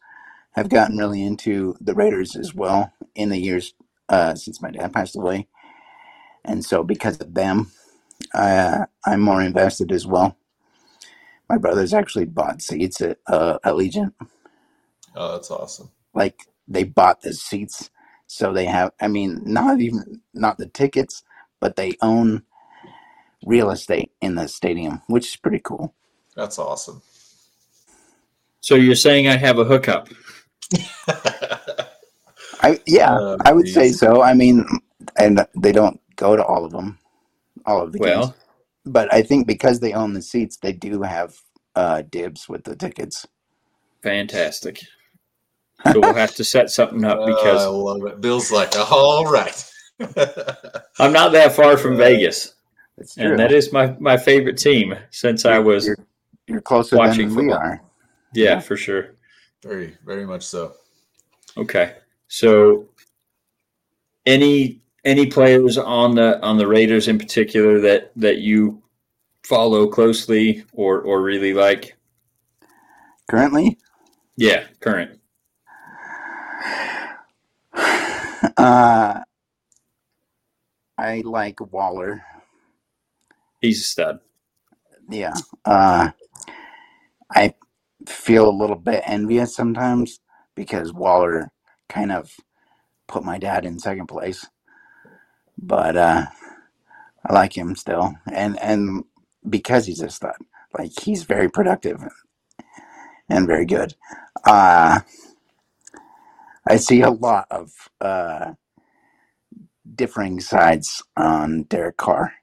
have 0.53 0.69
gotten 0.69 0.97
really 0.97 1.23
into 1.23 1.75
the 1.81 1.95
Raiders 1.95 2.35
as 2.35 2.55
well 2.55 2.93
in 3.15 3.29
the 3.29 3.39
years 3.39 3.73
uh, 4.09 4.35
since 4.35 4.61
my 4.61 4.71
dad 4.71 4.93
passed 4.93 5.15
away, 5.17 5.47
and 6.45 6.65
so 6.65 6.83
because 6.83 7.19
of 7.21 7.33
them, 7.35 7.71
uh, 8.33 8.85
I'm 9.05 9.21
more 9.21 9.41
invested 9.43 9.91
as 9.91 10.07
well. 10.07 10.37
My 11.49 11.57
brothers 11.57 11.93
actually 11.93 12.25
bought 12.25 12.61
seats 12.61 13.01
at 13.01 13.19
uh, 13.27 13.59
Allegiant. 13.65 14.13
Oh, 15.15 15.33
that's 15.33 15.51
awesome. 15.51 15.91
Like 16.13 16.47
they 16.67 16.85
bought 16.85 17.21
the 17.23 17.33
seats, 17.33 17.91
so 18.27 18.53
they 18.53 18.65
have. 18.65 18.91
I 19.01 19.09
mean, 19.09 19.41
not 19.45 19.81
even 19.81 20.21
not 20.33 20.59
the 20.59 20.67
tickets, 20.67 21.23
but 21.61 21.77
they 21.77 21.97
own 22.01 22.43
real 23.45 23.71
estate 23.71 24.11
in 24.21 24.35
the 24.35 24.47
stadium, 24.47 25.01
which 25.07 25.27
is 25.29 25.35
pretty 25.37 25.61
cool. 25.63 25.95
That's 26.35 26.59
awesome. 26.59 27.01
So 28.61 28.75
you're 28.75 28.95
saying 28.95 29.27
I 29.27 29.37
have 29.37 29.59
a 29.59 29.65
hookup? 29.65 30.09
I 32.61 32.79
yeah, 32.87 33.19
Oh, 33.19 33.37
I 33.45 33.53
would 33.53 33.69
say 33.69 33.91
so. 33.91 34.21
I 34.23 34.33
mean, 34.33 34.65
and 35.17 35.45
they 35.57 35.71
don't 35.73 35.99
go 36.17 36.35
to 36.35 36.43
all 36.45 36.65
of 36.65 36.71
them, 36.71 36.99
all 37.65 37.83
of 37.83 37.93
the 37.93 37.99
games. 37.99 38.33
But 38.85 39.13
I 39.13 39.23
think 39.23 39.47
because 39.47 39.79
they 39.81 39.93
own 39.93 40.13
the 40.13 40.21
seats, 40.21 40.57
they 40.57 40.73
do 40.73 41.03
have 41.03 41.35
uh, 41.75 42.03
dibs 42.03 42.49
with 42.49 42.65
the 42.65 42.75
tickets. 42.75 43.27
fantastic. 44.03 44.81
So 45.83 46.01
we'll 46.01 46.15
have 46.15 46.35
to 46.35 46.43
set 46.43 46.69
something 46.71 47.05
up 47.05 47.25
Oh, 47.27 47.55
I 47.55 47.65
because 47.65 47.67
love 47.67 48.05
it. 48.05 48.21
Bill's 48.21 48.51
like, 48.51 48.75
all 48.77 49.25
right. 49.25 49.65
I'm 50.99 51.13
not 51.13 51.33
that 51.33 51.53
far 51.55 51.77
from 51.77 51.97
Vegas, 51.97 52.55
It's 52.97 53.15
true. 53.15 53.31
and 53.31 53.39
that 53.39 53.51
is 53.51 53.71
my 53.73 53.95
my 53.99 54.17
favorite 54.17 54.57
team 54.57 54.95
since 55.09 55.45
I 55.45 55.59
was. 55.59 55.85
You're, 55.87 55.97
you're 56.47 56.61
closer 56.61 56.97
watching 56.97 57.29
than 57.29 57.35
we 57.37 57.43
football. 57.51 57.59
are. 57.67 57.81
Yeah, 58.33 58.59
for 58.59 58.77
sure. 58.77 59.15
very, 59.63 59.97
very 60.05 60.25
much 60.25 60.43
so. 60.43 60.73
Okay, 61.57 61.95
so 62.27 62.87
any 64.25 64.81
any 65.03 65.25
players 65.25 65.77
on 65.77 66.15
the 66.15 66.39
on 66.41 66.57
the 66.57 66.67
Raiders 66.67 67.07
in 67.07 67.17
particular 67.17 67.79
that 67.81 68.11
that 68.15 68.37
you 68.39 68.81
follow 69.43 69.87
closely 69.87 70.63
or 70.73 71.01
or 71.01 71.21
really 71.21 71.53
like? 71.53 71.97
Currently, 73.29 73.77
Yeah, 74.35 74.65
current. 74.81 75.17
uh, 78.57 79.21
I 80.97 81.21
like 81.23 81.59
Waller. 81.71 82.21
He's 83.61 83.81
a 83.81 83.85
stud. 83.85 84.19
Yeah. 85.09 85.35
Uh, 85.65 86.11
I 87.33 87.55
feel 88.07 88.49
a 88.49 88.51
little 88.51 88.77
bit 88.77 89.03
envious 89.05 89.55
sometimes 89.55 90.19
because 90.55 90.93
Waller 90.93 91.51
kind 91.89 92.11
of 92.11 92.31
put 93.07 93.23
my 93.25 93.37
dad 93.39 93.65
in 93.65 93.79
second 93.79 94.07
place. 94.07 94.47
But 95.57 95.97
uh, 95.97 96.25
I 97.25 97.33
like 97.33 97.57
him 97.57 97.75
still. 97.75 98.13
And 98.31 98.59
and 98.61 99.05
because 99.49 99.87
he's 99.87 100.01
a 100.01 100.09
stud. 100.09 100.35
Like 100.77 100.91
he's 101.01 101.23
very 101.23 101.49
productive 101.49 102.03
and 103.29 103.47
very 103.47 103.65
good. 103.65 103.95
Uh 104.45 105.01
I 106.67 106.77
see 106.77 107.01
a 107.01 107.11
lot 107.11 107.47
of 107.51 107.71
uh 108.01 108.53
differing 109.95 110.39
sides 110.41 111.03
on 111.17 111.63
Derek 111.63 111.97
Carr. 111.97 112.33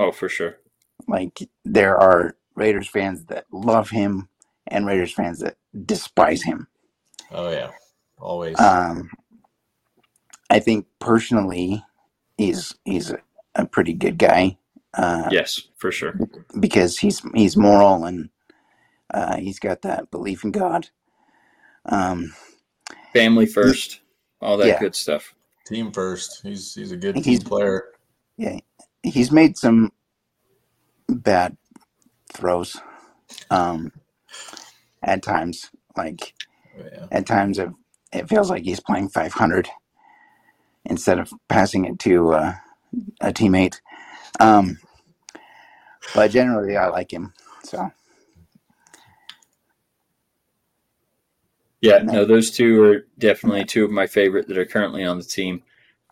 Oh, 0.00 0.12
for 0.12 0.28
sure. 0.30 0.56
Like 1.06 1.38
there 1.64 1.96
are 1.98 2.36
Raiders 2.54 2.88
fans 2.88 3.24
that 3.26 3.44
love 3.52 3.90
him 3.90 4.28
and 4.66 4.86
Raiders 4.86 5.12
fans 5.12 5.40
that 5.40 5.56
despise 5.84 6.42
him. 6.42 6.66
Oh 7.30 7.50
yeah, 7.50 7.70
always. 8.18 8.58
Um, 8.58 9.10
I 10.48 10.58
think 10.58 10.86
personally, 11.00 11.84
he's 12.38 12.74
he's 12.84 13.10
a, 13.10 13.18
a 13.54 13.66
pretty 13.66 13.92
good 13.92 14.16
guy 14.18 14.56
uh, 14.94 15.28
Yes, 15.30 15.60
for 15.76 15.92
sure. 15.92 16.18
because 16.58 16.98
he's 16.98 17.20
he's 17.34 17.56
moral 17.56 18.04
and 18.06 18.30
uh, 19.12 19.36
he's 19.36 19.58
got 19.58 19.82
that 19.82 20.10
belief 20.10 20.44
in 20.44 20.50
God. 20.50 20.88
Um, 21.86 22.32
Family 23.12 23.46
first, 23.46 24.00
all 24.40 24.56
that 24.56 24.66
Yeah. 24.66 24.78
good 24.80 24.94
stuff. 24.94 25.34
team 25.66 25.92
first. 25.92 26.40
He's 26.42 26.74
he's 26.74 26.92
a 26.92 26.96
good 26.96 27.16
He's- 27.16 27.24
team 27.24 27.40
player. 27.40 27.84
yeah, 28.36 28.58
he's 29.02 29.30
made 29.30 29.56
some 29.56 29.92
bad 31.08 31.56
throws 32.32 32.76
um, 33.50 33.92
at 35.02 35.22
times. 35.22 35.70
Like 35.96 36.34
oh, 36.78 36.84
yeah. 36.92 37.06
at 37.10 37.26
times, 37.26 37.58
it, 37.58 37.70
it 38.12 38.28
feels 38.28 38.50
like 38.50 38.64
he's 38.64 38.80
playing 38.80 39.08
500 39.08 39.68
instead 40.84 41.18
of 41.18 41.32
passing 41.48 41.84
it 41.84 41.98
to 42.00 42.32
uh, 42.32 42.54
a 43.20 43.32
teammate. 43.32 43.80
Um, 44.38 44.78
but 46.14 46.30
generally, 46.30 46.76
I 46.76 46.88
like 46.88 47.12
him. 47.12 47.32
So 47.64 47.90
Yeah, 51.80 51.98
no, 51.98 52.24
those 52.26 52.50
two 52.50 52.82
are 52.82 53.06
definitely 53.18 53.64
two 53.64 53.84
of 53.84 53.90
my 53.90 54.06
favorite 54.06 54.48
that 54.48 54.58
are 54.58 54.66
currently 54.66 55.04
on 55.04 55.18
the 55.18 55.24
team, 55.24 55.62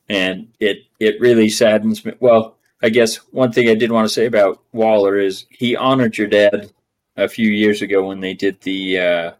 and 0.09 0.49
it 0.61 0.78
it 0.99 1.20
really 1.20 1.51
saddens 1.51 2.05
me. 2.05 2.14
Well, 2.20 2.57
I 2.82 2.88
guess 2.90 3.16
one 3.32 3.52
thing 3.52 3.68
I 3.68 3.74
did 3.74 3.90
want 3.90 4.06
to 4.06 4.12
say 4.12 4.26
about 4.26 4.62
Waller 4.72 5.18
is 5.18 5.46
he 5.50 5.74
honored 5.76 6.16
your 6.16 6.28
dad 6.28 6.70
a 7.16 7.28
few 7.28 7.48
years 7.50 7.82
ago 7.82 8.06
when 8.06 8.20
they 8.20 8.34
did 8.34 8.60
the 8.60 8.98
uh, 9.00 9.32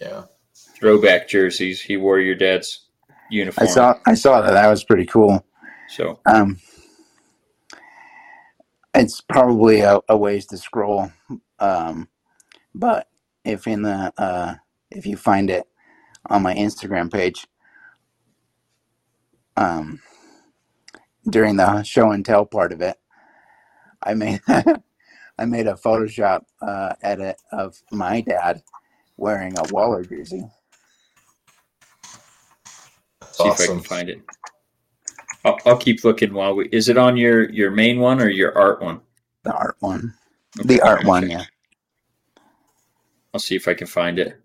Yeah. 0.00 0.24
throwback 0.54 1.28
jerseys. 1.28 1.80
He 1.80 1.96
wore 1.96 2.20
your 2.20 2.36
dad's 2.36 2.86
uniform. 3.30 3.66
I 3.66 3.70
uniform. 3.70 3.94
saw 3.94 4.10
I 4.10 4.14
saw 4.14 4.40
that. 4.42 4.52
That 4.52 4.68
was 4.68 4.84
pretty 4.84 5.06
cool. 5.06 5.44
So 5.88 6.20
Um, 6.26 6.58
it's 8.94 9.20
probably 9.20 9.80
a, 9.80 9.98
a 10.08 10.16
ways 10.16 10.46
to 10.46 10.56
scroll, 10.56 11.10
um, 11.58 12.08
but 12.74 13.08
if 13.44 13.66
in 13.66 13.82
the 13.82 14.12
uh, 14.16 14.54
if 14.90 15.06
you 15.06 15.16
find 15.16 15.50
it 15.50 15.64
on 16.26 16.42
my 16.42 16.54
Instagram 16.54 17.12
page, 17.12 17.46
um, 19.56 20.00
during 21.28 21.56
the 21.56 21.82
show 21.82 22.10
and 22.10 22.24
tell 22.24 22.46
part 22.46 22.72
of 22.72 22.80
it, 22.80 22.96
I 24.02 24.14
made 24.14 24.40
I 24.48 25.46
made 25.46 25.66
a 25.66 25.74
Photoshop 25.74 26.42
uh, 26.62 26.94
edit 27.02 27.36
of 27.52 27.80
my 27.90 28.20
dad 28.20 28.62
wearing 29.16 29.58
a 29.58 29.64
Waller 29.72 30.04
jersey. 30.04 30.44
That's 33.20 33.38
see 33.38 33.48
if 33.48 33.60
I 33.60 33.66
can 33.66 33.80
find 33.80 34.08
it. 34.08 34.22
I'll, 35.44 35.58
I'll 35.66 35.76
keep 35.76 36.04
looking 36.04 36.32
while 36.32 36.54
we. 36.54 36.68
Is 36.70 36.88
it 36.88 36.96
on 36.96 37.16
your 37.16 37.50
your 37.50 37.70
main 37.70 37.98
one 37.98 38.20
or 38.20 38.28
your 38.28 38.56
art 38.56 38.82
one? 38.82 39.00
The 39.42 39.52
art 39.52 39.76
one, 39.80 40.14
the 40.62 40.80
art 40.80 41.04
one, 41.04 41.28
yeah. 41.28 41.44
I'll 43.32 43.40
see 43.40 43.56
if 43.56 43.66
I 43.68 43.74
can 43.74 43.86
find 43.86 44.18
it. 44.18 44.40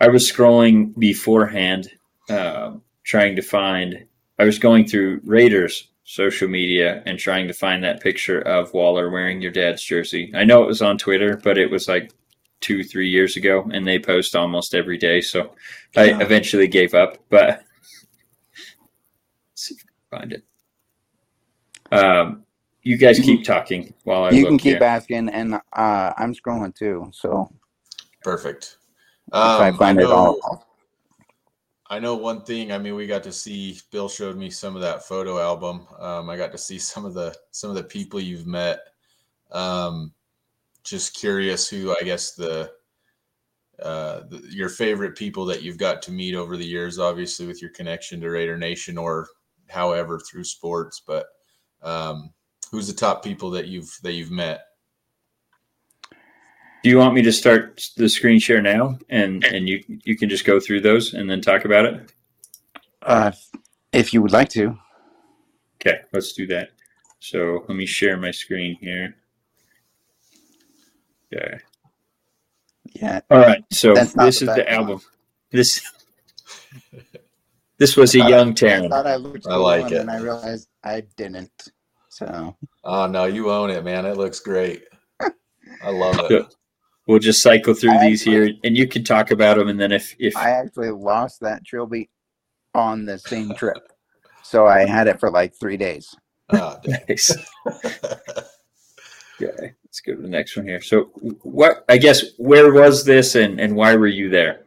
I 0.00 0.08
was 0.08 0.30
scrolling 0.30 0.98
beforehand, 0.98 1.90
um, 2.30 2.82
trying 3.04 3.36
to 3.36 3.42
find. 3.42 4.06
I 4.38 4.44
was 4.44 4.58
going 4.58 4.86
through 4.86 5.20
Raiders 5.24 5.88
social 6.08 6.46
media 6.48 7.02
and 7.04 7.18
trying 7.18 7.48
to 7.48 7.52
find 7.52 7.82
that 7.82 8.00
picture 8.00 8.40
of 8.42 8.72
Waller 8.72 9.10
wearing 9.10 9.42
your 9.42 9.50
dad's 9.50 9.82
jersey. 9.82 10.30
I 10.34 10.44
know 10.44 10.62
it 10.62 10.68
was 10.68 10.80
on 10.80 10.98
Twitter, 10.98 11.36
but 11.42 11.58
it 11.58 11.68
was 11.68 11.88
like 11.88 12.12
two, 12.60 12.84
three 12.84 13.08
years 13.10 13.36
ago, 13.36 13.68
and 13.72 13.84
they 13.86 13.98
post 13.98 14.36
almost 14.36 14.72
every 14.74 14.98
day. 14.98 15.20
So 15.20 15.52
I 15.96 16.20
eventually 16.22 16.68
gave 16.68 16.94
up. 16.94 17.18
But 17.28 17.48
let's 17.58 17.64
see 19.54 19.74
if 19.74 19.82
I 20.12 20.16
can 20.18 20.20
find 20.20 20.32
it. 20.32 20.44
Um, 21.92 22.44
you 22.82 22.96
guys 22.96 23.18
keep 23.18 23.44
talking 23.44 23.92
while 24.04 24.24
I 24.24 24.30
you 24.30 24.42
look 24.42 24.50
can 24.50 24.58
keep 24.58 24.78
here. 24.78 24.84
asking, 24.84 25.28
and 25.28 25.54
uh, 25.56 26.12
I'm 26.16 26.32
scrolling 26.34 26.72
too. 26.74 27.10
So 27.12 27.50
Perfect. 28.22 28.76
if 29.28 29.34
I 29.34 29.70
Um, 29.70 29.76
find 29.76 29.98
I 29.98 30.02
it, 30.02 30.06
I'll, 30.06 30.36
know, 30.36 30.40
I'll- 30.44 30.65
I 31.88 31.98
know 31.98 32.16
one 32.16 32.42
thing. 32.42 32.72
I 32.72 32.78
mean, 32.78 32.94
we 32.96 33.06
got 33.06 33.22
to 33.24 33.32
see. 33.32 33.78
Bill 33.92 34.08
showed 34.08 34.36
me 34.36 34.50
some 34.50 34.74
of 34.74 34.82
that 34.82 35.06
photo 35.06 35.38
album. 35.38 35.86
Um, 35.98 36.28
I 36.28 36.36
got 36.36 36.52
to 36.52 36.58
see 36.58 36.78
some 36.90 37.04
of 37.04 37.14
the 37.14 37.34
some 37.50 37.70
of 37.70 37.76
the 37.76 37.84
people 37.84 38.20
you've 38.20 38.46
met. 38.46 38.80
Um, 39.52 40.12
just 40.82 41.14
curious 41.14 41.68
who 41.68 41.94
I 41.98 42.04
guess 42.04 42.32
the, 42.34 42.70
uh, 43.82 44.20
the 44.28 44.42
your 44.50 44.68
favorite 44.68 45.16
people 45.16 45.44
that 45.46 45.62
you've 45.62 45.78
got 45.78 46.02
to 46.02 46.12
meet 46.12 46.34
over 46.34 46.56
the 46.56 46.66
years. 46.66 46.98
Obviously, 46.98 47.46
with 47.46 47.60
your 47.60 47.70
connection 47.70 48.20
to 48.20 48.30
Raider 48.30 48.56
Nation 48.58 48.98
or 48.98 49.28
however 49.68 50.18
through 50.20 50.44
sports, 50.44 51.02
but 51.04 51.26
um, 51.82 52.32
who's 52.70 52.86
the 52.86 52.94
top 52.94 53.22
people 53.22 53.50
that 53.50 53.68
you've 53.68 53.96
that 54.02 54.12
you've 54.12 54.30
met? 54.30 54.65
Do 56.86 56.90
you 56.90 56.98
want 56.98 57.14
me 57.14 57.22
to 57.22 57.32
start 57.32 57.82
the 57.96 58.08
screen 58.08 58.38
share 58.38 58.62
now, 58.62 58.96
and 59.08 59.44
and 59.44 59.68
you 59.68 59.82
you 60.04 60.16
can 60.16 60.28
just 60.28 60.44
go 60.44 60.60
through 60.60 60.82
those 60.82 61.14
and 61.14 61.28
then 61.28 61.40
talk 61.40 61.64
about 61.64 61.84
it? 61.84 62.12
uh, 63.02 63.32
if 63.92 64.14
you 64.14 64.22
would 64.22 64.30
like 64.30 64.48
to. 64.50 64.78
Okay, 65.80 66.02
let's 66.12 66.32
do 66.34 66.46
that. 66.46 66.68
So 67.18 67.64
let 67.68 67.76
me 67.76 67.86
share 67.86 68.16
my 68.16 68.30
screen 68.30 68.76
here. 68.80 69.16
Okay. 71.34 71.58
Yeah, 72.94 73.20
All 73.32 73.38
right. 73.38 73.64
So 73.72 73.94
this 73.96 74.14
the 74.14 74.26
is 74.28 74.38
the 74.38 74.46
background. 74.46 74.70
album. 74.70 75.00
This 75.50 75.82
this 77.78 77.96
was 77.96 78.14
a 78.14 78.20
young 78.20 78.52
I 78.52 78.54
Taryn. 78.54 78.90
thought 78.90 79.08
I 79.08 79.16
looked 79.16 79.48
I 79.48 79.56
like 79.56 79.90
it. 79.90 80.06
then 80.06 80.08
I 80.08 80.18
realized 80.18 80.68
I 80.84 81.02
didn't. 81.16 81.50
So 82.10 82.56
Oh 82.84 83.08
no, 83.08 83.24
you 83.24 83.50
own 83.50 83.70
it, 83.70 83.82
man. 83.82 84.06
It 84.06 84.16
looks 84.16 84.38
great. 84.38 84.84
I 85.82 85.90
love 85.90 86.20
it. 86.30 86.54
Good. 87.06 87.12
We'll 87.12 87.20
just 87.20 87.42
cycle 87.42 87.74
through 87.74 87.92
I 87.92 88.08
these 88.08 88.22
here, 88.22 88.50
and 88.64 88.76
you 88.76 88.88
can 88.88 89.04
talk 89.04 89.30
about 89.30 89.56
them, 89.56 89.68
and 89.68 89.80
then 89.80 89.92
if 89.92 90.14
if 90.18 90.36
I 90.36 90.50
actually 90.50 90.90
lost 90.90 91.40
that 91.40 91.64
trilby 91.64 92.10
on 92.74 93.04
the 93.04 93.18
same 93.18 93.54
trip. 93.54 93.92
So 94.42 94.66
I 94.66 94.86
had 94.86 95.08
it 95.08 95.18
for 95.18 95.30
like 95.30 95.54
three 95.54 95.76
days. 95.76 96.14
Damn. 96.52 96.78
nice. 97.08 97.36
Okay, 99.42 99.74
let's 99.84 100.00
go 100.00 100.14
to 100.14 100.22
the 100.22 100.28
next 100.28 100.56
one 100.56 100.66
here. 100.66 100.80
So, 100.80 101.10
what 101.42 101.84
I 101.90 101.98
guess 101.98 102.24
where 102.38 102.72
was 102.72 103.04
this, 103.04 103.34
and 103.34 103.60
and 103.60 103.76
why 103.76 103.94
were 103.94 104.06
you 104.06 104.30
there? 104.30 104.62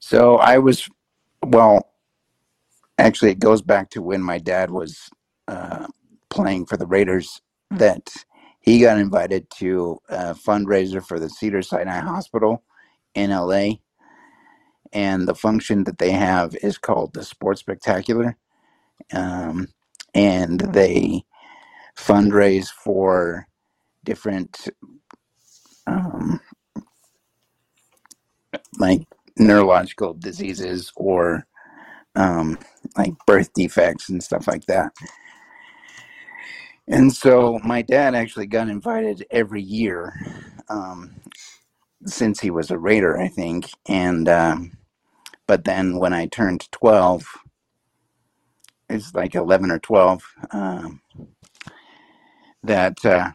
So 0.00 0.36
I 0.36 0.58
was, 0.58 0.88
well, 1.42 1.90
actually, 2.98 3.30
it 3.30 3.38
goes 3.38 3.62
back 3.62 3.90
to 3.90 4.02
when 4.02 4.22
my 4.22 4.38
dad 4.38 4.70
was 4.70 5.08
uh, 5.48 5.86
playing 6.30 6.66
for 6.66 6.76
the 6.76 6.86
Raiders 6.86 7.40
that 7.70 8.12
he 8.60 8.80
got 8.80 8.98
invited 8.98 9.50
to 9.58 9.98
a 10.10 10.34
fundraiser 10.34 11.04
for 11.06 11.20
the 11.20 11.30
Cedar 11.30 11.62
Sinai 11.62 12.00
Hospital 12.00 12.64
in 13.14 13.30
LA. 13.30 13.74
And 14.92 15.28
the 15.28 15.34
function 15.36 15.84
that 15.84 15.98
they 15.98 16.12
have 16.12 16.56
is 16.62 16.78
called 16.78 17.14
the 17.14 17.24
Sports 17.24 17.60
Spectacular. 17.60 18.36
Um, 19.14 19.68
and 20.14 20.60
they 20.60 21.24
fundraise 21.98 22.68
for 22.68 23.46
different, 24.04 24.68
um, 25.86 26.40
like 28.78 29.02
neurological 29.38 30.14
diseases 30.14 30.92
or 30.96 31.46
um, 32.16 32.58
like 32.96 33.14
birth 33.26 33.52
defects 33.54 34.08
and 34.08 34.22
stuff 34.22 34.46
like 34.48 34.66
that. 34.66 34.92
And 36.90 37.12
so 37.14 37.60
my 37.64 37.82
dad 37.82 38.16
actually 38.16 38.48
got 38.48 38.68
invited 38.70 39.26
every 39.32 39.62
year 39.62 40.14
um, 40.70 41.16
since 42.06 42.40
he 42.40 42.50
was 42.50 42.70
a 42.70 42.78
Raider, 42.78 43.18
I 43.18 43.28
think. 43.28 43.70
And 43.88 44.28
um, 44.28 44.78
but 45.46 45.64
then 45.64 45.98
when 45.98 46.14
I 46.14 46.26
turned 46.26 46.70
twelve, 46.72 47.24
it's 48.90 49.14
like 49.14 49.34
eleven 49.34 49.70
or 49.70 49.80
twelve, 49.80 50.24
um, 50.52 51.02
that 52.64 53.04
uh, 53.04 53.32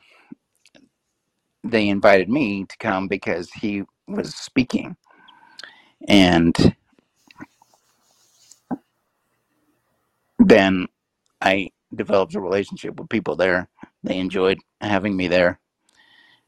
they 1.64 1.90
invited 1.90 2.30
me 2.30 2.66
to 2.66 2.78
come 2.80 3.08
because 3.08 3.52
he 3.52 3.84
was 4.08 4.36
speaking, 4.36 4.98
and 6.08 6.76
then 10.40 10.88
I 11.42 11.72
developed 11.94 12.36
a 12.36 12.42
relationship 12.42 13.00
with 13.00 13.10
people 13.10 13.36
there. 13.36 13.70
They 14.04 14.18
enjoyed 14.18 14.60
having 14.82 15.16
me 15.16 15.28
there. 15.28 15.60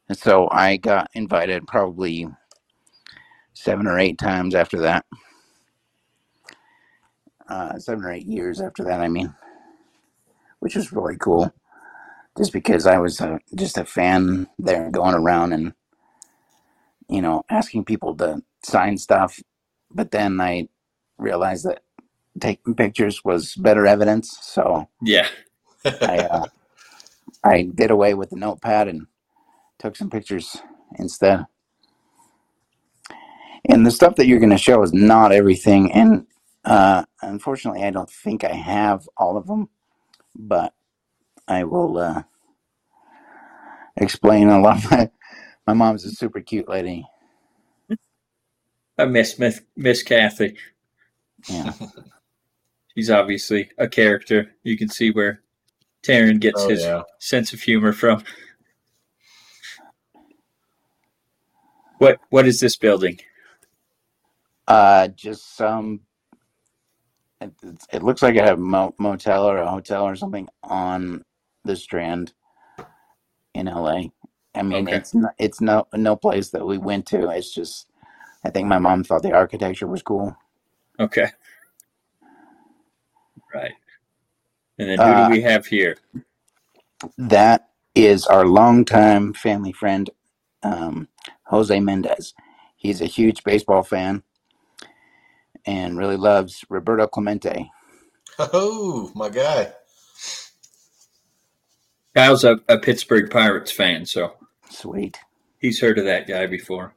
And 0.10 0.18
so 0.18 0.50
I 0.52 0.78
got 0.78 1.10
invited 1.14 1.68
probably 1.68 2.28
seven 3.54 3.88
or 3.88 4.00
eight 4.00 4.18
times 4.18 4.56
after 4.56 4.80
that. 4.82 5.06
Uh, 7.50 7.80
seven 7.80 8.04
or 8.06 8.12
eight 8.12 8.26
years 8.28 8.62
after 8.62 8.84
that, 8.86 9.02
I 9.02 9.08
mean, 9.08 9.34
which 10.60 10.76
was 10.76 10.92
really 10.92 11.18
cool. 11.18 11.54
Just 12.38 12.54
because 12.54 12.86
I 12.88 13.00
was 13.00 13.20
uh, 13.22 13.40
just 13.56 13.78
a 13.78 13.86
fan 13.86 14.48
there 14.60 14.92
going 14.92 15.16
around 15.16 15.54
and, 15.54 15.74
you 17.10 17.22
know, 17.22 17.44
asking 17.50 17.86
people 17.86 18.16
to 18.18 18.42
sign 18.64 18.98
stuff. 18.98 19.40
But 19.92 20.12
then 20.12 20.40
I 20.42 20.70
realized 21.18 21.66
that 21.66 21.82
taking 22.40 22.76
pictures 22.76 23.24
was 23.26 23.56
better 23.56 23.88
evidence. 23.88 24.38
So 24.42 24.90
Yeah, 25.02 25.28
I 26.02 26.20
uh, 26.20 26.46
I 27.44 27.64
did 27.76 27.92
away 27.92 28.14
with 28.16 28.32
the 28.32 28.38
notepad 28.38 28.88
and 28.88 29.08
took 29.80 29.96
some 29.96 30.10
pictures 30.10 30.58
instead. 31.00 31.46
And 33.70 33.86
the 33.86 33.92
stuff 33.92 34.16
that 34.16 34.28
you're 34.28 34.40
going 34.40 34.52
to 34.52 34.58
show 34.58 34.82
is 34.84 34.94
not 34.94 35.32
everything, 35.34 35.92
and 35.94 36.28
uh, 36.66 37.06
unfortunately, 37.22 37.84
I 37.84 37.92
don't 37.92 38.10
think 38.10 38.44
I 38.44 38.54
have 38.54 39.08
all 39.18 39.38
of 39.38 39.48
them, 39.48 39.70
but 40.36 40.74
I 41.48 41.66
will 41.66 41.98
uh, 41.98 42.24
explain 43.98 44.50
a 44.50 44.60
lot. 44.62 44.84
Of 44.86 44.92
my, 44.92 45.12
my 45.68 45.74
mom's 45.74 46.06
a 46.06 46.12
super 46.12 46.42
cute 46.42 46.70
lady. 46.70 47.06
I 48.98 49.06
miss 49.06 49.40
Miss 49.40 49.62
Miss 49.78 50.04
Kathy. 50.04 50.58
Yeah, 51.50 51.74
She's 52.98 53.12
obviously 53.12 53.70
a 53.78 53.88
character. 53.88 54.56
You 54.64 54.76
can 54.76 54.90
see 54.90 55.12
where 55.12 55.44
Taryn 56.02 56.40
gets 56.40 56.64
Oh, 56.64 56.70
his 56.70 56.82
yeah. 56.82 57.04
sense 57.20 57.54
of 57.54 57.62
humor 57.62 57.94
from. 57.94 58.24
What 62.00 62.20
what 62.30 62.48
is 62.48 62.60
this 62.60 62.76
building? 62.76 63.20
Uh, 64.68 65.10
just 65.10 65.56
some. 65.56 66.02
It, 67.40 67.54
it's- 67.62 67.88
it 67.94 68.02
looks 68.02 68.24
like 68.24 68.36
a 68.36 68.56
mo- 68.58 68.96
motel 68.98 69.48
or 69.48 69.58
a 69.60 69.70
hotel 69.70 70.04
or 70.08 70.16
something 70.16 70.50
on 70.64 71.24
the 71.66 71.76
Strand 71.76 72.34
in 73.54 73.68
LA. 73.68 74.06
I 74.56 74.64
mean, 74.64 74.88
Okay. 74.88 74.98
it's 74.98 75.14
no, 75.14 75.30
it's 75.38 75.62
no 75.62 75.88
no 75.94 76.16
place 76.16 76.50
that 76.50 76.66
we 76.66 76.80
went 76.80 77.06
to. 77.08 77.30
It's 77.30 77.54
just, 77.54 77.92
I 78.44 78.50
think 78.50 78.68
my 78.68 78.80
mom 78.80 79.04
thought 79.04 79.22
the 79.22 79.34
architecture 79.34 79.86
was 79.86 80.02
cool. 80.02 80.36
Okay. 81.00 81.28
Right. 83.54 83.74
And 84.80 84.90
then 84.90 85.02
who 85.02 85.04
Uh, 85.04 85.28
do 85.28 85.32
we 85.32 85.42
have 85.42 85.66
here? 85.68 85.98
That 87.18 87.70
is 87.96 88.26
our 88.26 88.46
longtime 88.46 89.34
family 89.34 89.72
friend, 89.72 90.10
um, 90.64 91.08
Jose 91.46 91.80
Mendez. 91.80 92.34
He's 92.76 93.02
a 93.02 93.06
huge 93.06 93.44
baseball 93.44 93.84
fan 93.84 94.24
and 95.66 95.98
really 95.98 96.18
loves 96.18 96.64
Roberto 96.70 97.08
Clemente. 97.08 97.72
Oh, 98.40 99.12
my 99.16 99.30
guy. 99.30 99.74
Kyle's 102.16 102.44
a, 102.44 102.60
a 102.68 102.78
Pittsburgh 102.78 103.30
Pirates 103.30 103.72
fan, 103.72 104.06
so 104.06 104.34
Sweet. 104.70 105.18
he's 105.60 105.80
heard 105.80 106.00
of 106.00 106.06
that 106.06 106.28
guy 106.28 106.48
before. 106.48 106.94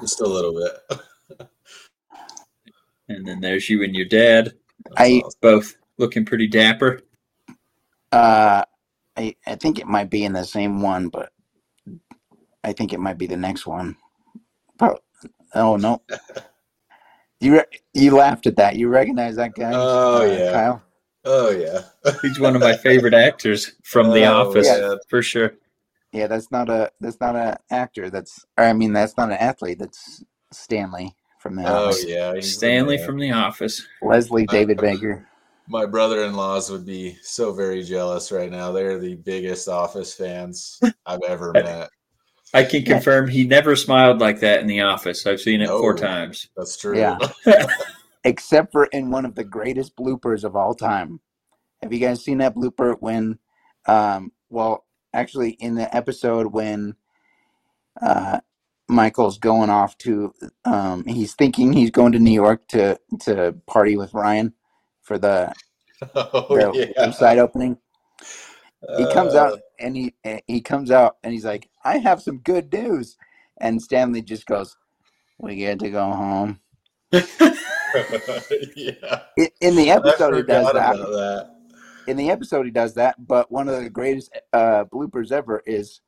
Just 0.00 0.20
a 0.20 0.26
little 0.26 0.54
bit. 0.54 1.00
and 3.08 3.26
then 3.26 3.40
there's 3.40 3.68
you 3.70 3.82
and 3.84 3.94
your 3.94 4.06
dad, 4.06 4.46
That's 4.46 4.57
I- 4.96 5.22
awesome. 5.24 5.38
both 5.40 5.76
looking 5.98 6.24
pretty 6.24 6.46
dapper. 6.48 7.00
Uh, 8.12 8.64
I, 9.16 9.34
I 9.46 9.54
think 9.56 9.78
it 9.78 9.86
might 9.86 10.10
be 10.10 10.24
in 10.24 10.32
the 10.32 10.44
same 10.44 10.80
one, 10.80 11.08
but 11.08 11.30
I 12.64 12.72
think 12.72 12.92
it 12.92 13.00
might 13.00 13.18
be 13.18 13.26
the 13.26 13.36
next 13.36 13.66
one. 13.66 13.96
Pro- 14.78 14.98
Oh 15.54 15.76
no! 15.76 16.02
You 17.40 17.54
re- 17.54 17.78
you 17.94 18.16
laughed 18.16 18.46
at 18.48 18.56
that. 18.56 18.74
You 18.76 18.88
recognize 18.88 19.36
that 19.36 19.54
guy? 19.54 19.70
Oh, 19.72 20.22
uh, 20.22 20.24
yeah. 20.24 20.52
Kyle. 20.52 20.82
Oh, 21.24 21.50
yeah. 21.50 21.82
He's 22.22 22.40
one 22.40 22.56
of 22.56 22.60
my 22.62 22.76
favorite 22.76 23.14
actors 23.14 23.74
from 23.84 24.10
The 24.10 24.24
Oh, 24.24 24.48
Office, 24.48 24.66
yeah. 24.66 24.94
for 25.08 25.22
sure. 25.22 25.52
Yeah, 26.12 26.26
that's 26.26 26.50
not 26.50 26.68
a 26.68 26.90
that's 27.00 27.20
not 27.20 27.36
an 27.36 27.56
actor. 27.70 28.10
That's 28.10 28.44
or 28.58 28.64
I 28.64 28.72
mean 28.72 28.92
that's 28.92 29.16
not 29.16 29.30
an 29.30 29.36
athlete. 29.36 29.78
That's 29.78 30.24
Stanley 30.52 31.14
from 31.48 31.56
the 31.56 31.68
Oh, 31.68 31.86
Office. 31.88 32.04
yeah. 32.06 32.34
he's 32.34 32.54
Stanley 32.54 32.96
man. 32.98 33.06
from 33.06 33.18
The 33.18 33.32
Office. 33.32 33.86
Leslie 34.02 34.46
David 34.46 34.78
Baker. 34.78 35.26
My 35.66 35.86
brother 35.86 36.24
in 36.24 36.34
laws 36.34 36.70
would 36.70 36.84
be 36.86 37.16
so 37.22 37.52
very 37.52 37.82
jealous 37.82 38.30
right 38.32 38.50
now. 38.50 38.72
They're 38.72 38.98
the 38.98 39.14
biggest 39.16 39.68
Office 39.68 40.14
fans 40.14 40.80
I've 41.06 41.20
ever 41.26 41.52
met. 41.54 41.88
I 42.54 42.64
can 42.64 42.82
confirm 42.84 43.28
he 43.28 43.46
never 43.46 43.76
smiled 43.76 44.20
like 44.20 44.40
that 44.40 44.60
in 44.60 44.66
The 44.66 44.80
Office. 44.82 45.26
I've 45.26 45.40
seen 45.40 45.60
it 45.60 45.68
four 45.68 45.94
times. 45.94 46.48
That's 46.56 46.76
true. 46.78 46.98
Yeah. 46.98 47.18
Except 48.24 48.72
for 48.72 48.86
in 48.86 49.10
one 49.10 49.24
of 49.24 49.34
the 49.34 49.44
greatest 49.44 49.96
bloopers 49.96 50.44
of 50.44 50.56
all 50.56 50.74
time. 50.74 51.20
Have 51.82 51.92
you 51.92 51.98
guys 52.00 52.24
seen 52.24 52.38
that 52.38 52.54
blooper 52.54 52.96
when 53.00 53.38
um 53.86 54.32
well 54.50 54.84
actually 55.14 55.50
in 55.52 55.74
the 55.74 55.94
episode 55.96 56.46
when 56.52 56.96
uh 58.02 58.40
Michael's 58.88 59.38
going 59.38 59.70
off 59.70 59.98
to 59.98 60.34
um 60.64 61.04
he's 61.06 61.34
thinking 61.34 61.72
he's 61.72 61.90
going 61.90 62.12
to 62.12 62.18
New 62.20 62.32
York 62.32 62.68
to 62.68 62.98
to 63.22 63.54
party 63.66 63.96
with 63.96 64.14
Ryan 64.14 64.54
for 65.02 65.18
the, 65.18 65.54
oh, 66.14 66.58
the 66.58 66.66
yeah. 66.72 66.86
website 66.98 67.38
opening. 67.38 67.78
he 68.96 69.06
comes 69.06 69.34
Uh, 69.34 69.36
out 69.36 69.60
and 69.80 69.96
he 69.96 70.14
eh, 70.24 70.40
he 70.46 70.60
comes 70.60 70.90
out 70.90 71.16
and 71.22 71.32
he's 71.32 71.44
like, 71.44 71.68
"I 71.84 71.98
have 71.98 72.22
some 72.22 72.38
good 72.38 72.72
news," 72.72 73.16
and 73.60 73.82
Stanley 73.82 74.22
just 74.22 74.46
goes, 74.46 74.76
"We 75.38 75.56
get 75.56 75.80
to 75.80 75.90
go 75.90 76.04
home." 76.12 76.60
yeah. 78.76 79.20
In 79.60 79.76
the 79.76 79.90
episode, 79.90 80.34
he 80.36 80.42
does 80.42 80.72
that. 80.72 80.96
that. 80.96 81.50
In 82.06 82.16
the 82.16 82.30
episode, 82.30 82.64
he 82.66 82.72
does 82.72 82.94
that. 82.94 83.16
But 83.26 83.50
one 83.52 83.68
of 83.68 83.82
the 83.82 83.90
greatest 83.90 84.30
uh, 84.52 84.84
bloopers 84.86 85.32
ever 85.32 85.62
is 85.66 86.00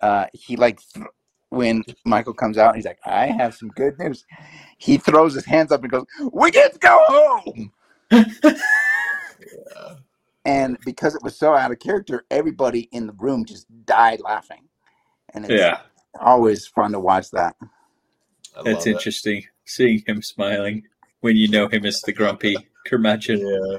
uh, 0.00 0.26
he 0.34 0.56
like 0.56 0.80
th- 0.94 1.06
when 1.50 1.82
Michael 2.04 2.34
comes 2.34 2.58
out, 2.58 2.76
he's 2.76 2.84
like, 2.84 2.98
"I 3.04 3.26
have 3.26 3.54
some 3.54 3.68
good 3.70 3.98
news." 3.98 4.24
He 4.78 4.96
throws 4.98 5.34
his 5.34 5.44
hands 5.44 5.72
up 5.72 5.82
and 5.82 5.90
goes, 5.90 6.04
"We 6.32 6.50
get 6.50 6.72
to 6.74 6.78
go 6.78 6.98
home!" 7.06 7.72
Yeah. 9.40 9.94
And 10.44 10.78
because 10.84 11.14
it 11.14 11.22
was 11.22 11.38
so 11.38 11.54
out 11.54 11.70
of 11.70 11.78
character, 11.78 12.24
everybody 12.30 12.88
in 12.92 13.06
the 13.06 13.12
room 13.14 13.44
just 13.44 13.66
died 13.86 14.20
laughing. 14.20 14.62
And 15.34 15.44
it's 15.44 15.54
Yeah, 15.54 15.80
always 16.20 16.66
fun 16.66 16.92
to 16.92 17.00
watch 17.00 17.30
that. 17.32 17.54
I 17.60 18.62
that's 18.62 18.78
love 18.78 18.86
it. 18.86 18.90
interesting. 18.92 19.44
Seeing 19.66 20.02
him 20.06 20.22
smiling 20.22 20.84
when 21.20 21.36
you 21.36 21.48
know 21.48 21.68
him 21.68 21.84
as 21.84 22.00
the 22.00 22.12
grumpy 22.12 22.56
curmudgeon. 22.86 23.38
Yeah. 23.46 23.78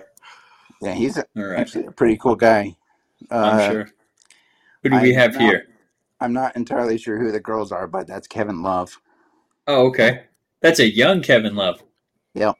Yeah, 0.82 0.94
he's 0.94 1.18
a, 1.18 1.26
All 1.36 1.44
right, 1.44 1.60
actually 1.60 1.88
a 1.88 1.92
pretty 1.92 2.18
cool 2.18 2.36
guy. 2.36 2.76
Uh, 3.32 3.36
I'm 3.36 3.72
sure. 3.72 3.90
Who 4.84 4.90
do 4.90 5.00
we 5.02 5.14
I'm 5.14 5.20
have 5.20 5.34
not- 5.34 5.42
here? 5.42 5.68
I'm 6.22 6.34
not 6.34 6.56
entirely 6.56 6.98
sure 6.98 7.20
who 7.20 7.32
the 7.32 7.40
girls 7.42 7.72
are, 7.72 7.88
but 7.88 8.08
that's 8.08 8.28
Kevin 8.28 8.64
Love. 8.64 9.00
Oh, 9.68 9.88
okay. 9.88 10.26
That's 10.62 10.80
a 10.80 10.90
young 10.90 11.22
Kevin 11.22 11.56
Love. 11.56 11.84
Yep. 12.36 12.56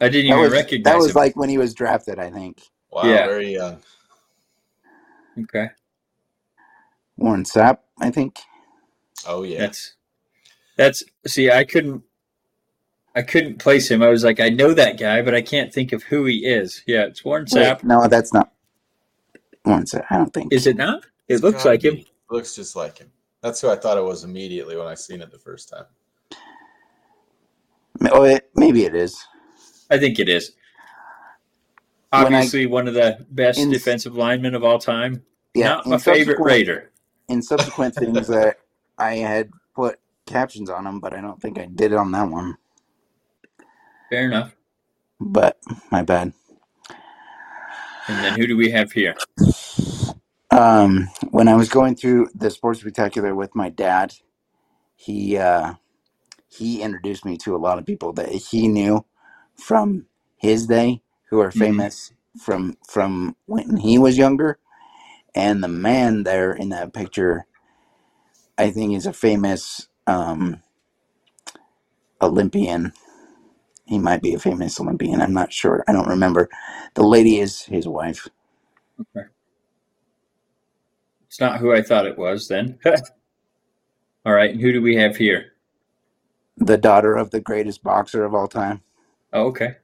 I 0.00 0.08
didn't 0.08 0.26
That 0.28 0.38
even 0.38 0.40
was, 0.40 0.52
recognize 0.52 0.84
that 0.84 0.98
was 0.98 1.14
him. 1.14 1.16
like 1.16 1.36
when 1.36 1.50
he 1.50 1.58
was 1.58 1.74
drafted, 1.74 2.18
I 2.18 2.30
think. 2.30 2.62
Wow. 2.92 3.02
Yeah. 3.02 3.26
Very 3.26 3.54
young. 3.54 3.82
okay, 5.42 5.70
Warren 7.16 7.44
Sapp, 7.44 7.78
I 8.00 8.10
think. 8.10 8.40
Oh, 9.26 9.42
yeah. 9.44 9.58
that's 9.62 9.94
that's. 10.76 11.04
See, 11.26 11.50
I 11.50 11.64
couldn't, 11.64 12.02
I 13.14 13.22
couldn't 13.22 13.58
place 13.60 13.90
him. 13.90 14.02
I 14.02 14.08
was 14.08 14.24
like, 14.24 14.40
I 14.40 14.50
know 14.50 14.74
that 14.74 14.98
guy, 14.98 15.22
but 15.22 15.34
I 15.34 15.42
can't 15.42 15.72
think 15.72 15.92
of 15.92 16.04
who 16.04 16.26
he 16.26 16.46
is. 16.46 16.82
Yeah, 16.86 17.04
it's 17.06 17.24
Warren 17.24 17.46
Wait, 17.50 17.70
Sapp. 17.70 17.82
no, 17.82 18.08
that's 18.08 18.32
not 18.34 18.52
Warren 19.64 19.84
Sapp. 19.84 20.06
I 20.10 20.18
don't 20.18 20.34
think. 20.34 20.52
Is 20.52 20.66
it 20.66 20.76
not? 20.76 21.04
It 21.28 21.40
It's 21.40 21.42
looks 21.42 21.64
gotta 21.64 21.66
like 21.66 21.84
him. 21.84 22.04
Be. 22.32 22.36
Looks 22.36 22.54
just 22.54 22.74
like 22.76 22.98
him. 22.98 23.10
That's 23.42 23.60
who 23.60 23.68
I 23.70 23.76
thought 23.76 23.98
it 23.98 24.04
was 24.04 24.24
immediately 24.24 24.76
when 24.76 24.86
I 24.86 24.94
seen 24.94 25.20
it 25.20 25.30
the 25.30 25.38
first 25.38 25.68
time. 25.68 25.84
Oh, 28.10 28.24
it, 28.24 28.50
maybe 28.54 28.84
it 28.84 28.94
is. 28.94 29.22
I 29.90 29.98
think 29.98 30.18
it 30.18 30.28
is. 30.28 30.52
When 32.10 32.22
I- 32.22 32.24
Obviously, 32.26 32.66
one 32.66 32.88
of 32.88 32.94
the 32.94 33.24
best 33.30 33.58
In- 33.58 33.70
defensive 33.70 34.14
linemen 34.14 34.54
of 34.54 34.64
all 34.64 34.78
time. 34.78 35.24
Yeah, 35.54 35.68
Not 35.68 35.86
my 35.86 35.98
favorite 35.98 36.40
Raider. 36.40 36.90
In 37.28 37.42
subsequent 37.42 37.94
things 37.94 38.26
that 38.28 38.58
I 38.98 39.16
had 39.16 39.50
put 39.74 39.98
captions 40.26 40.70
on 40.70 40.84
them, 40.84 41.00
but 41.00 41.12
I 41.14 41.20
don't 41.20 41.40
think 41.40 41.58
I 41.58 41.66
did 41.66 41.92
it 41.92 41.96
on 41.98 42.10
that 42.12 42.28
one. 42.28 42.56
Fair 44.10 44.26
enough. 44.26 44.54
But 45.20 45.58
my 45.90 46.02
bad. 46.02 46.32
And 48.08 48.24
then 48.24 48.38
who 48.38 48.46
do 48.46 48.56
we 48.56 48.70
have 48.70 48.92
here? 48.92 49.14
Um, 50.52 51.10
when 51.32 51.48
I 51.48 51.56
was 51.56 51.70
going 51.70 51.96
through 51.96 52.30
the 52.34 52.50
sports 52.50 52.80
spectacular 52.80 53.34
with 53.36 53.56
my 53.56 53.70
dad, 53.70 54.14
he 54.96 55.38
uh, 55.38 55.74
he 56.48 56.82
introduced 56.82 57.24
me 57.24 57.36
to 57.38 57.56
a 57.56 57.58
lot 57.58 57.78
of 57.78 57.86
people 57.86 58.12
that 58.14 58.30
he 58.30 58.68
knew 58.68 59.04
from 59.56 60.06
his 60.36 60.66
day 60.66 61.02
who 61.30 61.40
are 61.40 61.52
Mhm. 61.56 61.90
famous 61.90 62.12
from 62.40 62.78
from 62.88 63.36
when 63.46 63.78
he 63.78 63.98
was 63.98 64.18
younger. 64.18 64.58
And 65.34 65.64
the 65.64 65.68
man 65.68 66.24
there 66.24 66.52
in 66.52 66.70
that 66.70 66.94
picture, 66.94 67.46
I 68.58 68.70
think, 68.70 68.94
is 68.96 69.06
a 69.06 69.12
famous 69.14 69.88
um, 70.06 70.62
Olympian. 72.22 72.92
He 73.86 73.98
might 73.98 74.22
be 74.22 74.34
a 74.34 74.40
famous 74.40 74.80
Olympian. 74.80 75.22
I'm 75.22 75.34
not 75.34 75.52
sure. 75.52 75.84
I 75.88 75.92
don't 75.92 76.08
remember. 76.08 76.48
The 76.94 77.04
lady 77.04 77.40
is 77.40 77.62
his 77.62 77.88
wife. 77.88 78.28
It's 81.32 81.40
not 81.40 81.60
who 81.60 81.72
I 81.72 81.80
thought 81.80 82.04
it 82.04 82.18
was 82.18 82.46
then. 82.46 82.78
all 84.26 84.34
right, 84.34 84.50
and 84.50 84.60
who 84.60 84.70
do 84.70 84.82
we 84.82 84.96
have 84.96 85.16
here? 85.16 85.54
the 86.58 86.76
daughter 86.76 87.16
of 87.16 87.30
the 87.30 87.40
greatest 87.40 87.82
boxer 87.82 88.22
of 88.22 88.34
all 88.34 88.46
time. 88.46 88.82
Oh, 89.32 89.46
okay. 89.46 89.76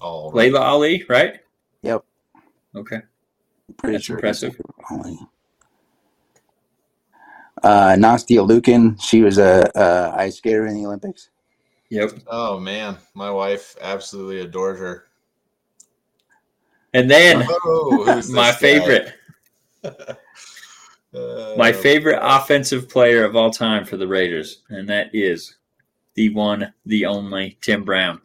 All 0.00 0.32
right. 0.32 0.50
Laila 0.50 0.60
Ali, 0.60 1.04
right? 1.10 1.40
Yep, 1.82 2.06
Okay. 2.74 3.00
pretty 3.76 3.96
That's 3.96 4.06
sure. 4.06 4.16
impressive. 4.16 4.58
Only. 4.90 5.18
Uh, 7.62 7.94
Nastia 7.98 8.40
Liukin, 8.48 8.98
she 8.98 9.20
was 9.20 9.36
a, 9.36 9.70
a 9.74 10.14
ice 10.16 10.36
skater 10.38 10.66
in 10.66 10.74
the 10.74 10.86
Olympics. 10.86 11.28
Yep. 11.90 12.12
Oh 12.28 12.58
man, 12.58 12.96
my 13.12 13.30
wife 13.30 13.76
absolutely 13.82 14.40
adored 14.40 14.78
her. 14.78 15.04
And 16.94 17.10
then 17.10 17.42
Oh, 17.46 18.04
who's 18.04 18.30
my 18.32 18.52
guy? 18.52 18.52
favorite, 18.52 19.12
Uh, 21.16 21.54
my 21.56 21.72
favorite 21.72 22.18
offensive 22.20 22.88
player 22.88 23.24
of 23.24 23.34
all 23.36 23.50
time 23.50 23.84
for 23.84 23.96
the 23.96 24.06
Raiders, 24.06 24.62
and 24.68 24.88
that 24.88 25.10
is 25.14 25.56
the 26.14 26.28
one, 26.34 26.72
the 26.84 27.06
only 27.06 27.56
Tim 27.62 27.84
Brown. 27.84 28.20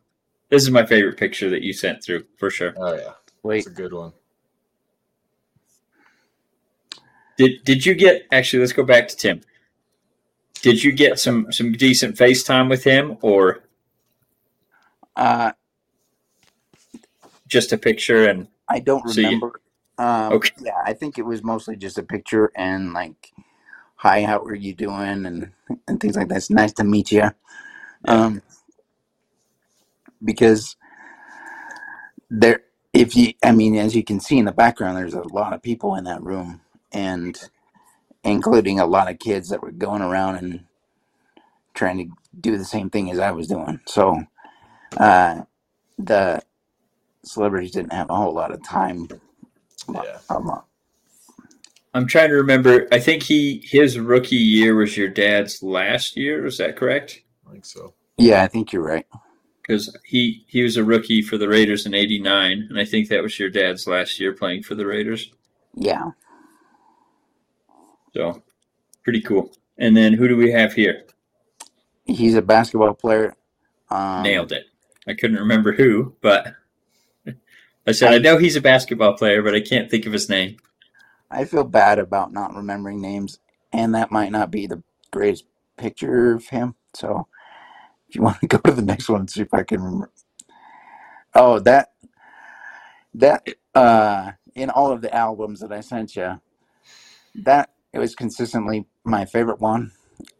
This 0.50 0.64
is 0.64 0.72
my 0.72 0.86
favorite 0.86 1.18
picture 1.18 1.50
that 1.50 1.62
you 1.62 1.72
sent 1.74 2.04
through 2.04 2.26
for 2.38 2.50
sure. 2.50 2.74
Oh 2.78 2.94
yeah, 2.96 3.14
Wait, 3.44 3.60
it's 3.60 3.68
a 3.68 3.70
good 3.72 3.94
one. 3.94 4.12
Did 7.38 7.64
did 7.64 7.86
you 7.86 7.96
get 7.96 8.28
actually? 8.32 8.60
Let's 8.60 8.74
go 8.74 8.84
back 8.84 9.08
to 9.08 9.16
Tim. 9.16 9.42
Did 10.62 10.84
you 10.84 10.92
get 10.92 11.18
some 11.20 11.52
some 11.52 11.72
decent 11.72 12.16
FaceTime 12.18 12.70
with 12.70 12.84
him, 12.84 13.18
or 13.22 13.64
Uh, 15.16 15.52
Just 17.48 17.74
a 17.74 17.78
picture 17.78 18.28
and 18.30 18.48
I 18.70 18.80
don't 18.80 19.08
So 19.10 19.20
you- 19.22 19.28
remember. 19.28 19.61
Um, 20.02 20.36
Okay. 20.36 20.52
Yeah, 20.60 20.74
I 20.86 20.94
think 20.94 21.20
it 21.20 21.26
was 21.26 21.44
mostly 21.44 21.78
just 21.78 22.00
a 22.00 22.04
picture 22.04 22.52
and 22.56 22.94
like, 22.94 23.32
"Hi, 23.98 24.24
how 24.26 24.40
are 24.44 24.56
you 24.56 24.76
doing?" 24.76 25.26
and 25.26 25.52
and 25.88 26.00
things 26.02 26.18
like 26.18 26.30
that. 26.30 26.38
It's 26.38 26.52
nice 26.52 26.74
to 26.76 26.86
meet 26.86 27.12
you. 27.12 27.32
Um, 28.08 28.42
because 30.24 30.78
there, 32.30 32.62
if 32.94 33.16
you, 33.16 33.34
I 33.44 33.54
mean, 33.54 33.78
as 33.78 33.96
you 33.96 34.04
can 34.04 34.20
see 34.22 34.38
in 34.40 34.46
the 34.46 34.52
background, 34.54 34.98
there's 34.98 35.14
a 35.16 35.28
lot 35.34 35.54
of 35.54 35.64
people 35.64 35.96
in 35.96 36.06
that 36.06 36.24
room, 36.24 36.62
and 36.94 37.40
including 38.24 38.80
a 38.80 38.88
lot 38.88 39.10
of 39.12 39.20
kids 39.20 39.50
that 39.50 39.64
were 39.64 39.72
going 39.72 40.02
around 40.04 40.38
and 40.38 40.66
trying 41.76 41.98
to 42.00 42.16
do 42.40 42.58
the 42.58 42.66
same 42.66 42.90
thing 42.90 43.12
as 43.12 43.20
I 43.20 43.32
was 43.32 43.48
doing. 43.48 43.82
So, 43.88 44.24
uh, 44.98 45.44
the 46.00 46.44
celebrities 47.26 47.72
didn't 47.72 47.94
have 47.94 48.10
a 48.10 48.16
whole 48.16 48.34
lot 48.34 48.52
of 48.52 48.64
time. 48.64 49.08
Yeah. 49.92 50.18
Um, 50.30 50.62
I'm 51.94 52.08
trying 52.08 52.30
to 52.30 52.36
remember. 52.36 52.88
I 52.92 53.00
think 53.00 53.24
he 53.24 53.62
his 53.66 54.00
rookie 54.00 54.36
year 54.36 54.76
was 54.76 54.96
your 54.96 55.10
dad's 55.10 55.62
last 55.62 56.16
year. 56.16 56.42
Was 56.44 56.58
that 56.58 56.76
correct? 56.78 57.22
I 57.48 57.52
think 57.52 57.66
so. 57.66 57.94
yeah, 58.18 58.44
I 58.44 58.48
think 58.48 58.72
you're 58.72 58.84
right. 58.84 59.06
Because 59.62 59.96
he 60.06 60.46
he 60.48 60.64
was 60.64 60.78
a 60.78 60.84
rookie 60.84 61.22
for 61.22 61.38
the 61.38 61.48
Raiders 61.48 61.86
in 61.86 61.94
'89, 61.94 62.68
and 62.70 62.80
I 62.80 62.86
think 62.86 63.10
that 63.10 63.22
was 63.22 63.38
your 63.40 63.50
dad's 63.50 63.88
last 63.88 64.20
year 64.20 64.34
playing 64.34 64.64
for 64.64 64.76
the 64.76 64.86
Raiders. 64.86 65.32
Yeah. 65.76 66.12
So 68.14 68.42
pretty 69.04 69.22
cool. 69.22 69.52
And 69.78 69.96
then 69.96 70.14
who 70.14 70.28
do 70.28 70.36
we 70.38 70.52
have 70.52 70.74
here? 70.74 71.06
He's 72.06 72.36
a 72.36 72.42
basketball 72.42 72.94
player. 72.94 73.36
Um, 73.90 74.24
Nailed 74.24 74.52
it. 74.52 74.66
I 75.08 75.14
couldn't 75.14 75.38
remember 75.38 75.72
who, 75.72 76.16
but 76.22 76.54
I 77.88 77.92
said 77.94 78.14
I 78.14 78.18
know 78.20 78.38
he's 78.38 78.56
a 78.56 78.62
basketball 78.62 79.14
player, 79.14 79.42
but 79.42 79.56
I 79.56 79.62
can't 79.62 79.90
think 79.90 80.06
of 80.06 80.14
his 80.14 80.30
name. 80.30 80.58
I 81.30 81.46
feel 81.46 81.64
bad 81.64 81.98
about 81.98 82.34
not 82.34 82.54
remembering 82.54 83.02
names, 83.02 83.40
and 83.72 83.96
that 83.96 84.12
might 84.12 84.32
not 84.32 84.52
be 84.52 84.68
the 84.68 84.84
greatest 85.12 85.46
picture 85.78 86.34
of 86.34 86.48
him. 86.48 86.76
So, 86.94 87.28
if 88.08 88.16
you 88.16 88.22
want 88.24 88.40
to 88.42 88.48
go 88.48 88.58
to 88.60 88.72
the 88.72 88.82
next 88.82 89.10
one 89.10 89.22
and 89.22 89.30
see 89.30 89.42
if 89.42 89.54
I 89.54 89.64
can 89.64 89.82
remember. 89.82 90.12
Oh, 91.34 91.60
that 91.60 91.94
that 93.14 93.48
uh, 93.74 94.32
in 94.56 94.70
all 94.70 94.92
of 94.92 95.02
the 95.02 95.14
albums 95.14 95.62
that 95.62 95.72
I 95.72 95.82
sent 95.82 96.16
you, 96.16 96.40
that 97.36 97.70
it 97.94 98.00
was 98.00 98.16
consistently 98.16 98.86
my 99.04 99.26
favorite 99.26 99.60
one. 99.60 99.92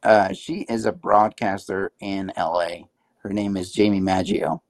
Uh, 0.04 0.32
she 0.34 0.62
is 0.70 0.86
a 0.86 0.92
broadcaster 0.92 1.92
in 2.00 2.32
LA. 2.38 2.86
Her 3.24 3.30
name 3.30 3.58
is 3.58 3.76
Jaime 3.76 4.00
Maggio. 4.00 4.62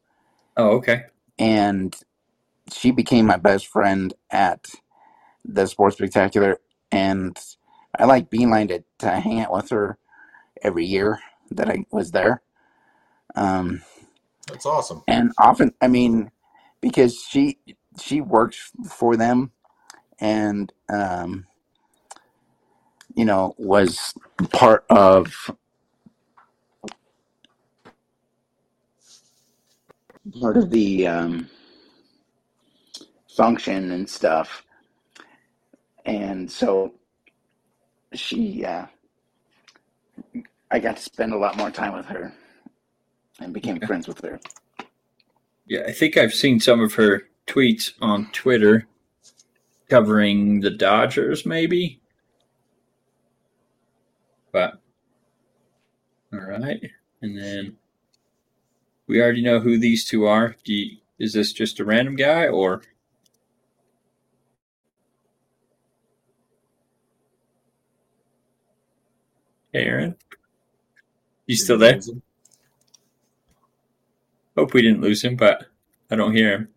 Oh, 0.58 0.70
okay. 0.72 1.04
and 1.40 1.96
she 2.72 2.92
became 2.92 3.26
my 3.28 3.38
best 3.38 3.68
friend 3.68 4.14
at 4.32 4.68
the 5.46 5.68
sports 5.68 5.98
spectacular 5.98 6.60
and 6.92 7.40
i 8.00 8.06
like 8.06 8.30
beeline 8.30 8.68
to, 8.70 8.84
to 9.00 9.10
hang 9.10 9.42
out 9.42 9.54
with 9.54 9.70
her 9.70 9.98
every 10.64 10.86
year 10.86 11.20
that 11.52 11.70
i 11.70 11.86
was 11.92 12.12
there 12.12 12.42
um, 13.36 13.82
That's 14.48 14.66
awesome. 14.66 15.04
and 15.08 15.32
often 15.40 15.74
i 15.82 15.88
mean 15.88 16.32
because 16.82 17.20
she 17.22 17.60
she 18.00 18.22
works 18.22 18.72
for 18.90 19.18
them 19.18 19.52
and 20.20 20.74
um, 20.90 21.46
you 23.16 23.26
know 23.26 23.56
was 23.58 24.14
part 24.54 24.86
of 24.90 25.52
part 30.42 30.58
of 30.58 30.70
the 30.72 31.08
um, 31.08 31.50
function 33.38 33.92
and 33.92 34.10
stuff 34.10 34.64
and 36.06 36.52
so 36.52 36.94
she 38.14 38.66
uh, 38.66 38.86
i 40.72 40.80
got 40.80 40.98
to 40.98 41.04
spend 41.04 41.34
a 41.34 41.38
lot 41.38 41.58
more 41.58 41.72
time 41.72 41.94
with 41.96 42.08
her 42.08 42.34
and 43.42 43.54
became 43.54 43.82
Okay. 43.84 43.88
friends 43.88 44.08
with 44.08 44.22
her 44.22 44.40
Yeah, 45.68 45.84
I 45.88 45.94
think 45.94 46.18
I've 46.18 46.34
seen 46.34 46.60
some 46.60 46.82
of 46.82 46.96
her 46.96 47.24
tweets 47.48 47.94
on 48.02 48.32
Twitter 48.34 48.88
covering 49.90 50.62
the 50.62 50.72
Dodgers, 50.72 51.46
maybe. 51.46 52.02
But 54.54 54.82
all 56.34 56.40
right, 56.42 56.82
and 57.22 57.38
then 57.38 57.78
we 59.08 59.22
already 59.22 59.44
know 59.44 59.60
who 59.62 59.80
these 59.80 60.06
two 60.06 60.26
are. 60.26 60.56
Do 60.66 60.74
you, 60.74 60.98
is 61.20 61.34
this 61.34 61.54
just 61.54 61.80
a 61.80 61.86
random 61.86 62.16
guy 62.16 62.48
or? 62.48 62.84
Aaron, 69.74 70.16
you 71.46 71.56
still 71.56 71.78
there? 71.78 72.00
Hope 74.58 74.74
we 74.74 74.82
didn't 74.82 75.02
lose 75.02 75.24
him, 75.24 75.36
but 75.36 75.66
I 76.10 76.16
don't 76.16 76.36
hear 76.36 76.52
him. 76.52 76.68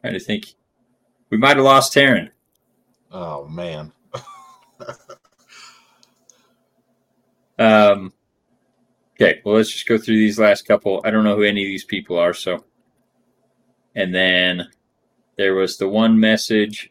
Trying 0.00 0.14
to 0.14 0.20
think. 0.20 0.54
We 1.30 1.38
might 1.38 1.56
have 1.56 1.64
lost 1.64 1.94
Taryn. 1.94 2.30
Oh 3.12 3.46
man. 3.48 3.92
Um, 7.60 8.14
okay, 9.14 9.42
well, 9.44 9.56
let's 9.56 9.70
just 9.70 9.86
go 9.86 9.98
through 9.98 10.16
these 10.16 10.38
last 10.38 10.66
couple. 10.66 11.02
I 11.04 11.10
don't 11.10 11.24
know 11.24 11.36
who 11.36 11.42
any 11.42 11.62
of 11.62 11.68
these 11.68 11.84
people 11.84 12.18
are, 12.18 12.32
so. 12.32 12.64
And 13.94 14.14
then 14.14 14.68
there 15.36 15.54
was 15.54 15.76
the 15.76 15.86
one 15.86 16.18
message. 16.18 16.90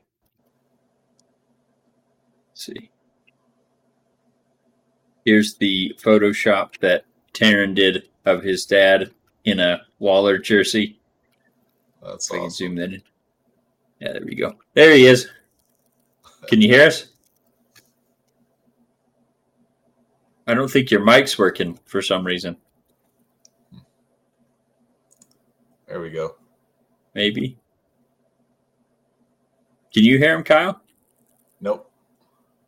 Let's 2.60 2.66
see. 2.66 2.90
Here's 5.24 5.56
the 5.56 5.96
Photoshop 5.98 6.78
that 6.80 7.06
Taryn 7.34 7.74
did 7.74 8.10
of 8.26 8.44
his 8.44 8.66
dad 8.66 9.12
in 9.46 9.62
a 9.62 9.84
Waller 10.00 10.38
jersey. 10.38 11.00
That's 12.04 12.30
If 12.30 12.36
I 12.36 12.40
can 12.40 12.50
zoom 12.50 12.76
that 12.76 12.92
in. 12.92 13.02
Yeah, 14.02 14.12
there 14.12 14.26
we 14.26 14.36
go. 14.36 14.56
There 14.74 14.94
he 14.94 15.06
is. 15.06 15.30
Can 16.48 16.60
you 16.62 16.68
hear 16.68 16.88
us? 16.88 17.08
I 20.46 20.54
don't 20.54 20.70
think 20.70 20.92
your 20.92 21.06
mic's 21.06 21.40
working 21.40 21.80
for 21.86 22.02
some 22.02 22.26
reason. 22.26 22.58
There 25.88 26.02
we 26.02 26.10
go. 26.10 26.36
Maybe. 27.16 27.58
Can 29.94 30.04
you 30.04 30.18
hear 30.18 30.36
him, 30.36 30.44
Kyle? 30.44 30.82
Nope. 31.62 31.89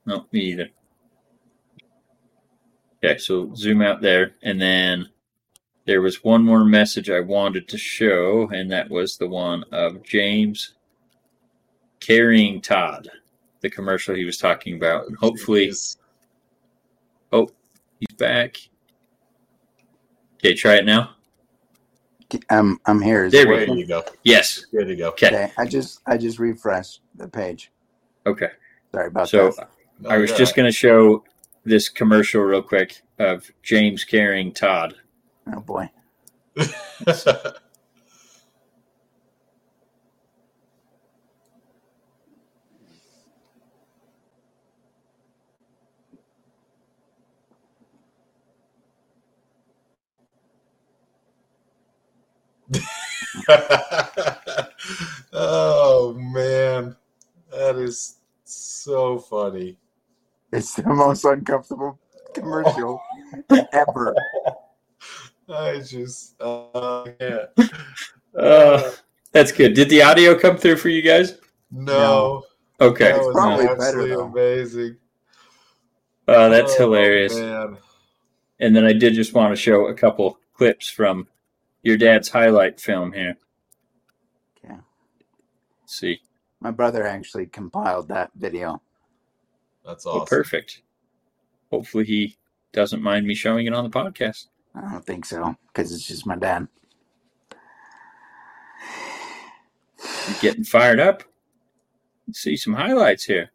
No, 0.06 0.26
me 0.32 0.42
either. 0.42 0.70
Okay, 3.04 3.18
so 3.18 3.54
zoom 3.56 3.82
out 3.82 4.02
there, 4.02 4.36
and 4.44 4.62
then 4.62 5.10
there 5.86 6.02
was 6.02 6.24
one 6.24 6.44
more 6.44 6.64
message 6.64 7.10
I 7.10 7.20
wanted 7.20 7.68
to 7.70 7.78
show, 7.78 8.50
and 8.54 8.72
that 8.72 8.90
was 8.90 9.18
the 9.18 9.28
one 9.28 9.64
of 9.72 10.04
James 10.04 10.76
carrying 12.00 12.62
Todd, 12.62 13.10
the 13.62 13.70
commercial 13.70 14.16
he 14.16 14.26
was 14.26 14.38
talking 14.38 14.76
about. 14.76 15.08
And 15.08 15.18
hopefully, 15.18 15.72
Oh, 17.32 17.50
he's 18.00 18.16
back. 18.18 18.58
Okay, 20.38 20.54
try 20.54 20.76
it 20.76 20.86
now. 20.86 21.16
i'm, 22.50 22.80
I'm 22.86 23.02
here 23.02 23.26
Is 23.26 23.32
There 23.32 23.46
There 23.46 23.76
you 23.78 23.86
go. 23.88 24.04
Yes. 24.24 24.66
Good 24.72 24.88
to 24.88 24.96
go. 24.96 25.10
Okay. 25.10 25.28
okay 25.28 25.52
i 25.58 25.66
just 25.66 26.02
i 26.08 26.18
just 26.18 26.40
refreshed 26.40 27.02
the 27.16 27.28
page 27.28 27.72
Okay. 28.26 28.50
sorry 28.94 29.08
about 29.08 29.30
So 29.30 29.52
that 29.52 29.70
No, 30.02 30.10
I 30.10 30.18
was 30.18 30.32
just 30.32 30.56
going 30.56 30.68
to 30.68 30.72
show 30.72 31.24
this 31.64 31.88
commercial 31.88 32.42
real 32.42 32.64
quick 32.64 33.04
of 33.20 33.52
James 33.62 34.04
carrying 34.04 34.52
Todd. 34.52 34.96
oh 35.54 35.60
boy 35.62 35.90
oh 55.34 56.14
man, 56.18 56.96
that 57.52 57.76
is 57.76 58.18
so 58.44 59.18
funny. 59.20 59.78
It's 60.52 60.74
the 60.76 60.84
most 60.88 61.24
uncomfortable 61.26 62.00
commercial 62.34 63.02
ever 63.74 64.16
I 65.54 65.80
just, 65.80 66.42
uh, 66.42 67.06
yeah. 67.20 67.46
Uh, 68.34 68.92
that's 69.34 69.52
good. 69.52 69.74
Did 69.74 69.90
the 69.90 70.02
audio 70.02 70.38
come 70.40 70.56
through 70.56 70.78
for 70.78 70.88
you 70.88 71.02
guys? 71.02 71.40
no, 71.72 72.44
Okay. 72.80 73.06
that 73.12 73.18
It's 73.18 73.26
was 73.26 73.36
probably 73.36 73.66
better, 73.78 74.08
though. 74.08 74.22
amazing. 74.28 74.96
Uh, 76.28 76.48
that's 76.48 76.74
Oh, 76.76 76.84
hilarious. 76.84 77.36
Man. 77.36 77.78
And 78.62 78.74
then 78.74 78.86
I 78.86 78.94
did 78.94 79.14
just 79.14 79.34
want 79.34 79.52
to 79.52 79.62
show 79.62 79.88
a 79.88 79.94
couple 79.94 80.38
clips 80.54 80.88
from 80.90 81.28
your 81.84 81.98
dad's 81.98 82.30
highlight 82.30 82.80
film 82.80 83.12
here. 83.12 83.36
Okay. 84.64 84.76
Let's 85.82 86.00
see. 86.00 86.22
My 86.62 86.72
brother 86.72 87.06
actually 87.06 87.48
compiled 87.48 88.08
that 88.08 88.32
video. 88.36 88.82
That's 89.86 90.06
awesome. 90.06 90.28
perfect. 90.28 90.82
Hopefully 91.70 92.06
he 92.06 92.38
doesn't 92.72 93.02
mind 93.02 93.26
me 93.26 93.34
showing 93.34 93.66
it 93.66 93.74
on 93.74 93.84
the 93.84 93.90
podcast. 93.90 94.48
I 94.76 94.82
don't 94.92 95.06
think 95.06 95.26
so 95.26 95.56
because 95.68 95.94
it's 95.94 96.08
just 96.08 96.26
my 96.26 96.36
dad. 96.36 96.68
You're 100.28 100.38
getting 100.40 100.64
fired 100.64 101.00
up. 101.00 101.24
Let's 102.28 102.40
see 102.40 102.56
some 102.56 102.74
highlights 102.74 103.26
here. 103.26 103.52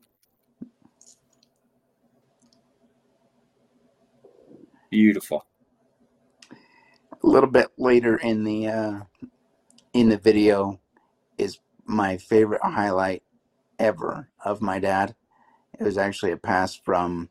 Beautiful. 4.91 5.47
A 6.53 7.27
little 7.27 7.51
bit 7.51 7.68
later 7.77 8.16
in 8.16 8.45
the 8.45 8.68
uh, 8.68 9.01
in 9.93 10.09
the 10.09 10.18
video 10.18 10.81
is 11.39 11.59
my 11.85 12.16
favorite 12.16 12.62
highlight 12.62 13.22
ever 13.79 14.29
of 14.45 14.61
my 14.61 14.79
dad. 14.79 15.14
It 15.81 15.85
was 15.85 15.99
actually 15.99 16.33
a 16.33 16.37
pass 16.39 16.77
from 16.77 17.31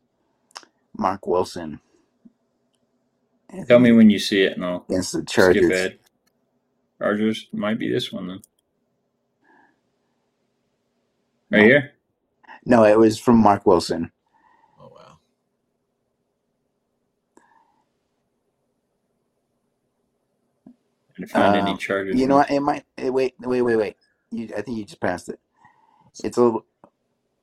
Marc 0.97 1.27
Wilson. 1.27 1.81
Tell 3.67 3.79
me 3.79 3.91
when 3.93 4.09
you 4.11 4.19
see 4.19 4.43
it, 4.43 4.53
and 4.53 4.65
I'll 4.65 4.87
against 4.89 5.13
the 5.13 5.23
skip 5.37 5.69
Chargers. 5.69 5.69
ahead. 5.69 5.99
Chargers 7.01 7.47
might 7.53 7.79
be 7.79 7.91
this 7.91 8.11
one 8.11 8.27
then. 8.27 8.41
Right 11.51 11.63
No. 11.63 11.65
here. 11.65 11.91
No, 12.65 12.83
it 12.85 12.99
was 12.99 13.19
from 13.19 13.37
Marc 13.37 13.65
Wilson. 13.65 14.11
Oh 14.79 14.89
wow. 14.95 15.17
Didn't 21.17 21.31
find 21.31 21.55
any 21.55 21.75
Um, 21.75 21.77
Chargers. 21.77 22.21
You 22.21 22.27
know 22.27 22.37
what? 22.37 22.51
It 22.51 22.61
might. 22.61 22.85
eh, 22.97 23.09
wait, 23.09 23.35
wait, 23.39 23.61
wait, 23.63 23.77
wait. 23.77 23.95
You, 24.31 24.49
I 24.57 24.61
think 24.61 24.77
you 24.77 24.85
just 24.85 25.01
passed 25.01 25.29
it. 25.29 25.39
It's 26.23 26.37
a 26.37 26.43
little. 26.43 26.65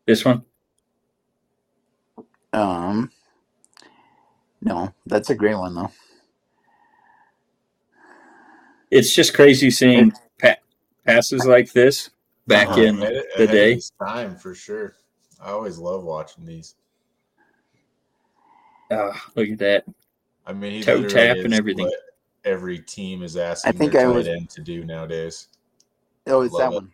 This 0.07 0.25
one. 0.25 0.45
Um. 2.53 3.11
No, 4.61 4.93
that's 5.07 5.31
a 5.31 5.35
great 5.35 5.57
one 5.57 5.75
though. 5.75 5.91
It's 8.91 9.15
just 9.15 9.35
crazy 9.35 9.71
seeing 9.71 10.13
pa- 10.41 10.57
passes 11.07 11.47
like 11.47 11.73
this 11.73 12.11
back 12.47 12.69
Uh-huh. 12.69 12.81
in 12.83 13.03
Ahead- 13.03 13.13
the 13.15 13.19
ahead 13.35 13.41
of 13.41 13.51
day. 13.51 13.75
his 13.75 13.91
time 13.99 14.37
for 14.37 14.55
sure. 14.55 14.95
I 15.41 15.51
always 15.51 15.79
love 15.79 16.05
watching 16.05 16.45
these. 16.47 16.75
Ah, 18.91 19.25
look 19.35 19.49
at 19.49 19.59
that. 19.59 19.85
I 20.47 20.53
mean, 20.53 20.73
he 20.73 20.83
Toe 20.83 21.09
tap 21.09 21.39
and 21.39 21.55
everything. 21.55 21.87
what 21.87 21.95
every 22.45 22.79
team 22.79 23.23
is 23.23 23.37
asking 23.37 23.71
I 23.71 23.73
think 23.79 23.93
their 23.93 24.03
I 24.03 24.05
tight 24.11 24.17
was- 24.17 24.29
end 24.29 24.51
to 24.51 24.61
do 24.61 24.85
nowadays. 24.85 25.49
Oh, 26.27 26.43
it's 26.43 26.53
Love 26.53 26.61
that 26.61 26.77
it. 26.77 26.81
one. 26.83 26.93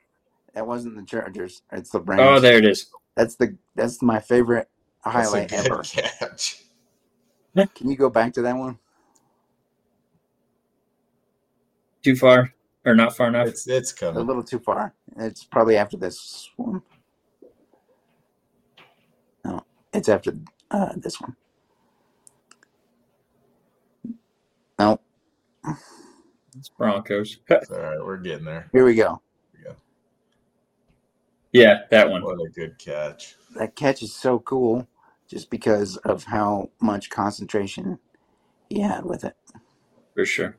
That 0.54 0.66
wasn't 0.66 0.96
the 0.96 1.02
Chargers. 1.02 1.62
It's 1.72 1.90
the 1.90 2.00
Rams. 2.00 2.22
Oh, 2.24 2.40
there 2.40 2.56
it 2.58 2.64
is. 2.64 2.86
That's 3.14 3.34
the. 3.34 3.56
That's 3.74 4.00
my 4.00 4.20
favorite 4.20 4.68
That's 4.68 4.68
a 4.68 4.77
highlight 5.12 5.50
good 5.50 5.66
ever. 5.66 5.82
catch. 5.82 6.62
Can 7.74 7.90
you 7.90 7.96
go 7.96 8.10
back 8.10 8.32
to 8.34 8.42
that 8.42 8.56
one? 8.56 8.78
Too 12.02 12.16
far 12.16 12.52
or 12.84 12.94
not 12.94 13.16
far 13.16 13.28
enough? 13.28 13.48
It's 13.48 13.66
it's 13.68 13.92
coming. 13.92 14.16
A 14.16 14.24
little 14.24 14.42
too 14.44 14.58
far. 14.60 14.94
It's 15.18 15.44
probably 15.44 15.76
after 15.76 15.96
this 15.96 16.50
one. 16.56 16.82
No, 19.44 19.64
it's 19.92 20.08
after 20.08 20.32
uh, 20.70 20.92
this 20.96 21.20
one. 21.20 21.36
No, 24.78 25.00
It's 26.58 26.68
Broncos. 26.70 27.38
It's 27.48 27.70
all 27.70 27.80
right, 27.80 28.04
we're 28.04 28.18
getting 28.18 28.44
there. 28.44 28.68
here 28.72 28.84
we 28.84 28.94
go. 28.94 29.22
yeah, 31.52 31.80
that 31.90 32.10
one. 32.10 32.22
What 32.24 32.40
a 32.40 32.50
good 32.50 32.78
catch. 32.78 33.36
That 33.56 33.76
catch 33.76 34.02
is 34.02 34.14
so 34.14 34.38
cool, 34.40 34.88
just 35.28 35.50
because 35.50 35.96
of 35.98 36.24
how 36.24 36.70
much 36.80 37.10
concentration 37.10 37.98
he 38.68 38.80
had 38.80 39.04
with 39.04 39.24
it. 39.24 39.36
for 40.14 40.24
sure. 40.26 40.56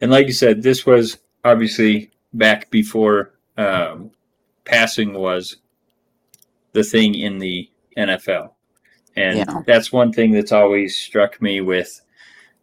And 0.00 0.10
like 0.10 0.26
you 0.26 0.32
said, 0.32 0.62
this 0.62 0.84
was 0.84 1.18
obviously 1.44 2.10
back 2.32 2.70
before 2.70 3.34
um, 3.56 4.10
passing 4.64 5.14
was 5.14 5.56
the 6.72 6.82
thing 6.82 7.14
in 7.14 7.38
the 7.38 7.70
NFL, 7.96 8.50
and 9.14 9.38
Yeah. 9.38 9.62
that's 9.66 9.92
one 9.92 10.12
thing 10.12 10.32
that's 10.32 10.52
always 10.52 10.96
struck 10.98 11.40
me 11.40 11.60
with 11.60 12.00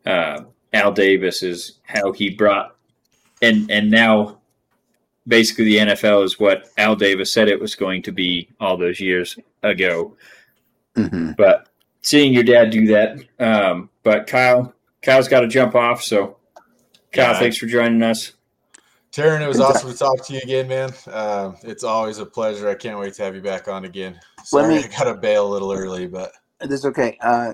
uh, 0.06 0.42
Al 0.74 0.92
Davis 0.92 1.44
is 1.44 1.80
how 1.84 2.12
he 2.12 2.30
brought 2.32 2.76
and 3.42 3.70
and 3.72 3.90
now 3.92 4.40
basically 5.28 5.66
the 5.66 5.78
NFL 5.78 6.24
is 6.24 6.40
what 6.40 6.68
Al 6.78 6.96
Davis 6.96 7.32
said 7.32 7.48
it 7.48 7.60
was 7.60 7.76
going 7.76 8.02
to 8.04 8.12
be 8.12 8.50
all 8.60 8.78
those 8.78 9.00
years 9.00 9.38
ago. 9.64 10.16
Hmm 11.08 11.32
But 11.38 11.70
seeing 12.02 12.34
your 12.34 12.44
dad 12.44 12.70
do 12.72 12.88
that, 12.88 13.20
um, 13.40 13.90
but 14.04 14.28
Kyle, 14.28 14.74
Kyle's 15.02 15.28
got 15.28 15.42
to 15.42 15.48
jump 15.48 15.76
off. 15.76 16.04
So, 16.04 16.38
Kyle, 17.12 17.34
Yeah. 17.34 17.40
thanks 17.40 17.58
for 17.58 17.66
joining 17.68 18.02
us. 18.04 18.34
Taryn, 19.12 19.42
it 19.42 19.48
was 19.48 19.58
Good 19.58 19.64
awesome 19.66 19.92
to 19.92 19.98
talk 19.98 20.24
to 20.28 20.34
you 20.34 20.40
again, 20.44 20.68
man. 20.68 20.92
Um, 21.12 21.56
it's 21.64 21.84
always 21.84 22.20
a 22.20 22.26
pleasure. 22.26 22.70
I 22.70 22.76
can't 22.76 23.00
wait 23.00 23.14
to 23.16 23.24
have 23.24 23.34
you 23.36 23.42
back 23.42 23.68
on 23.68 23.86
again. 23.86 24.20
Let 24.38 24.46
Sorry, 24.46 24.68
me- 24.76 24.84
I 24.84 24.88
got 24.88 25.06
to 25.06 25.16
bail 25.16 25.48
a 25.48 25.52
little 25.52 25.72
early, 25.74 26.06
but 26.08 26.32
That's 26.60 26.86
okay. 26.86 27.18
Uh, 27.22 27.54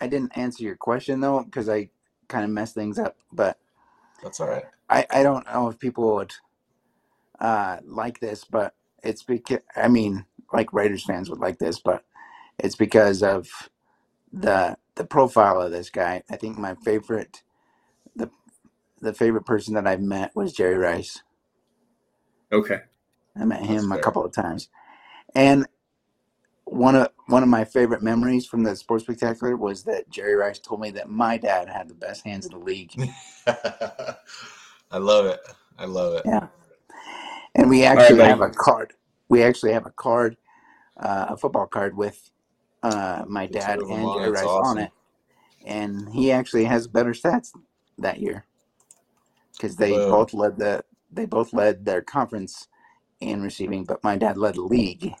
I 0.00 0.06
didn't 0.06 0.36
answer 0.36 0.62
your 0.62 0.76
question 0.76 1.20
though, 1.20 1.42
because 1.42 1.68
I 1.68 1.88
kind 2.28 2.44
of 2.44 2.50
messed 2.50 2.74
things 2.74 2.98
up. 2.98 3.16
But 3.32 3.58
that's 4.22 4.40
all 4.40 4.48
right. 4.48 4.64
I, 4.88 5.06
I 5.10 5.22
don't 5.22 5.44
know 5.46 5.68
if 5.68 5.78
people 5.78 6.14
would 6.16 6.32
uh, 7.40 7.78
like 7.84 8.20
this, 8.20 8.44
but 8.44 8.74
it's 9.02 9.22
because 9.24 9.60
I 9.74 9.88
mean, 9.88 10.24
like 10.52 10.72
Raiders 10.72 11.04
fans 11.04 11.28
would 11.30 11.40
like 11.40 11.58
this, 11.58 11.80
but 11.80 12.04
it's 12.62 12.76
because 12.76 13.22
of 13.22 13.48
the 14.32 14.78
the 14.94 15.04
profile 15.04 15.60
of 15.60 15.72
this 15.72 15.90
guy. 15.90 16.22
I 16.30 16.36
think 16.36 16.56
my 16.56 16.74
favorite 16.76 17.42
the 18.16 18.30
the 19.00 19.12
favorite 19.12 19.44
person 19.44 19.74
that 19.74 19.86
I've 19.86 20.00
met 20.00 20.34
was 20.34 20.52
Jerry 20.52 20.76
Rice. 20.76 21.22
Okay. 22.50 22.80
I 23.36 23.44
met 23.44 23.64
him 23.64 23.90
a 23.90 23.94
fair. 23.96 24.02
couple 24.02 24.24
of 24.24 24.32
times, 24.32 24.68
and 25.34 25.66
one 26.64 26.94
of 26.94 27.08
one 27.26 27.42
of 27.42 27.48
my 27.48 27.64
favorite 27.64 28.02
memories 28.02 28.46
from 28.46 28.62
the 28.62 28.76
Sports 28.76 29.04
Spectacular 29.04 29.56
was 29.56 29.82
that 29.84 30.08
Jerry 30.10 30.34
Rice 30.34 30.58
told 30.58 30.80
me 30.80 30.90
that 30.92 31.08
my 31.08 31.38
dad 31.38 31.68
had 31.68 31.88
the 31.88 31.94
best 31.94 32.24
hands 32.24 32.46
in 32.46 32.52
the 32.52 32.58
league. 32.58 32.92
I 33.46 34.98
love 34.98 35.26
it. 35.26 35.40
I 35.78 35.86
love 35.86 36.14
it. 36.14 36.22
Yeah. 36.26 36.48
And 37.54 37.68
we 37.68 37.86
right, 37.86 37.98
actually 37.98 38.18
buddy. 38.18 38.28
have 38.28 38.40
a 38.42 38.50
card. 38.50 38.92
We 39.30 39.42
actually 39.42 39.72
have 39.72 39.86
a 39.86 39.90
card, 39.90 40.36
uh, 40.98 41.26
a 41.30 41.36
football 41.36 41.66
card 41.66 41.96
with 41.96 42.30
uh, 42.82 43.24
my 43.26 43.46
The 43.46 43.52
dad 43.54 43.78
and 43.80 44.12
Jerry 44.14 44.30
Rice 44.30 44.44
awesome. 44.44 44.78
on 44.78 44.84
it. 44.84 44.90
And 45.64 46.08
he 46.12 46.32
actually 46.32 46.64
has 46.64 46.86
better 46.88 47.12
stats 47.12 47.52
that 47.98 48.20
year 48.20 48.44
because 49.52 49.76
they 49.76 49.92
Whoa. 49.92 50.10
both 50.10 50.34
led 50.34 50.58
the 50.58 50.84
they 51.12 51.26
both 51.26 51.52
led 51.52 51.84
their 51.84 52.00
conference 52.02 52.68
in 53.20 53.42
receiving, 53.42 53.84
but 53.84 54.02
my 54.02 54.16
dad 54.16 54.38
led 54.38 54.54
the 54.54 54.62
league. 54.62 55.12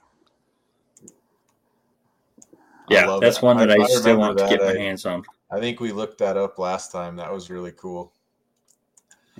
Yeah, 2.88 3.18
that's 3.20 3.36
it. 3.38 3.42
one 3.42 3.56
that 3.58 3.70
I, 3.70 3.82
I 3.82 3.86
still 3.86 4.18
want 4.18 4.38
remember 4.38 4.50
to 4.50 4.56
get 4.56 4.60
my 4.74 4.80
I- 4.80 4.84
hands 4.84 5.06
on. 5.06 5.22
I 5.50 5.60
think 5.60 5.80
we 5.80 5.92
looked 5.92 6.18
that 6.18 6.38
up 6.38 6.58
last 6.58 6.90
time. 6.90 7.14
That 7.16 7.30
was 7.30 7.50
really 7.50 7.72
cool. 7.72 8.12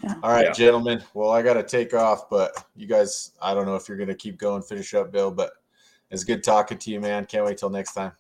Yeah. 0.05 0.15
All 0.23 0.31
right, 0.31 0.47
Yeah. 0.47 0.53
gentlemen. 0.53 1.03
Well, 1.15 1.31
I 1.31 1.41
got 1.41 1.55
to 1.55 1.63
take 1.63 1.95
off, 1.95 2.29
but 2.29 2.53
you 2.77 2.87
guys, 2.87 3.33
I 3.41 3.55
don't 3.55 3.65
know 3.65 3.77
if 3.77 3.89
you're 3.89 3.97
going 3.97 4.09
to 4.11 4.15
keep 4.15 4.37
going, 4.37 4.63
finish 4.63 4.93
up, 4.93 5.11
Bill, 5.11 5.31
but 5.31 5.53
it's 6.13 6.25
good 6.25 6.45
talking 6.45 6.79
to 6.79 6.91
you, 6.91 7.01
man. 7.01 7.25
Can't 7.25 7.45
wait 7.45 7.59
till 7.59 7.71
next 7.71 7.95
time. 7.95 8.13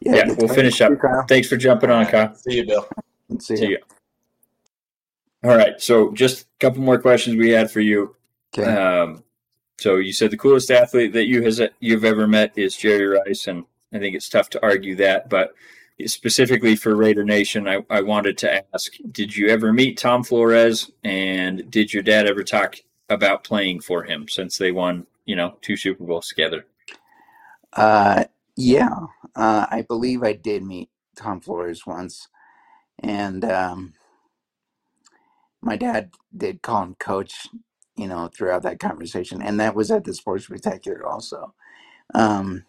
Yeah, 0.00 0.24
good 0.24 0.38
we'll 0.38 0.48
finish 0.48 0.78
to 0.78 0.88
you, 0.90 1.08
up. 1.08 1.28
Thanks 1.28 1.48
for 1.48 1.56
jumping 1.56 1.90
on, 1.90 1.98
All 1.98 2.02
right. 2.02 2.10
Kyle. 2.10 2.34
See 2.34 2.56
you, 2.56 2.66
Bill. 2.66 2.88
Let's 3.28 3.46
see. 3.46 3.56
See 3.56 3.68
you. 3.68 3.78
All 5.44 5.56
right. 5.56 5.80
So, 5.80 6.12
just 6.12 6.42
a 6.42 6.46
couple 6.58 6.82
more 6.82 6.98
questions 6.98 7.36
we 7.36 7.50
had 7.50 7.70
for 7.70 7.80
you. 7.80 8.16
Okay. 8.56 8.68
Um, 8.70 9.22
so 9.78 9.96
you 9.96 10.12
said 10.12 10.30
the 10.30 10.38
coolest 10.38 10.70
athlete 10.70 11.12
that 11.12 11.26
you 11.26 11.42
has 11.42 11.60
you've 11.80 12.04
ever 12.04 12.26
met 12.26 12.56
is 12.56 12.76
Jerry 12.76 13.06
Rice, 13.06 13.46
and 13.46 13.64
I 13.92 13.98
think 13.98 14.16
it's 14.16 14.28
tough 14.28 14.48
to 14.50 14.62
argue 14.62 14.96
that. 14.96 15.28
But 15.28 15.54
specifically 16.06 16.76
for 16.76 16.96
Raider 16.96 17.24
Nation, 17.24 17.68
I, 17.68 17.84
I 17.90 18.00
wanted 18.00 18.38
to 18.38 18.64
ask: 18.74 18.92
Did 19.12 19.36
you 19.36 19.48
ever 19.48 19.72
meet 19.74 19.98
Tom 19.98 20.24
Flores, 20.24 20.90
and 21.04 21.70
did 21.70 21.92
your 21.92 22.02
dad 22.02 22.26
ever 22.26 22.42
talk 22.42 22.76
about 23.10 23.44
playing 23.44 23.80
for 23.80 24.02
him 24.02 24.26
since 24.28 24.56
they 24.56 24.72
won, 24.72 25.06
you 25.26 25.36
know, 25.36 25.56
two 25.60 25.76
Super 25.76 26.04
Bowls 26.04 26.28
together? 26.28 26.64
Uh, 27.76 28.24
yeah, 28.56 28.90
uh, 29.36 29.66
I 29.70 29.82
believe 29.82 30.24
I 30.24 30.34
did 30.34 30.64
meet 30.64 30.90
Tom 31.16 31.40
Flores 31.40 31.86
once, 31.86 32.28
and 33.02 33.44
um, 33.44 33.94
my 35.62 35.76
dad 35.76 36.12
did 36.36 36.62
call 36.62 36.82
him 36.84 36.96
coach, 36.98 37.48
you 37.96 38.08
know, 38.08 38.28
throughout 38.34 38.62
that 38.64 38.80
conversation, 38.80 39.42
and 39.42 39.60
that 39.60 39.76
was 39.76 39.90
at 39.90 40.04
the 40.04 40.14
Sports 40.14 40.46
Spectacular 40.46 41.06
also. 41.06 41.54
Um, 42.14 42.64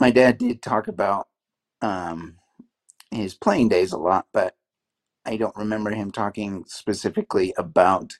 my 0.00 0.10
dad 0.10 0.38
did 0.38 0.62
talk 0.62 0.88
about 0.88 1.28
um, 1.82 2.36
his 3.10 3.34
playing 3.34 3.68
days 3.70 3.92
a 3.92 3.98
lot, 3.98 4.26
but 4.32 4.56
I 5.26 5.36
don't 5.36 5.56
remember 5.56 5.90
him 5.90 6.12
talking 6.12 6.64
specifically 6.68 7.54
about 7.58 8.14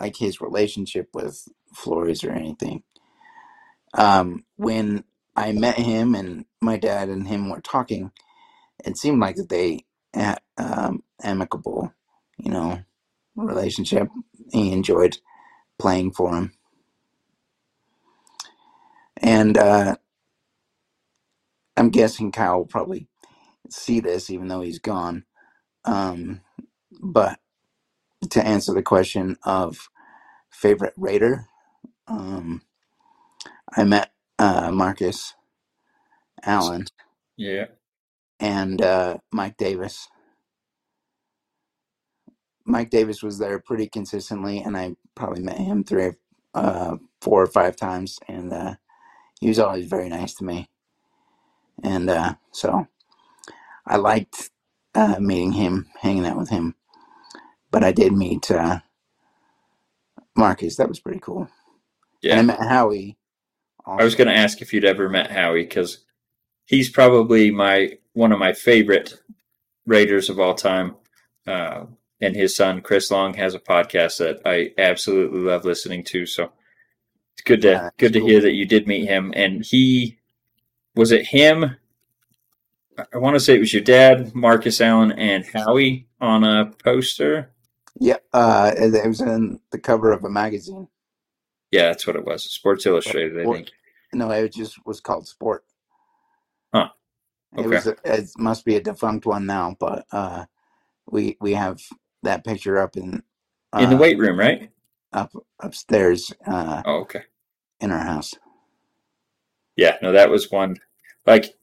like 0.00 0.16
his 0.16 0.40
relationship 0.40 1.08
with 1.14 1.48
Flores 1.74 2.24
or 2.24 2.32
anything. 2.32 2.82
Um, 3.94 4.44
when 4.56 5.04
I 5.36 5.52
met 5.52 5.76
him 5.78 6.14
and 6.14 6.46
my 6.60 6.76
dad 6.78 7.08
and 7.08 7.26
him 7.28 7.50
were 7.50 7.60
talking, 7.60 8.12
it 8.84 8.96
seemed 8.98 9.20
like 9.20 9.36
that 9.36 9.48
they 9.48 9.84
had 10.14 10.40
um, 10.58 11.02
amicable, 11.22 11.92
you 12.38 12.50
know, 12.52 12.80
relationship. 13.36 14.08
He 14.52 14.72
enjoyed 14.72 15.18
playing 15.78 16.12
for 16.12 16.34
him, 16.36 16.54
and 19.18 19.58
uh, 19.58 19.96
I'm 21.76 21.90
guessing 21.90 22.32
Kyle 22.32 22.58
will 22.58 22.66
probably 22.66 23.08
see 23.70 24.00
this, 24.00 24.30
even 24.30 24.48
though 24.48 24.62
he's 24.62 24.80
gone. 24.80 25.24
Um, 25.84 26.42
but 27.02 27.38
to 28.30 28.46
answer 28.46 28.74
the 28.74 28.82
question 28.82 29.36
of 29.44 29.88
favorite 30.50 30.94
Raider, 30.96 31.46
um, 32.08 32.62
I 33.76 33.84
met 33.84 34.12
uh, 34.38 34.70
Marcus 34.72 35.34
Allen 36.44 36.90
Yeah. 37.36 37.66
and 38.40 38.82
uh, 38.82 39.18
Mike 39.32 39.56
Davis. 39.58 40.08
Mike 42.66 42.90
Davis 42.90 43.22
was 43.22 43.38
there 43.38 43.58
pretty 43.60 43.88
consistently, 43.88 44.60
and 44.60 44.76
I 44.76 44.96
probably 45.16 45.42
met 45.42 45.58
him 45.58 45.84
three, 45.84 46.12
uh, 46.54 46.98
four 47.20 47.42
or 47.42 47.48
five 47.48 47.76
times, 47.76 48.20
and 48.28 48.52
uh, 48.52 48.74
he 49.40 49.48
was 49.48 49.58
always 49.60 49.86
very 49.86 50.08
nice 50.08 50.34
to 50.36 50.44
me. 50.44 50.68
And 51.82 52.10
uh, 52.10 52.34
so 52.52 52.88
I 53.86 53.96
liked 53.96 54.50
uh, 54.94 55.16
meeting 55.20 55.52
him, 55.52 55.88
hanging 56.00 56.26
out 56.26 56.38
with 56.38 56.50
him. 56.50 56.76
But 57.72 57.84
I 57.84 57.92
did 57.92 58.12
meet 58.14 58.50
uh, 58.50 58.80
Marcus. 60.36 60.76
That 60.76 60.88
was 60.88 61.00
pretty 61.00 61.20
cool. 61.20 61.48
And 62.30 62.40
I 62.40 62.42
Yeah. 62.42 62.42
met 62.42 62.60
Howie. 62.60 63.18
I 63.86 64.04
was 64.04 64.14
going 64.14 64.28
to 64.28 64.34
ask 64.36 64.62
if 64.62 64.72
you'd 64.72 64.84
ever 64.84 65.08
met 65.08 65.30
Howie 65.30 65.62
because 65.64 66.04
he's 66.66 66.88
probably 66.90 67.50
my 67.50 67.98
one 68.12 68.32
of 68.32 68.38
my 68.38 68.52
favorite 68.52 69.14
Raiders 69.86 70.28
of 70.30 70.38
all 70.38 70.54
time. 70.54 70.96
Uh, 71.46 71.86
and 72.20 72.36
his 72.36 72.54
son 72.54 72.80
Chris 72.82 73.10
Long 73.10 73.34
has 73.34 73.54
a 73.54 73.58
podcast 73.58 74.18
that 74.18 74.40
I 74.46 74.72
absolutely 74.78 75.40
love 75.40 75.64
listening 75.64 76.04
to. 76.04 76.24
So 76.26 76.52
it's 77.34 77.42
good 77.42 77.62
to 77.62 77.68
Yeah, 77.70 77.90
good 77.98 78.12
to 78.12 78.20
cool. 78.20 78.28
hear 78.28 78.40
that 78.42 78.52
you 78.52 78.64
did 78.64 78.86
meet 78.86 79.06
him. 79.06 79.32
And 79.34 79.64
he 79.64 80.18
was 80.94 81.10
it 81.10 81.26
him? 81.26 81.76
I- 83.12 83.18
want 83.18 83.34
to 83.34 83.40
say 83.40 83.56
it 83.56 83.60
was 83.60 83.72
your 83.72 83.82
dad, 83.82 84.34
Marcus 84.34 84.80
Allen, 84.80 85.12
and 85.12 85.44
Howie 85.44 86.06
on 86.20 86.44
a 86.44 86.66
poster. 86.84 87.50
Yeah, 87.98 88.18
uh, 88.32 88.72
it 88.76 89.06
was 89.06 89.20
in 89.20 89.58
the 89.70 89.78
cover 89.78 90.12
of 90.12 90.24
a 90.24 90.30
magazine. 90.30 90.88
Yeah, 91.72 91.84
that's 91.88 92.06
what 92.06 92.16
it 92.16 92.26
was. 92.26 92.44
Sports 92.50 92.86
Illustrated, 92.86 93.40
I 93.40 93.46
Sport. 93.46 93.50
think. 93.50 93.70
No, 94.14 94.30
it 94.30 94.54
just 94.54 94.78
was 94.86 95.00
called 95.00 95.28
Sport. 95.28 95.64
Huh. 96.74 96.90
It 97.56 97.68
Okay. 97.68 97.68
was. 97.68 97.86
It 97.86 98.30
must 98.38 98.64
be 98.64 98.76
a 98.76 98.82
defunct 98.82 99.26
one 99.26 99.46
now, 99.46 99.76
but 99.80 100.06
uh, 100.12 100.46
we 101.10 101.36
we 101.40 101.54
have 101.54 101.80
that 102.24 102.44
picture 102.44 102.78
up 102.78 102.96
in 102.96 103.22
In 103.78 103.90
the 103.90 103.96
uh, 103.96 103.98
weight 103.98 104.18
room, 104.18 104.38
right? 104.38 104.70
up 105.12 105.32
upstairs 105.60 106.32
uh, 106.46 106.84
Oh, 106.84 107.00
okay. 107.02 107.22
in 107.80 107.92
our 107.92 108.04
house. 108.04 108.34
Yeah, 109.76 109.96
no, 110.02 110.12
that 110.12 110.30
was 110.30 110.50
one. 110.50 110.78
Like 111.26 111.54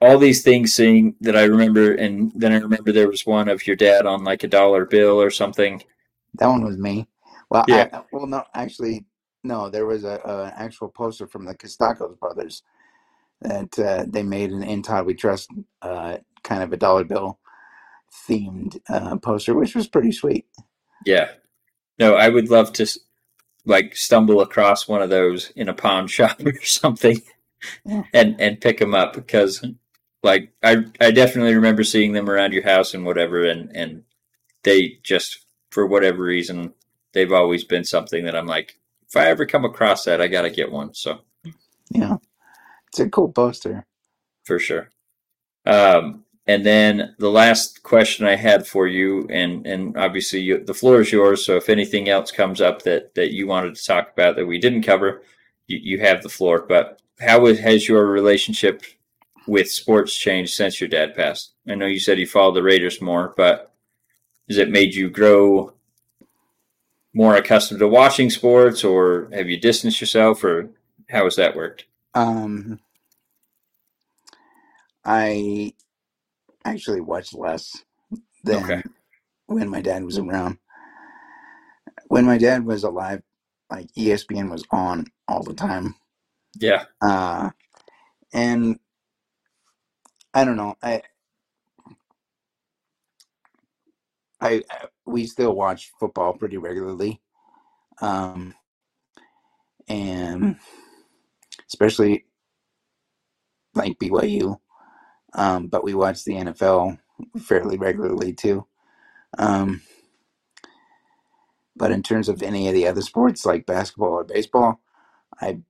all 0.00 0.18
these 0.18 0.44
things 0.44 0.74
seeing 0.74 1.16
that 1.22 1.36
I 1.36 1.44
remember, 1.44 1.94
and 1.94 2.32
then 2.36 2.52
I 2.52 2.58
remember 2.58 2.92
there 2.92 3.08
was 3.08 3.26
one 3.26 3.48
of 3.48 3.66
your 3.66 3.76
dad 3.76 4.06
on 4.06 4.24
like 4.24 4.44
a 4.44 4.48
dollar 4.48 4.86
bill 4.86 5.20
or 5.20 5.30
something. 5.30 5.82
That 6.34 6.48
one 6.48 6.64
was 6.64 6.78
me. 6.78 7.08
Well, 7.52 7.66
Yeah. 7.66 7.88
I, 7.92 8.02
well, 8.12 8.26
no, 8.28 8.44
actually, 8.54 9.06
no. 9.44 9.70
There 9.70 9.86
was 9.86 10.04
a, 10.04 10.20
a 10.24 10.54
actual 10.60 10.90
poster 10.90 11.28
from 11.28 11.46
the 11.46 11.54
Costacos 11.56 12.18
brothers 12.20 12.64
that 13.42 13.78
uh, 13.78 14.06
they 14.08 14.22
made 14.24 14.52
an 14.52 14.62
"In 14.64 14.82
Todd 14.82 15.06
We 15.06 15.14
Trust" 15.14 15.50
uh, 15.82 16.18
kind 16.44 16.62
of 16.62 16.72
a 16.72 16.78
dollar 16.78 17.04
bill 17.04 17.40
themed 18.28 18.80
uh, 18.88 19.16
poster, 19.18 19.54
which 19.54 19.74
was 19.76 19.88
pretty 19.88 20.12
sweet. 20.12 20.46
Yeah, 21.06 21.30
no, 21.98 22.14
I 22.16 22.28
would 22.30 22.50
love 22.50 22.72
to 22.74 22.86
like 23.66 23.96
stumble 23.96 24.40
across 24.40 24.88
one 24.88 25.02
of 25.02 25.10
those 25.10 25.50
in 25.56 25.68
a 25.68 25.74
pawn 25.74 26.06
shop 26.08 26.40
or 26.44 26.54
something, 26.62 27.20
Yeah. 27.86 28.04
and 28.14 28.40
and 28.40 28.60
pick 28.60 28.78
them 28.80 28.94
up 28.94 29.14
because 29.14 29.64
like 30.22 30.52
I 30.62 30.84
I 31.00 31.12
definitely 31.12 31.54
remember 31.56 31.84
seeing 31.84 32.12
them 32.12 32.30
around 32.30 32.52
your 32.54 32.64
house 32.64 32.94
and 32.94 33.06
whatever, 33.06 33.44
and 33.44 33.74
and 33.76 34.04
they 34.64 34.98
just 35.04 35.46
for 35.70 35.86
whatever 35.86 36.22
reason 36.24 36.74
they've 37.12 37.32
always 37.32 37.64
been 37.64 37.84
something 37.84 38.24
that 38.24 38.36
I'm 38.36 38.46
like 38.46 38.78
if 39.08 39.16
I 39.16 39.26
ever 39.26 39.44
come 39.44 39.64
across 39.64 40.04
that 40.04 40.20
I 40.20 40.28
got 40.28 40.42
to 40.42 40.50
get 40.50 40.72
one. 40.72 40.94
So. 40.94 41.20
Yeah, 41.90 42.16
it's 42.88 43.00
a 43.00 43.08
cool 43.08 43.30
poster. 43.30 43.86
for 44.44 44.58
sure. 44.58 44.90
Um, 45.66 46.24
and 46.46 46.66
then 46.66 47.14
the 47.18 47.30
last 47.30 47.82
question 47.82 48.26
I 48.26 48.34
had 48.34 48.66
for 48.66 48.86
you, 48.88 49.26
and 49.30 49.66
and 49.66 49.96
obviously 49.96 50.40
you, 50.40 50.64
the 50.64 50.74
floor 50.74 51.00
is 51.00 51.12
yours. 51.12 51.44
So 51.44 51.56
if 51.56 51.68
anything 51.68 52.08
else 52.08 52.32
comes 52.32 52.60
up 52.60 52.82
that 52.82 53.14
that 53.14 53.32
you 53.32 53.46
wanted 53.46 53.76
to 53.76 53.84
talk 53.84 54.12
about 54.12 54.36
that 54.36 54.46
we 54.46 54.58
didn't 54.58 54.82
cover, 54.82 55.22
you, 55.68 55.78
you 55.78 56.00
have 56.00 56.22
the 56.22 56.28
floor. 56.28 56.64
But 56.68 57.00
how 57.20 57.46
has 57.46 57.88
your 57.88 58.06
relationship 58.06 58.82
with 59.46 59.70
sports 59.70 60.16
changed 60.16 60.54
since 60.54 60.80
your 60.80 60.88
dad 60.88 61.14
passed? 61.14 61.52
I 61.68 61.76
know 61.76 61.86
you 61.86 62.00
said 62.00 62.18
you 62.18 62.26
followed 62.26 62.54
the 62.54 62.62
Raiders 62.62 63.00
more, 63.00 63.34
but 63.36 63.72
has 64.48 64.58
it 64.58 64.70
made 64.70 64.94
you 64.94 65.10
grow 65.10 65.74
more 67.14 67.36
accustomed 67.36 67.80
to 67.80 67.88
watching 67.88 68.30
sports, 68.30 68.84
or 68.84 69.28
have 69.32 69.48
you 69.48 69.58
distanced 69.60 70.00
yourself, 70.00 70.44
or 70.44 70.70
how 71.10 71.24
has 71.24 71.36
that 71.36 71.56
worked? 71.56 71.86
Um, 72.14 72.80
I 75.04 75.74
actually 76.64 77.00
watched 77.02 77.34
less 77.34 77.84
than 78.44 78.64
Okay. 78.64 78.82
when 79.46 79.68
my 79.68 79.82
dad 79.82 80.04
was 80.04 80.18
around. 80.18 80.58
When 82.08 82.24
my 82.26 82.38
dad 82.38 82.64
was 82.66 82.84
alive, 82.84 83.22
like 83.70 83.88
ESPN 83.96 84.50
was 84.50 84.64
on 84.70 85.06
all 85.28 85.42
the 85.42 85.54
time. 85.54 85.94
Yeah, 86.58 86.86
Uh, 87.02 87.50
and 88.32 88.78
I 90.34 90.44
don't 90.44 90.56
know. 90.56 90.76
I, 90.82 91.02
I 94.40 94.62
we 95.06 95.26
still 95.26 95.54
watch 95.54 95.92
football 95.98 96.34
pretty 96.34 96.56
regularly. 96.56 97.20
Um, 98.00 98.54
and 99.88 100.56
especially 101.68 102.24
like 103.74 103.98
BYU. 103.98 104.58
Um, 105.34 105.68
but 105.68 105.84
we 105.84 105.94
watch 105.94 106.24
the 106.24 106.34
NFL 106.34 106.98
fairly 107.40 107.78
regularly 107.78 108.32
too. 108.32 108.66
Um, 109.38 109.82
but 111.74 111.90
in 111.90 112.02
terms 112.02 112.28
of 112.28 112.42
any 112.42 112.68
of 112.68 112.74
the 112.74 112.86
other 112.86 113.00
sports 113.00 113.46
like 113.46 113.66
basketball 113.66 114.10
or 114.10 114.24
baseball, 114.24 114.80
I 115.40 115.60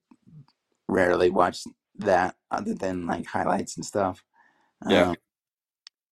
rarely 0.89 1.31
watch 1.31 1.61
that 1.99 2.37
other 2.51 2.75
than 2.75 3.07
like 3.07 3.27
highlights 3.27 3.77
and 3.77 3.87
stuff. 3.87 4.25
Yeah. 4.89 5.11
Um, 5.11 5.17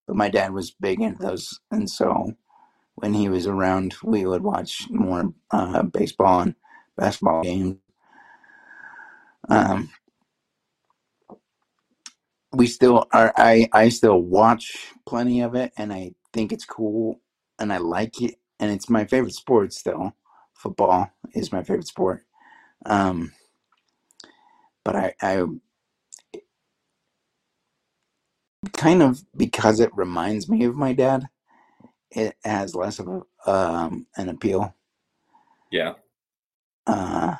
but 0.06 0.16
my 0.16 0.28
dad 0.28 0.52
was 0.52 0.70
big 0.70 1.00
into 1.00 1.22
those, 1.22 1.60
and 1.70 1.88
so 1.88 2.34
when 3.00 3.14
he 3.14 3.28
was 3.28 3.46
around, 3.46 3.94
we 4.02 4.26
would 4.26 4.42
watch 4.42 4.88
more 4.90 5.32
uh, 5.50 5.82
baseball 5.82 6.40
and 6.40 6.54
basketball 6.96 7.42
games. 7.42 7.76
Um, 9.48 9.90
we 12.52 12.66
still 12.66 13.06
are. 13.12 13.32
I 13.36 13.68
I 13.72 13.88
still 13.88 14.20
watch 14.20 14.92
plenty 15.06 15.40
of 15.40 15.54
it, 15.54 15.72
and 15.76 15.92
I 15.92 16.12
think 16.32 16.52
it's 16.52 16.64
cool, 16.64 17.20
and 17.58 17.72
I 17.72 17.78
like 17.78 18.20
it, 18.22 18.36
and 18.58 18.70
it's 18.70 18.90
my 18.90 19.04
favorite 19.04 19.34
sport 19.34 19.72
still. 19.72 20.14
Football 20.54 21.10
is 21.34 21.52
my 21.52 21.62
favorite 21.62 21.86
sport. 21.86 22.22
Um, 22.86 23.32
but 24.84 24.96
I, 24.96 25.14
I 25.22 25.44
kind 28.72 29.02
of 29.02 29.22
because 29.36 29.80
it 29.80 29.90
reminds 29.94 30.48
me 30.48 30.64
of 30.64 30.76
my 30.76 30.92
dad, 30.92 31.24
it 32.12 32.36
has 32.44 32.74
less 32.74 32.98
of 33.00 33.08
a 33.08 33.50
um 33.50 34.06
an 34.16 34.28
appeal. 34.30 34.74
yeah, 35.70 35.94
Uh, 36.86 37.36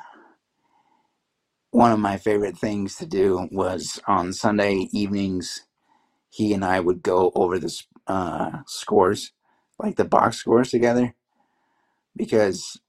one 1.71 1.91
of 1.91 1.99
my 1.99 2.17
favorite 2.17 2.57
things 2.57 2.97
to 2.97 3.05
do 3.07 3.49
was 3.51 3.99
on 4.07 4.33
Sunday 4.33 4.89
evenings. 4.93 5.65
He 6.29 6.53
and 6.53 6.65
I 6.65 6.79
would 6.81 7.03
go 7.03 7.31
over 7.35 7.59
the 7.59 7.67
s- 7.67 7.87
uh, 8.07 8.59
scores, 8.67 9.33
like 9.79 9.97
the 9.97 10.05
box 10.05 10.37
scores 10.37 10.71
together, 10.71 11.15
because 12.15 12.79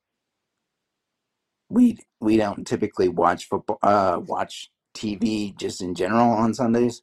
we 1.70 1.98
we 2.20 2.36
don't 2.38 2.66
typically 2.66 3.09
watch 3.09 3.48
football, 3.48 3.78
uh, 3.82 4.20
watch 4.24 4.70
TV 4.94 5.56
just 5.56 5.82
in 5.82 5.94
general 5.94 6.30
on 6.32 6.54
Sundays. 6.54 6.94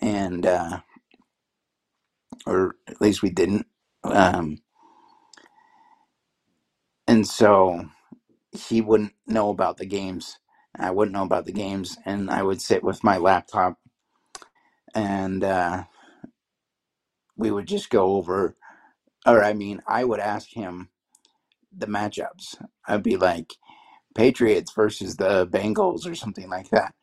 and 0.00 0.46
uh, 0.46 0.80
or 2.46 2.76
at 2.88 3.00
least 3.00 3.22
we 3.22 3.30
didn't. 3.30 3.66
Um, 4.04 4.60
and 7.08 7.26
so 7.26 7.86
he 8.52 8.80
wouldn't 8.82 9.14
know 9.26 9.50
about 9.50 9.78
the 9.78 9.86
games. 9.86 10.38
I 10.78 10.92
wouldn't 10.92 11.14
know 11.14 11.24
about 11.24 11.46
the 11.46 11.52
games, 11.52 11.98
and 12.06 12.30
I 12.30 12.42
would 12.42 12.62
sit 12.62 12.84
with 12.84 13.04
my 13.04 13.18
laptop, 13.18 13.78
and 14.94 15.44
uh, 15.44 15.84
we 17.36 17.50
would 17.50 17.66
just 17.68 17.90
go 17.90 18.16
over. 18.16 18.56
Or 19.26 19.44
I 19.44 19.54
mean, 19.54 19.82
I 19.88 20.04
would 20.04 20.20
ask 20.20 20.48
him 20.54 20.90
the 21.76 21.86
matchups. 21.86 22.56
I'd 22.88 23.02
be 23.04 23.16
like, 23.16 23.54
Patriots 24.16 24.72
versus 24.74 25.16
the 25.16 25.46
Bengals 25.46 26.06
or 26.06 26.14
something 26.16 26.50
like 26.50 26.70
that, 26.70 26.94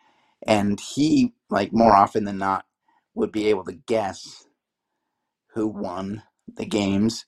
and 0.47 0.79
he, 0.79 1.33
like 1.49 1.73
more 1.73 1.93
often 1.95 2.25
than 2.25 2.39
not, 2.39 2.65
would 3.15 3.31
be 3.31 3.47
able 3.49 3.65
to 3.65 3.73
guess 3.73 4.47
who 5.55 5.67
won 5.67 6.23
the 6.55 6.65
games, 6.65 7.25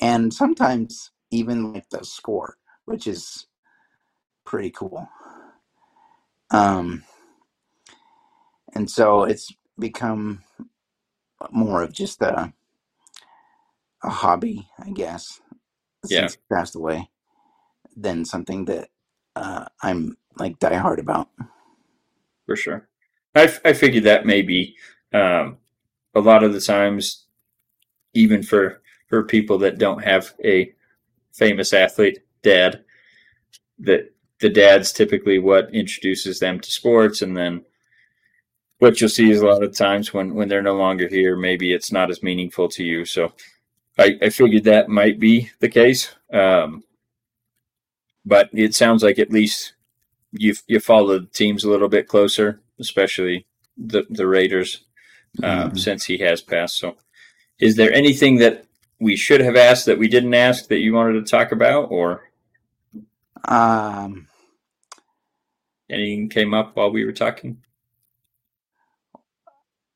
and 0.00 0.32
sometimes 0.34 1.12
even 1.30 1.72
like 1.72 1.90
the 1.90 2.04
score, 2.04 2.56
which 2.86 3.06
is 3.06 3.46
pretty 4.46 4.70
cool. 4.70 5.08
Um, 6.50 7.04
and 8.74 8.90
so 8.90 9.24
it's 9.24 9.52
become 9.78 10.44
more 11.52 11.82
of 11.82 11.92
just 11.92 12.22
a 12.22 12.52
a 14.04 14.10
hobby, 14.10 14.68
I 14.78 14.90
guess, 14.90 15.40
Yeah. 16.08 16.20
since 16.20 16.34
he 16.34 16.40
passed 16.54 16.76
away, 16.76 17.10
than 17.96 18.24
something 18.24 18.66
that 18.66 18.90
uh, 19.36 19.66
I'm 19.82 20.18
like 20.38 20.58
diehard 20.60 20.98
about. 21.00 21.28
for 22.46 22.56
sure. 22.56 22.88
I, 23.34 23.44
f- 23.44 23.60
I 23.64 23.74
figured 23.74 24.04
that 24.04 24.26
maybe 24.26 24.76
um, 25.14 25.58
a 26.14 26.20
lot 26.20 26.44
of 26.44 26.54
the 26.54 26.60
times, 26.62 27.26
even 28.24 28.42
for 28.42 28.82
for 29.08 29.22
people 29.22 29.58
that 29.58 29.78
don't 29.78 30.02
have 30.04 30.34
a 30.44 30.72
famous 31.32 31.72
athlete 31.72 32.18
dad, 32.42 32.84
that 33.78 34.12
the 34.40 34.48
dad's 34.50 34.92
typically 34.92 35.38
what 35.38 35.72
introduces 35.74 36.38
them 36.40 36.60
to 36.60 36.70
sports, 36.70 37.22
and 37.22 37.36
then 37.36 37.64
what 38.78 39.00
you'll 39.00 39.10
see 39.10 39.30
is 39.30 39.40
a 39.40 39.46
lot 39.46 39.62
of 39.62 39.76
times 39.76 40.12
when 40.14 40.34
when 40.34 40.48
they're 40.48 40.62
no 40.70 40.76
longer 40.76 41.08
here, 41.08 41.36
maybe 41.36 41.72
it's 41.72 41.92
not 41.92 42.10
as 42.10 42.22
meaningful 42.22 42.68
to 42.68 42.84
you. 42.84 43.04
So 43.04 43.32
I, 43.98 44.18
I 44.22 44.30
figured 44.30 44.64
that 44.64 44.88
might 44.88 45.18
be 45.18 45.50
the 45.60 45.68
case. 45.68 46.14
Um, 46.32 46.84
but 48.24 48.50
it 48.52 48.74
sounds 48.74 49.02
like 49.02 49.18
at 49.18 49.32
least 49.32 49.74
you 50.32 50.54
you 50.66 50.80
follow 50.80 51.18
the 51.18 51.26
teams 51.26 51.64
a 51.64 51.70
little 51.70 51.88
bit 51.88 52.08
closer, 52.08 52.60
especially 52.78 53.46
the 53.76 54.04
the 54.10 54.26
Raiders, 54.26 54.84
uh, 55.42 55.70
Mhm. 55.70 55.78
since 55.78 56.04
he 56.06 56.18
has 56.18 56.42
passed. 56.42 56.78
So, 56.78 56.96
is 57.60 57.76
there 57.76 57.92
anything 57.92 58.36
that 58.38 58.66
we 59.00 59.16
should 59.16 59.40
have 59.40 59.56
asked 59.56 59.86
that 59.86 59.98
we 59.98 60.08
didn't 60.08 60.34
ask 60.34 60.68
that 60.68 60.78
you 60.80 60.94
wanted 60.94 61.24
to 61.24 61.30
talk 61.30 61.52
about, 61.52 61.90
or 61.90 62.22
Um, 63.44 64.28
anything 65.90 66.28
came 66.28 66.54
up 66.54 66.76
while 66.76 66.90
we 66.90 67.04
were 67.04 67.12
talking? 67.12 67.58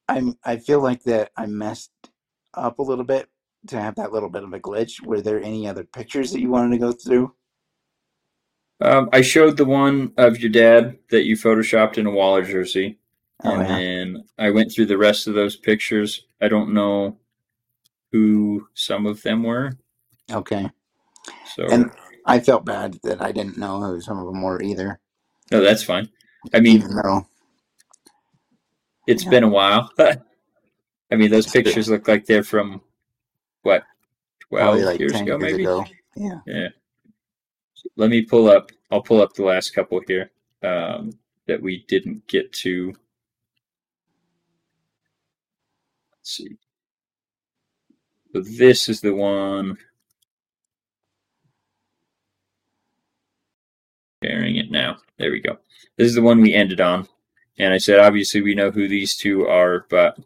I'm 0.09 0.39
I 0.45 0.59
feel 0.59 0.83
like 0.83 1.05
that 1.05 1.33
I 1.37 1.47
messed 1.47 1.93
up 2.55 2.79
a 2.81 2.85
little 2.85 3.05
bit 3.05 3.29
to 3.69 3.81
have 3.81 3.97
that 3.97 4.13
little 4.13 4.31
bit 4.31 4.45
of 4.45 4.53
a 4.55 4.61
glitch. 4.61 5.03
Were 5.03 5.23
there 5.23 5.43
any 5.43 5.69
other 5.69 5.85
pictures 5.85 6.33
that 6.33 6.41
you 6.41 6.51
wanted 6.51 6.73
to 6.73 6.79
go 6.79 6.93
through? 6.93 7.35
Um, 8.81 9.11
I 9.13 9.23
showed 9.23 9.57
the 9.59 9.67
one 9.67 10.13
of 10.19 10.41
your 10.41 10.51
dad 10.51 10.99
that 11.11 11.25
you 11.25 11.37
photoshopped 11.37 11.99
in 11.99 12.07
a 12.07 12.13
Waller 12.13 12.45
jersey, 12.45 12.99
Oh, 13.45 13.53
and 13.53 13.63
yeah. 13.63 13.77
then 13.79 14.25
I 14.39 14.51
went 14.51 14.73
through 14.73 14.87
the 14.87 14.99
rest 14.99 15.29
of 15.29 15.35
those 15.35 15.57
pictures. 15.57 16.27
I 16.41 16.49
don't 16.49 16.75
know 16.75 17.19
who 18.13 18.69
some 18.75 19.07
of 19.07 19.23
them 19.23 19.43
were, 19.43 19.73
Okay. 20.31 20.71
so 21.57 21.67
And 21.69 21.91
I 22.27 22.41
felt 22.41 22.65
bad 22.65 22.99
that 23.05 23.21
I 23.23 23.33
didn't 23.33 23.59
know 23.59 23.81
who 23.81 24.01
some 24.01 24.19
of 24.19 24.27
them 24.27 24.43
were 24.43 24.63
either. 24.63 25.01
no, 25.51 25.61
that's 25.61 25.83
fine. 25.83 26.09
I 26.55 26.61
mean, 26.61 26.77
Even 26.79 26.97
though 26.97 27.27
It's 29.07 29.25
Yeah. 29.25 29.31
been 29.31 29.45
a 29.45 29.49
while. 29.49 29.91
I 29.99 31.17
mean, 31.17 31.31
those 31.31 31.47
pictures 31.47 31.89
look 31.89 32.09
like 32.09 32.25
they're 32.27 32.45
from 32.45 32.81
what, 33.63 33.85
twelve 34.41 34.77
like 34.81 35.01
years 35.01 35.13
ago, 35.21 35.39
years 35.39 35.53
maybe. 35.53 35.65
ago. 35.65 35.85
Yeah. 36.17 36.41
Yeah. 36.47 36.69
Let 37.97 38.11
me 38.11 38.23
pull 38.23 38.49
up. 38.49 38.71
I'll 38.91 39.03
pull 39.03 39.21
up 39.23 39.35
the 39.35 39.45
last 39.45 39.75
couple 39.75 40.01
here 40.07 40.31
um, 40.63 41.11
that 41.47 41.61
we 41.61 41.85
didn't 41.89 42.27
get 42.29 42.53
to. 42.55 42.95
Let's 46.13 46.37
see. 46.37 46.57
So 48.35 48.43
this 48.43 48.89
is 48.89 49.01
the 49.01 49.15
one. 49.15 49.79
Sharing 54.25 54.57
it 54.57 54.71
now. 54.71 54.99
There 55.19 55.31
we 55.33 55.41
go. 55.41 55.59
This 55.97 56.09
is 56.09 56.15
the 56.15 56.23
one 56.23 56.41
we 56.41 56.55
ended 56.55 56.81
on. 56.81 57.09
And 57.59 57.73
I 57.75 57.79
said, 57.79 58.01
obviously, 58.01 58.43
we 58.43 58.55
know 58.55 58.71
who 58.71 58.89
these 58.89 59.17
two 59.17 59.47
are, 59.47 59.87
but 59.91 60.19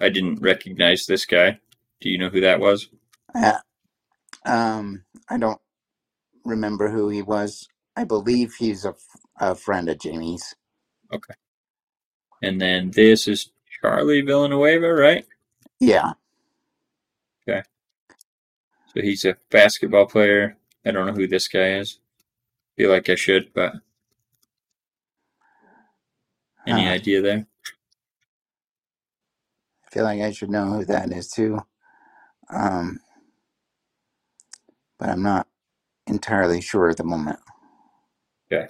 I 0.00 0.08
didn't 0.10 0.42
recognize 0.42 1.06
this 1.06 1.26
guy. 1.26 1.60
Do 2.00 2.10
you 2.10 2.18
know 2.18 2.28
who 2.30 2.40
that 2.42 2.60
was? 2.60 2.88
Uh, 3.34 3.58
um, 4.46 5.04
I 5.28 5.38
don't 5.38 5.60
remember 6.44 6.90
who 6.90 7.08
he 7.08 7.22
was. 7.22 7.68
I 7.96 8.04
believe 8.04 8.54
he's 8.58 8.84
a, 8.84 8.90
f- 8.90 9.20
a 9.40 9.54
friend 9.54 9.88
of 9.88 9.98
Jamie's. 10.00 10.54
Okay. 11.12 11.34
And 12.42 12.60
then 12.60 12.90
this 12.92 13.28
is 13.28 13.50
Charlie 13.80 14.22
Villanueva, 14.22 14.92
right? 14.92 15.26
Yeah. 15.80 16.12
So 18.86 19.00
he's 19.02 19.24
a 19.24 19.36
basketball 19.50 20.06
player. 20.06 20.56
I 20.86 20.90
don't 20.92 21.06
know 21.06 21.12
who 21.14 21.26
this 21.28 21.48
guy 21.48 21.74
is. 21.78 21.98
Feel 22.76 22.90
like 22.90 23.08
I 23.10 23.14
should, 23.16 23.52
but 23.54 23.74
any 26.66 26.88
Huh. 26.88 26.88
idea 26.88 27.22
there? 27.22 27.46
I 29.86 29.90
feel 29.90 30.04
like 30.04 30.20
I 30.20 30.32
should 30.32 30.50
know 30.50 30.66
who 30.66 30.84
that 30.86 31.12
is 31.12 31.28
too. 31.28 31.60
Um, 32.50 33.00
but 34.98 35.10
I'm 35.10 35.22
not 35.22 35.48
entirely 36.08 36.60
sure 36.62 36.90
at 36.90 36.98
the 36.98 37.04
moment. 37.04 37.40
Okay. 38.52 38.68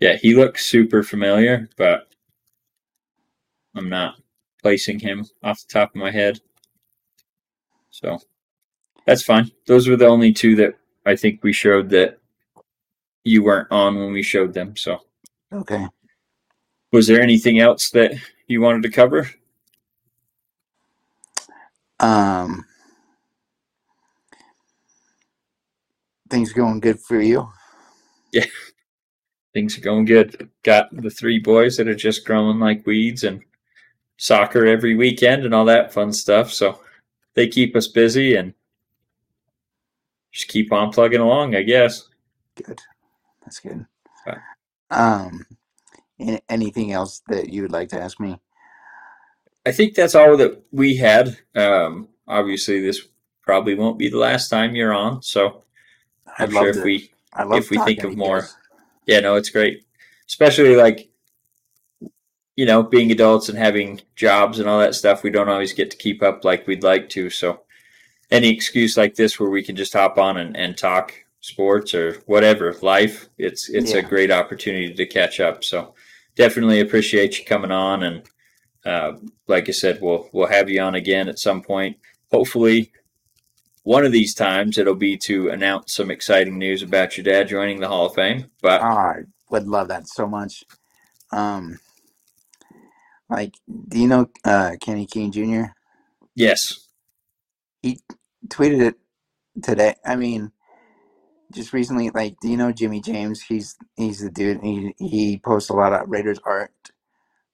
Yeah, 0.00 0.16
he 0.16 0.34
looks 0.34 0.66
super 0.66 1.02
familiar, 1.02 1.68
but 1.76 2.08
I'm 3.76 3.88
not 3.88 4.16
placing 4.62 5.00
him 5.00 5.26
off 5.42 5.60
the 5.66 5.72
top 5.72 5.90
of 5.90 5.96
my 5.96 6.10
head. 6.10 6.40
So 8.04 8.18
that's 9.06 9.22
fine. 9.22 9.50
Those 9.66 9.88
were 9.88 9.96
the 9.96 10.06
only 10.08 10.32
two 10.32 10.56
that 10.56 10.74
I 11.06 11.16
think 11.16 11.42
we 11.42 11.52
showed 11.52 11.90
that 11.90 12.20
you 13.24 13.42
weren't 13.42 13.72
on 13.72 13.96
when 13.96 14.12
we 14.12 14.22
showed 14.22 14.54
them. 14.54 14.76
So 14.76 15.00
Okay. 15.52 15.86
was 16.92 17.06
there 17.06 17.20
anything 17.22 17.60
else 17.60 17.90
that 17.90 18.12
you 18.48 18.60
wanted 18.60 18.82
to 18.84 18.90
cover? 18.90 19.30
Um, 22.00 22.64
things 26.30 26.52
going 26.52 26.80
good 26.80 27.00
for 27.00 27.20
you? 27.20 27.48
Yeah, 28.32 28.46
things 29.54 29.78
are 29.78 29.82
going 29.82 30.06
good. 30.06 30.50
Got 30.64 30.88
the 30.92 31.10
three 31.10 31.38
boys 31.40 31.76
that 31.78 31.88
are 31.88 31.94
just 31.94 32.26
growing 32.26 32.60
like 32.60 32.86
weeds 32.86 33.24
and 33.24 33.42
soccer 34.18 34.66
every 34.66 34.96
weekend 34.96 35.44
and 35.44 35.54
all 35.54 35.66
that 35.66 35.92
fun 35.92 36.12
stuff. 36.12 36.52
So 36.52 36.80
they 37.34 37.48
keep 37.48 37.76
us 37.76 37.86
busy 37.88 38.34
and 38.36 38.54
just 40.32 40.48
keep 40.48 40.72
on 40.72 40.90
plugging 40.90 41.20
along, 41.20 41.54
I 41.54 41.62
guess. 41.62 42.08
Good. 42.54 42.80
That's 43.42 43.60
good. 43.60 43.86
Okay. 44.26 44.38
Um, 44.90 45.46
anything 46.48 46.92
else 46.92 47.22
that 47.28 47.48
you 47.52 47.62
would 47.62 47.72
like 47.72 47.88
to 47.90 48.00
ask 48.00 48.18
me? 48.20 48.40
I 49.66 49.72
think 49.72 49.94
that's 49.94 50.14
all 50.14 50.36
that 50.36 50.62
we 50.72 50.96
had. 50.96 51.38
Um, 51.54 52.08
obviously, 52.26 52.80
this 52.80 53.06
probably 53.42 53.74
won't 53.74 53.98
be 53.98 54.08
the 54.08 54.18
last 54.18 54.48
time 54.48 54.74
you're 54.74 54.94
on. 54.94 55.22
So 55.22 55.64
I'm 56.38 56.50
sure 56.50 56.68
if 56.68 56.76
to. 56.76 56.82
we, 56.82 57.10
if 57.38 57.70
we 57.70 57.78
think 57.78 58.04
of 58.04 58.16
more- 58.16 58.40
guys. 58.40 58.56
yeah, 59.06 59.20
no, 59.20 59.36
it's 59.36 59.50
great. 59.50 59.84
Especially 60.26 60.76
like, 60.76 61.10
you 62.58 62.66
know, 62.66 62.82
being 62.82 63.12
adults 63.12 63.48
and 63.48 63.56
having 63.56 64.00
jobs 64.16 64.58
and 64.58 64.68
all 64.68 64.80
that 64.80 64.96
stuff, 64.96 65.22
we 65.22 65.30
don't 65.30 65.48
always 65.48 65.72
get 65.72 65.92
to 65.92 65.96
keep 65.96 66.24
up 66.24 66.44
like 66.44 66.66
we'd 66.66 66.82
like 66.82 67.08
to. 67.10 67.30
So 67.30 67.60
any 68.32 68.48
excuse 68.48 68.96
like 68.96 69.14
this 69.14 69.38
where 69.38 69.48
we 69.48 69.62
can 69.62 69.76
just 69.76 69.92
hop 69.92 70.18
on 70.18 70.36
and, 70.38 70.56
and 70.56 70.76
talk 70.76 71.14
sports 71.40 71.94
or 71.94 72.14
whatever 72.26 72.74
life, 72.82 73.28
it's 73.38 73.68
it's 73.68 73.92
a 73.92 74.02
great 74.02 74.32
opportunity 74.32 74.92
to 74.92 75.06
catch 75.06 75.38
up. 75.38 75.62
So 75.62 75.94
definitely 76.34 76.80
appreciate 76.80 77.38
you 77.38 77.44
coming 77.44 77.70
on 77.70 78.02
and 78.02 78.22
uh, 78.84 79.12
like 79.46 79.68
I 79.68 79.72
said, 79.72 80.00
we'll 80.00 80.28
we'll 80.32 80.48
have 80.48 80.68
you 80.68 80.80
on 80.80 80.96
again 80.96 81.28
at 81.28 81.38
some 81.38 81.62
point. 81.62 81.96
Hopefully, 82.32 82.90
one 83.84 84.04
of 84.04 84.10
these 84.10 84.34
times 84.34 84.78
it'll 84.78 84.96
be 84.96 85.16
to 85.18 85.50
announce 85.50 85.94
some 85.94 86.10
exciting 86.10 86.58
news 86.58 86.82
about 86.82 87.16
your 87.16 87.22
dad 87.22 87.46
joining 87.46 87.78
the 87.78 87.86
Hall 87.86 88.06
of 88.06 88.16
Fame. 88.16 88.50
But 88.60 88.82
I 88.82 89.26
would 89.48 89.68
love 89.68 89.86
that 89.88 90.08
so 90.08 90.26
much. 90.26 90.64
Um, 91.30 91.78
Like, 93.30 93.54
do 93.88 93.98
you 93.98 94.08
know 94.08 94.30
uh, 94.44 94.76
Kenny 94.80 95.06
King 95.06 95.32
Jr.? 95.32 95.72
Yes. 96.34 96.88
He 97.82 98.00
tweeted 98.48 98.80
it 98.80 98.94
today. 99.62 99.94
I 100.04 100.16
mean, 100.16 100.52
just 101.52 101.72
recently. 101.72 102.10
Like, 102.10 102.36
do 102.40 102.48
you 102.48 102.56
know 102.56 102.72
Jimmy 102.72 103.00
James? 103.00 103.42
He's 103.42 103.76
he's 103.96 104.20
the 104.20 104.30
dude. 104.30 104.62
He 104.62 104.94
he 104.98 105.38
posts 105.38 105.70
a 105.70 105.74
lot 105.74 105.92
of 105.92 106.08
Raiders 106.08 106.40
art. 106.44 106.72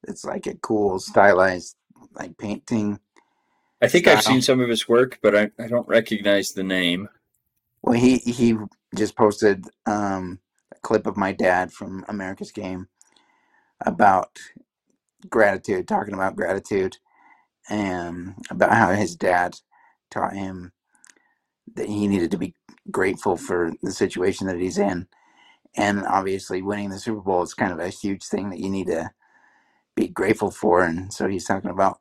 It's 0.06 0.24
like 0.24 0.46
a 0.46 0.54
cool 0.54 0.98
stylized 0.98 1.76
like 2.14 2.36
painting. 2.38 3.00
I 3.82 3.88
think 3.88 4.06
I've 4.06 4.22
Style. 4.22 4.34
seen 4.34 4.42
some 4.42 4.60
of 4.60 4.68
his 4.68 4.88
work, 4.88 5.18
but 5.22 5.34
I, 5.36 5.50
I 5.58 5.66
don't 5.66 5.88
recognize 5.88 6.52
the 6.52 6.62
name. 6.62 7.08
Well, 7.82 7.98
he 7.98 8.18
he 8.18 8.56
just 8.94 9.16
posted 9.16 9.66
um, 9.86 10.40
a 10.74 10.78
clip 10.80 11.06
of 11.06 11.16
my 11.16 11.32
dad 11.32 11.72
from 11.72 12.04
America's 12.08 12.52
Game 12.52 12.88
about 13.84 14.38
gratitude, 15.30 15.88
talking 15.88 16.14
about 16.14 16.36
gratitude, 16.36 16.98
and 17.70 18.34
about 18.50 18.72
how 18.74 18.92
his 18.92 19.16
dad 19.16 19.56
taught 20.10 20.34
him 20.34 20.72
that 21.76 21.88
he 21.88 22.08
needed 22.08 22.30
to 22.32 22.38
be 22.38 22.54
grateful 22.90 23.36
for 23.36 23.72
the 23.82 23.92
situation 23.92 24.46
that 24.48 24.58
he's 24.60 24.78
in, 24.78 25.08
and 25.76 26.04
obviously 26.06 26.62
winning 26.62 26.90
the 26.90 26.98
Super 27.00 27.20
Bowl 27.20 27.42
is 27.42 27.54
kind 27.54 27.72
of 27.72 27.80
a 27.80 27.88
huge 27.90 28.24
thing 28.24 28.50
that 28.50 28.60
you 28.60 28.70
need 28.70 28.88
to 28.88 29.10
be 29.96 30.08
grateful 30.08 30.50
for, 30.50 30.84
and 30.84 31.12
so 31.12 31.28
he's 31.28 31.46
talking 31.46 31.70
about 31.70 32.00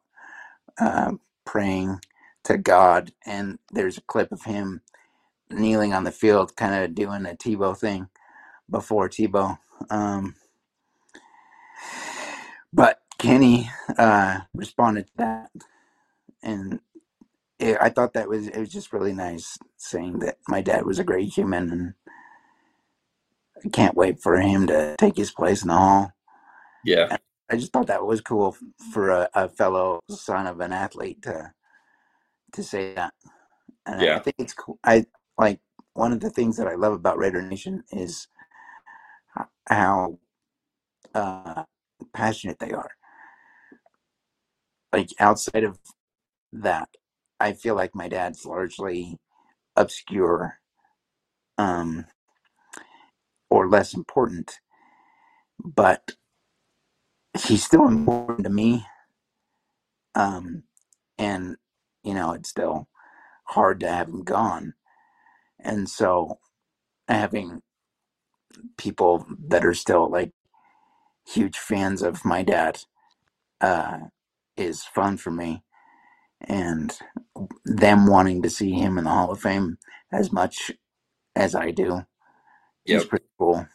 uh, 0.80 1.14
praying 1.46 2.00
to 2.46 2.58
God, 2.58 3.12
and 3.26 3.60
there's 3.72 3.98
a 3.98 4.04
clip 4.04 4.32
of 4.32 4.44
him 4.44 4.82
kneeling 5.52 5.94
on 5.94 6.06
the 6.06 6.12
field, 6.12 6.56
kind 6.58 6.76
of 6.84 6.96
doing 6.96 7.26
a 7.28 7.32
Tebow 7.36 7.78
thing 7.78 8.10
before 8.70 9.10
Tebow. 9.10 9.58
Um, 9.90 10.36
but 12.74 13.00
Kenny 13.24 13.72
uh, 13.98 14.42
responded 14.56 15.08
to 15.08 15.14
that, 15.20 15.52
and 16.44 16.82
it, 17.60 17.78
I 17.82 17.90
thought 17.90 18.14
that 18.14 18.30
was 18.30 18.48
it 18.48 18.60
was 18.60 18.70
just 18.72 18.94
really 18.94 19.14
nice 19.14 19.58
saying 19.78 20.20
that 20.20 20.38
my 20.50 20.62
dad 20.62 20.86
was 20.86 21.00
a 21.00 21.06
great 21.06 21.30
human, 21.34 21.72
and 21.72 21.94
I 23.66 23.70
can't 23.70 23.96
wait 23.98 24.22
for 24.22 24.40
him 24.40 24.68
to 24.68 24.96
take 25.00 25.18
his 25.18 25.32
place 25.32 25.64
in 25.64 25.70
the 25.70 25.76
hall. 25.76 26.14
Yeah. 26.86 27.18
I 27.52 27.58
just 27.58 27.74
thought 27.74 27.88
that 27.88 28.06
was 28.06 28.22
cool 28.22 28.58
for 28.94 29.12
a, 29.12 29.30
a 29.36 29.50
fellow 29.50 30.02
son 30.10 30.48
of 30.48 30.60
an 30.62 30.74
athlete 30.74 31.24
to 31.24 31.54
to 32.54 32.64
say 32.64 32.94
that. 32.96 33.14
And 33.86 34.02
I 34.02 34.06
Yeah. 34.06 34.20
think 34.20 34.36
it's 34.40 34.54
cool. 34.54 34.80
I 34.84 35.06
like 35.38 35.62
one 35.94 36.14
of 36.14 36.22
the 36.22 36.32
things 36.32 36.58
that 36.58 36.68
I 36.68 36.76
love 36.76 36.94
about 36.94 37.18
Raider 37.20 37.42
Nation 37.42 37.84
is 37.92 38.28
h- 39.40 39.48
how 39.68 40.20
uh, 41.16 41.64
passionate 42.14 42.60
they 42.60 42.72
are. 42.72 42.92
Like 44.94 45.10
outside 45.20 45.66
of 45.66 45.80
that, 46.54 46.90
I 47.40 47.54
feel 47.54 47.76
like 47.76 47.96
my 47.96 48.10
dad's 48.10 48.46
largely 48.46 49.20
obscure 49.76 50.60
um, 51.58 52.06
or 53.50 53.70
less 53.70 53.94
important, 53.94 54.60
but 55.64 56.14
he's 57.46 57.64
still 57.66 57.88
important 57.88 58.46
to 58.46 58.50
me. 58.52 58.86
Um, 60.16 60.64
and 61.18 61.58
you 62.04 62.14
know, 62.14 62.34
it's 62.34 62.50
still 62.50 62.88
hard 63.46 63.80
to 63.82 63.90
have 63.90 64.10
him 64.10 64.24
gone. 64.24 64.74
And 65.60 65.90
so 65.90 66.40
having 67.08 67.62
people 68.78 69.26
that 69.48 69.66
are 69.66 69.74
still 69.74 70.10
like 70.10 70.32
huge 71.28 71.58
fans 71.58 72.02
of 72.02 72.26
my 72.26 72.44
dad 72.44 72.80
uh, 73.62 74.00
is 74.58 74.84
fun 74.84 75.18
for 75.18 75.32
me. 75.32 75.64
And 76.42 76.98
them 77.66 78.08
wanting 78.08 78.44
to 78.44 78.50
see 78.52 78.74
him 78.74 78.98
in 78.98 79.06
the 79.06 79.12
Hall 79.12 79.32
of 79.32 79.42
Fame 79.42 79.78
as 80.12 80.32
much 80.32 80.72
as 81.36 81.56
I 81.56 81.72
do 81.72 82.04
is 82.90 83.06
Yep. 83.06 83.06
pretty 83.06 83.26
cool. 83.40 83.68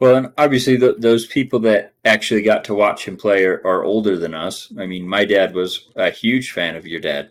Well, 0.00 0.16
and 0.16 0.32
obviously, 0.38 0.78
th 0.78 0.96
those 0.98 1.26
people 1.26 1.60
that 1.60 1.94
actually 2.04 2.42
got 2.42 2.64
to 2.64 2.74
watch 2.74 3.06
him 3.08 3.16
play 3.16 3.44
are, 3.46 3.62
are 3.66 3.84
older 3.84 4.18
than 4.18 4.34
us. 4.34 4.72
I 4.78 4.86
mean, 4.86 5.08
my 5.08 5.24
dad 5.24 5.54
was 5.54 5.88
a 5.96 6.10
huge 6.10 6.52
fan 6.52 6.76
of 6.76 6.86
your 6.86 7.00
dad. 7.00 7.30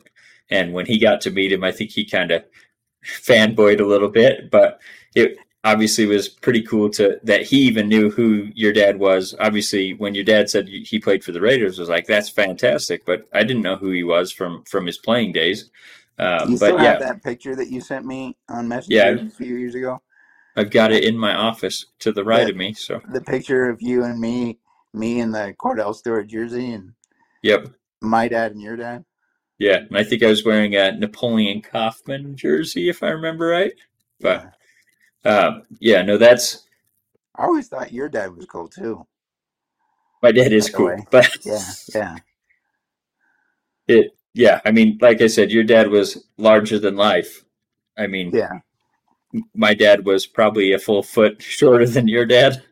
And 0.50 0.74
when 0.74 0.86
he 0.88 1.00
got 1.00 1.22
to 1.22 1.32
meet 1.32 1.52
him, 1.54 1.64
I 1.64 1.72
think 1.72 1.92
he 1.92 2.06
kind 2.06 2.32
of 2.32 2.44
fanboyed 3.06 3.82
a 3.82 3.86
little 3.86 4.10
bit, 4.10 4.52
but 4.52 4.82
it 5.16 5.38
obviously 5.64 6.06
was 6.06 6.28
pretty 6.28 6.62
cool 6.62 6.90
to 6.90 7.20
that 7.24 7.44
he 7.44 7.58
even 7.62 7.88
knew 7.88 8.10
who 8.10 8.50
your 8.54 8.74
dad 8.74 9.00
was. 9.00 9.36
Obviously, 9.40 9.94
when 9.94 10.14
your 10.16 10.24
dad 10.24 10.50
said 10.50 10.68
he 10.68 11.00
played 11.00 11.24
for 11.24 11.32
the 11.32 11.42
Raiders, 11.42 11.80
I 11.80 11.84
was 11.84 11.90
like, 11.90 12.06
that's 12.06 12.30
fantastic. 12.30 13.06
But 13.06 13.28
I 13.34 13.44
didn't 13.44 13.64
know 13.64 13.76
who 13.76 13.92
he 13.92 14.04
was 14.04 14.32
from 14.32 14.64
from 14.66 14.86
his 14.86 14.98
playing 14.98 15.32
days. 15.34 15.70
Um, 16.20 16.52
you 16.52 16.60
but 16.60 16.68
still 16.68 16.78
yeah, 16.78 16.92
have 16.92 17.00
that 17.00 17.24
picture 17.24 17.56
that 17.56 17.70
you 17.70 17.82
sent 17.82 18.06
me 18.06 18.38
on 18.50 18.68
Messenger 18.68 18.96
Yeah. 18.96 19.28
a 19.28 19.30
few 19.32 19.56
years 19.56 19.76
ago? 19.76 20.02
I've 20.56 20.70
got 20.70 20.92
it 20.92 21.04
in 21.04 21.18
my 21.18 21.34
office 21.34 21.88
to 22.00 22.12
the 22.12 22.24
right 22.24 22.46
The 22.46 22.52
of 22.52 22.58
me. 22.58 22.74
So, 22.74 23.02
the 23.10 23.22
picture 23.22 23.70
of 23.70 23.82
you 23.82 24.04
and 24.04 24.20
me, 24.20 24.60
me 24.94 25.20
in 25.20 25.32
the 25.32 25.56
Kordell 25.60 25.96
Stewart 25.96 26.28
jersey, 26.28 26.74
and 26.74 26.94
yep. 27.42 27.68
my 28.02 28.28
dad 28.28 28.52
and 28.52 28.62
your 28.62 28.76
dad. 28.76 29.04
Yeah, 29.58 29.78
and 29.78 29.98
I 29.98 30.04
think 30.04 30.22
I 30.22 30.28
was 30.28 30.46
wearing 30.46 30.76
a 30.76 30.92
Napoleon 30.92 31.62
Kaufman 31.62 32.36
jersey, 32.36 32.90
if 32.90 33.02
I 33.02 33.10
remember 33.10 33.48
right. 33.48 33.74
But 34.20 34.44
Yeah. 34.44 34.50
Um, 35.26 35.64
yeah, 35.80 36.02
no, 36.02 36.18
that's 36.18 36.66
I 37.36 37.44
always 37.44 37.68
thought 37.68 37.92
your 37.94 38.10
dad 38.10 38.36
was 38.36 38.46
cool 38.46 38.68
too. 38.68 39.06
my 40.24 40.32
dad 40.32 40.54
is 40.54 40.70
By 40.72 40.72
the 40.72 40.78
cool. 40.78 40.86
way. 40.86 41.08
But 41.12 41.38
Yeah, 41.46 41.64
yeah. 41.96 42.18
it, 43.88 44.12
yeah, 44.34 44.62
I 44.66 44.72
mean, 44.72 44.98
like 45.02 45.22
I 45.22 45.28
said, 45.28 45.52
your 45.52 45.64
dad 45.64 45.90
was 45.90 46.26
larger 46.38 46.80
than 46.80 46.96
life. 46.96 47.44
I 47.98 48.08
mean, 48.08 48.32
Yeah. 48.34 48.60
my 49.56 49.74
dad 49.74 50.06
was 50.06 50.26
probably 50.28 50.74
a 50.74 50.80
full 50.80 51.04
foot 51.04 51.42
shorter 51.44 51.88
than 51.88 52.08
your 52.08 52.26
dad. 52.26 52.64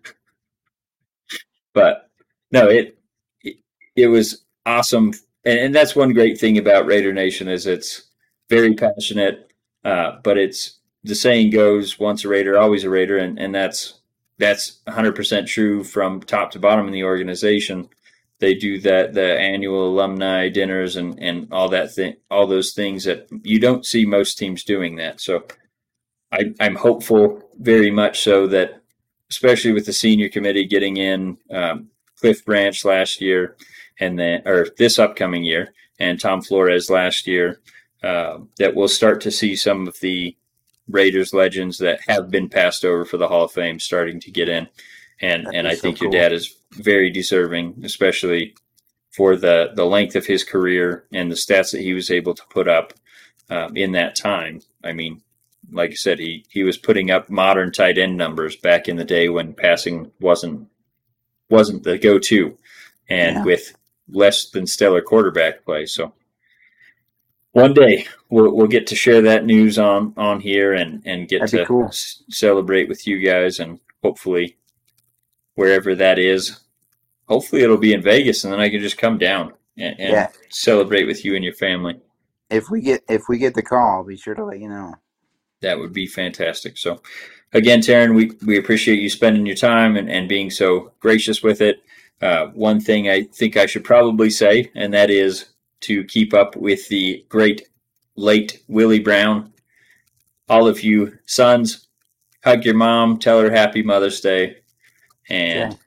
but 1.74 2.10
no, 2.52 2.68
it, 2.70 2.98
it 3.44 3.58
it 3.96 4.08
was 4.08 4.44
awesome, 4.66 5.14
and, 5.46 5.60
and 5.60 5.76
that's 5.76 5.96
one 5.96 6.14
great 6.14 6.40
thing 6.40 6.58
about 6.58 6.86
Raider 6.86 7.14
Nation 7.14 7.48
is 7.48 7.68
it's 7.68 8.10
very 8.50 8.74
passionate, 8.76 9.52
uh, 9.86 10.18
but 10.24 10.38
it's 10.38 10.80
the 11.04 11.16
saying 11.16 11.52
goes, 11.52 12.00
"Once 12.00 12.24
a 12.26 12.28
Raider, 12.30 12.58
always 12.58 12.84
a 12.84 12.90
Raider," 12.90 13.18
and 13.18 13.40
and 13.40 13.54
that's 13.54 14.00
that's 14.38 14.80
100% 14.88 15.46
true 15.48 15.84
from 15.84 16.20
top 16.22 16.52
to 16.52 16.60
bottom 16.60 16.88
in 16.88 16.94
the 16.94 17.04
organization. 17.04 17.90
They 18.40 18.56
do 18.56 18.80
that 18.82 19.14
the 19.14 19.38
annual 19.38 19.88
alumni 19.90 20.50
dinners 20.50 20.96
and 20.96 21.20
and 21.22 21.48
all 21.52 21.70
that 21.70 21.94
thing, 21.94 22.16
all 22.30 22.48
those 22.48 22.74
things 22.74 23.04
that 23.06 23.28
you 23.44 23.60
don't 23.60 23.86
see 23.86 24.06
most 24.06 24.38
teams 24.38 24.64
doing 24.64 24.96
that. 24.98 25.22
So 25.22 25.46
I, 26.32 26.54
I'm 26.60 26.76
hopeful 26.76 27.42
very 27.60 27.92
much 27.92 28.22
so 28.22 28.48
that, 28.48 28.82
especially 29.30 29.74
with 29.74 29.86
the 29.86 29.94
senior 29.94 30.30
committee 30.30 30.66
getting 30.66 30.98
in 30.98 31.38
um, 31.52 31.90
Cliff 32.20 32.46
Branch 32.46 32.84
last 32.86 33.22
year, 33.22 33.58
and 34.00 34.18
then 34.18 34.42
or 34.46 34.68
this 34.78 34.98
upcoming 34.98 35.44
year, 35.44 35.74
and 36.00 36.20
Tom 36.20 36.42
Flores 36.42 36.90
last 36.90 37.28
year, 37.28 37.62
uh, 38.04 38.40
that 38.58 38.76
we'll 38.76 38.88
start 38.88 39.22
to 39.22 39.32
see 39.32 39.56
some 39.56 39.88
of 39.88 40.00
the 40.00 40.36
Raiders 40.92 41.34
legends 41.34 41.78
that 41.80 42.02
have 42.08 42.30
been 42.30 42.50
passed 42.50 42.86
over 42.86 43.06
for 43.06 43.18
the 43.18 43.28
Hall 43.28 43.46
of 43.46 43.52
Fame 43.52 43.80
starting 43.80 44.20
to 44.22 44.32
get 44.32 44.50
in, 44.50 44.68
and 45.22 45.46
That'd 45.46 45.60
and 45.60 45.68
I 45.68 45.76
so 45.76 45.82
think 45.82 46.02
your 46.02 46.12
dad 46.12 46.34
is 46.34 46.56
very 46.74 47.10
deserving, 47.10 47.82
especially 47.84 48.56
for 49.12 49.36
the 49.36 49.72
the 49.76 49.86
length 49.86 50.16
of 50.16 50.26
his 50.26 50.44
career 50.44 51.06
and 51.14 51.32
the 51.32 51.36
stats 51.36 51.72
that 51.72 51.82
he 51.82 51.94
was 51.94 52.10
able 52.12 52.34
to 52.34 52.44
put 52.50 52.68
up 52.68 52.94
um, 53.50 53.76
in 53.76 53.92
that 53.94 54.16
time. 54.16 54.62
I 54.84 54.94
mean, 54.94 55.22
like 55.72 55.92
I 55.92 55.96
said, 55.96 56.20
he 56.20 56.46
he 56.50 56.64
was 56.64 56.78
putting 56.78 57.12
up 57.12 57.30
modern 57.30 57.72
tight 57.72 57.98
end 57.98 58.18
numbers 58.18 58.56
back 58.56 58.88
in 58.88 58.96
the 58.98 59.06
day 59.06 59.30
when 59.30 59.54
passing 59.54 60.12
wasn't 60.20 60.68
wasn't 61.50 61.84
the 61.84 61.98
go 61.98 62.18
to, 62.20 62.58
and 63.10 63.38
Yeah. 63.38 63.44
with 63.44 63.76
less 64.10 64.50
than 64.50 64.66
stellar 64.68 65.02
quarterback 65.02 65.66
play. 65.66 65.86
So 65.86 66.14
one 67.54 67.74
day 67.74 68.06
we'll 68.30 68.56
we'll 68.56 68.68
get 68.68 68.88
to 68.88 68.96
share 68.96 69.22
that 69.22 69.46
news 69.46 69.78
on 69.78 70.14
on 70.18 70.40
here 70.40 70.74
and 70.74 71.02
and 71.06 71.28
get 71.28 71.42
That'd 71.42 71.60
to 71.62 71.66
cool. 71.66 71.86
s- 71.88 72.24
celebrate 72.30 72.88
with 72.90 73.06
you 73.08 73.20
guys 73.20 73.60
and 73.60 73.80
hopefully 74.04 74.58
wherever 75.56 75.96
that 75.96 76.18
is. 76.20 76.60
Hopefully 77.28 77.62
it'll 77.62 77.78
be 77.78 77.94
in 77.94 78.02
Vegas 78.02 78.44
and 78.44 78.52
then 78.52 78.60
I 78.60 78.70
can 78.70 78.80
just 78.82 78.98
come 78.98 79.18
down 79.18 79.54
and, 79.78 80.00
and 80.00 80.12
Yeah. 80.12 80.28
celebrate 80.50 81.06
with 81.06 81.24
you 81.24 81.36
and 81.36 81.44
your 81.44 81.54
family. 81.54 82.00
If 82.50 82.70
we 82.70 82.82
get 82.82 83.04
if 83.10 83.24
we 83.30 83.38
get 83.38 83.54
the 83.54 83.62
call, 83.64 83.98
I'll 83.98 84.04
be 84.04 84.18
sure 84.18 84.36
to 84.36 84.44
let 84.46 84.60
you 84.60 84.70
know. 84.70 84.96
That 85.62 85.78
would 85.80 85.94
be 85.94 86.08
fantastic. 86.08 86.76
So, 86.78 87.02
again, 87.54 87.82
Taryn, 87.82 88.16
we, 88.16 88.32
we 88.48 88.58
appreciate 88.58 89.00
you 89.00 89.10
spending 89.12 89.46
your 89.46 89.56
time 89.56 89.96
and, 89.96 90.10
and 90.10 90.28
being 90.28 90.50
so 90.50 90.92
gracious 91.00 91.44
with 91.44 91.62
it. 91.62 91.84
Uh, 92.20 92.48
one 92.48 92.80
thing 92.82 93.08
I 93.10 93.24
think 93.24 93.58
I 93.58 93.68
should 93.68 93.84
probably 93.84 94.32
say, 94.32 94.72
and 94.74 94.92
that 94.96 95.12
is 95.12 95.51
to 95.82 96.04
keep 96.06 96.34
up 96.34 96.56
with 96.56 96.88
the 96.90 97.26
great 97.30 97.68
late 98.16 98.64
Willie 98.68 99.00
Brown. 99.00 99.54
All 100.50 100.68
of 100.68 100.84
you 100.84 101.18
sons, 101.26 101.88
hug 102.44 102.66
your 102.66 102.76
mom, 102.76 103.20
tell 103.20 103.42
her 103.42 103.52
happy 103.52 103.84
Mother's 103.84 104.22
Day. 104.22 104.58
And 105.30 105.74
Okay. 105.74 105.78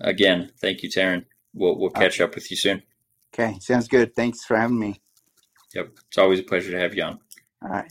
again, 0.00 0.52
thank 0.60 0.82
you, 0.82 0.90
Taryn. 0.90 1.24
we'll 1.54 1.78
we'll 1.78 1.90
catch 1.90 2.20
up 2.20 2.34
with 2.34 2.50
you 2.50 2.56
soon. 2.56 2.82
Okay, 3.34 3.58
sounds 3.60 3.88
good. 3.88 4.14
Thanks 4.14 4.44
for 4.44 4.56
having 4.56 4.78
me. 4.78 5.00
Yep, 5.74 5.90
it's 6.08 6.18
always 6.18 6.40
a 6.40 6.44
pleasure 6.44 6.70
to 6.72 6.78
have 6.80 6.94
you 6.94 7.02
on. 7.04 7.20
All 7.62 7.70
right. 7.70 7.82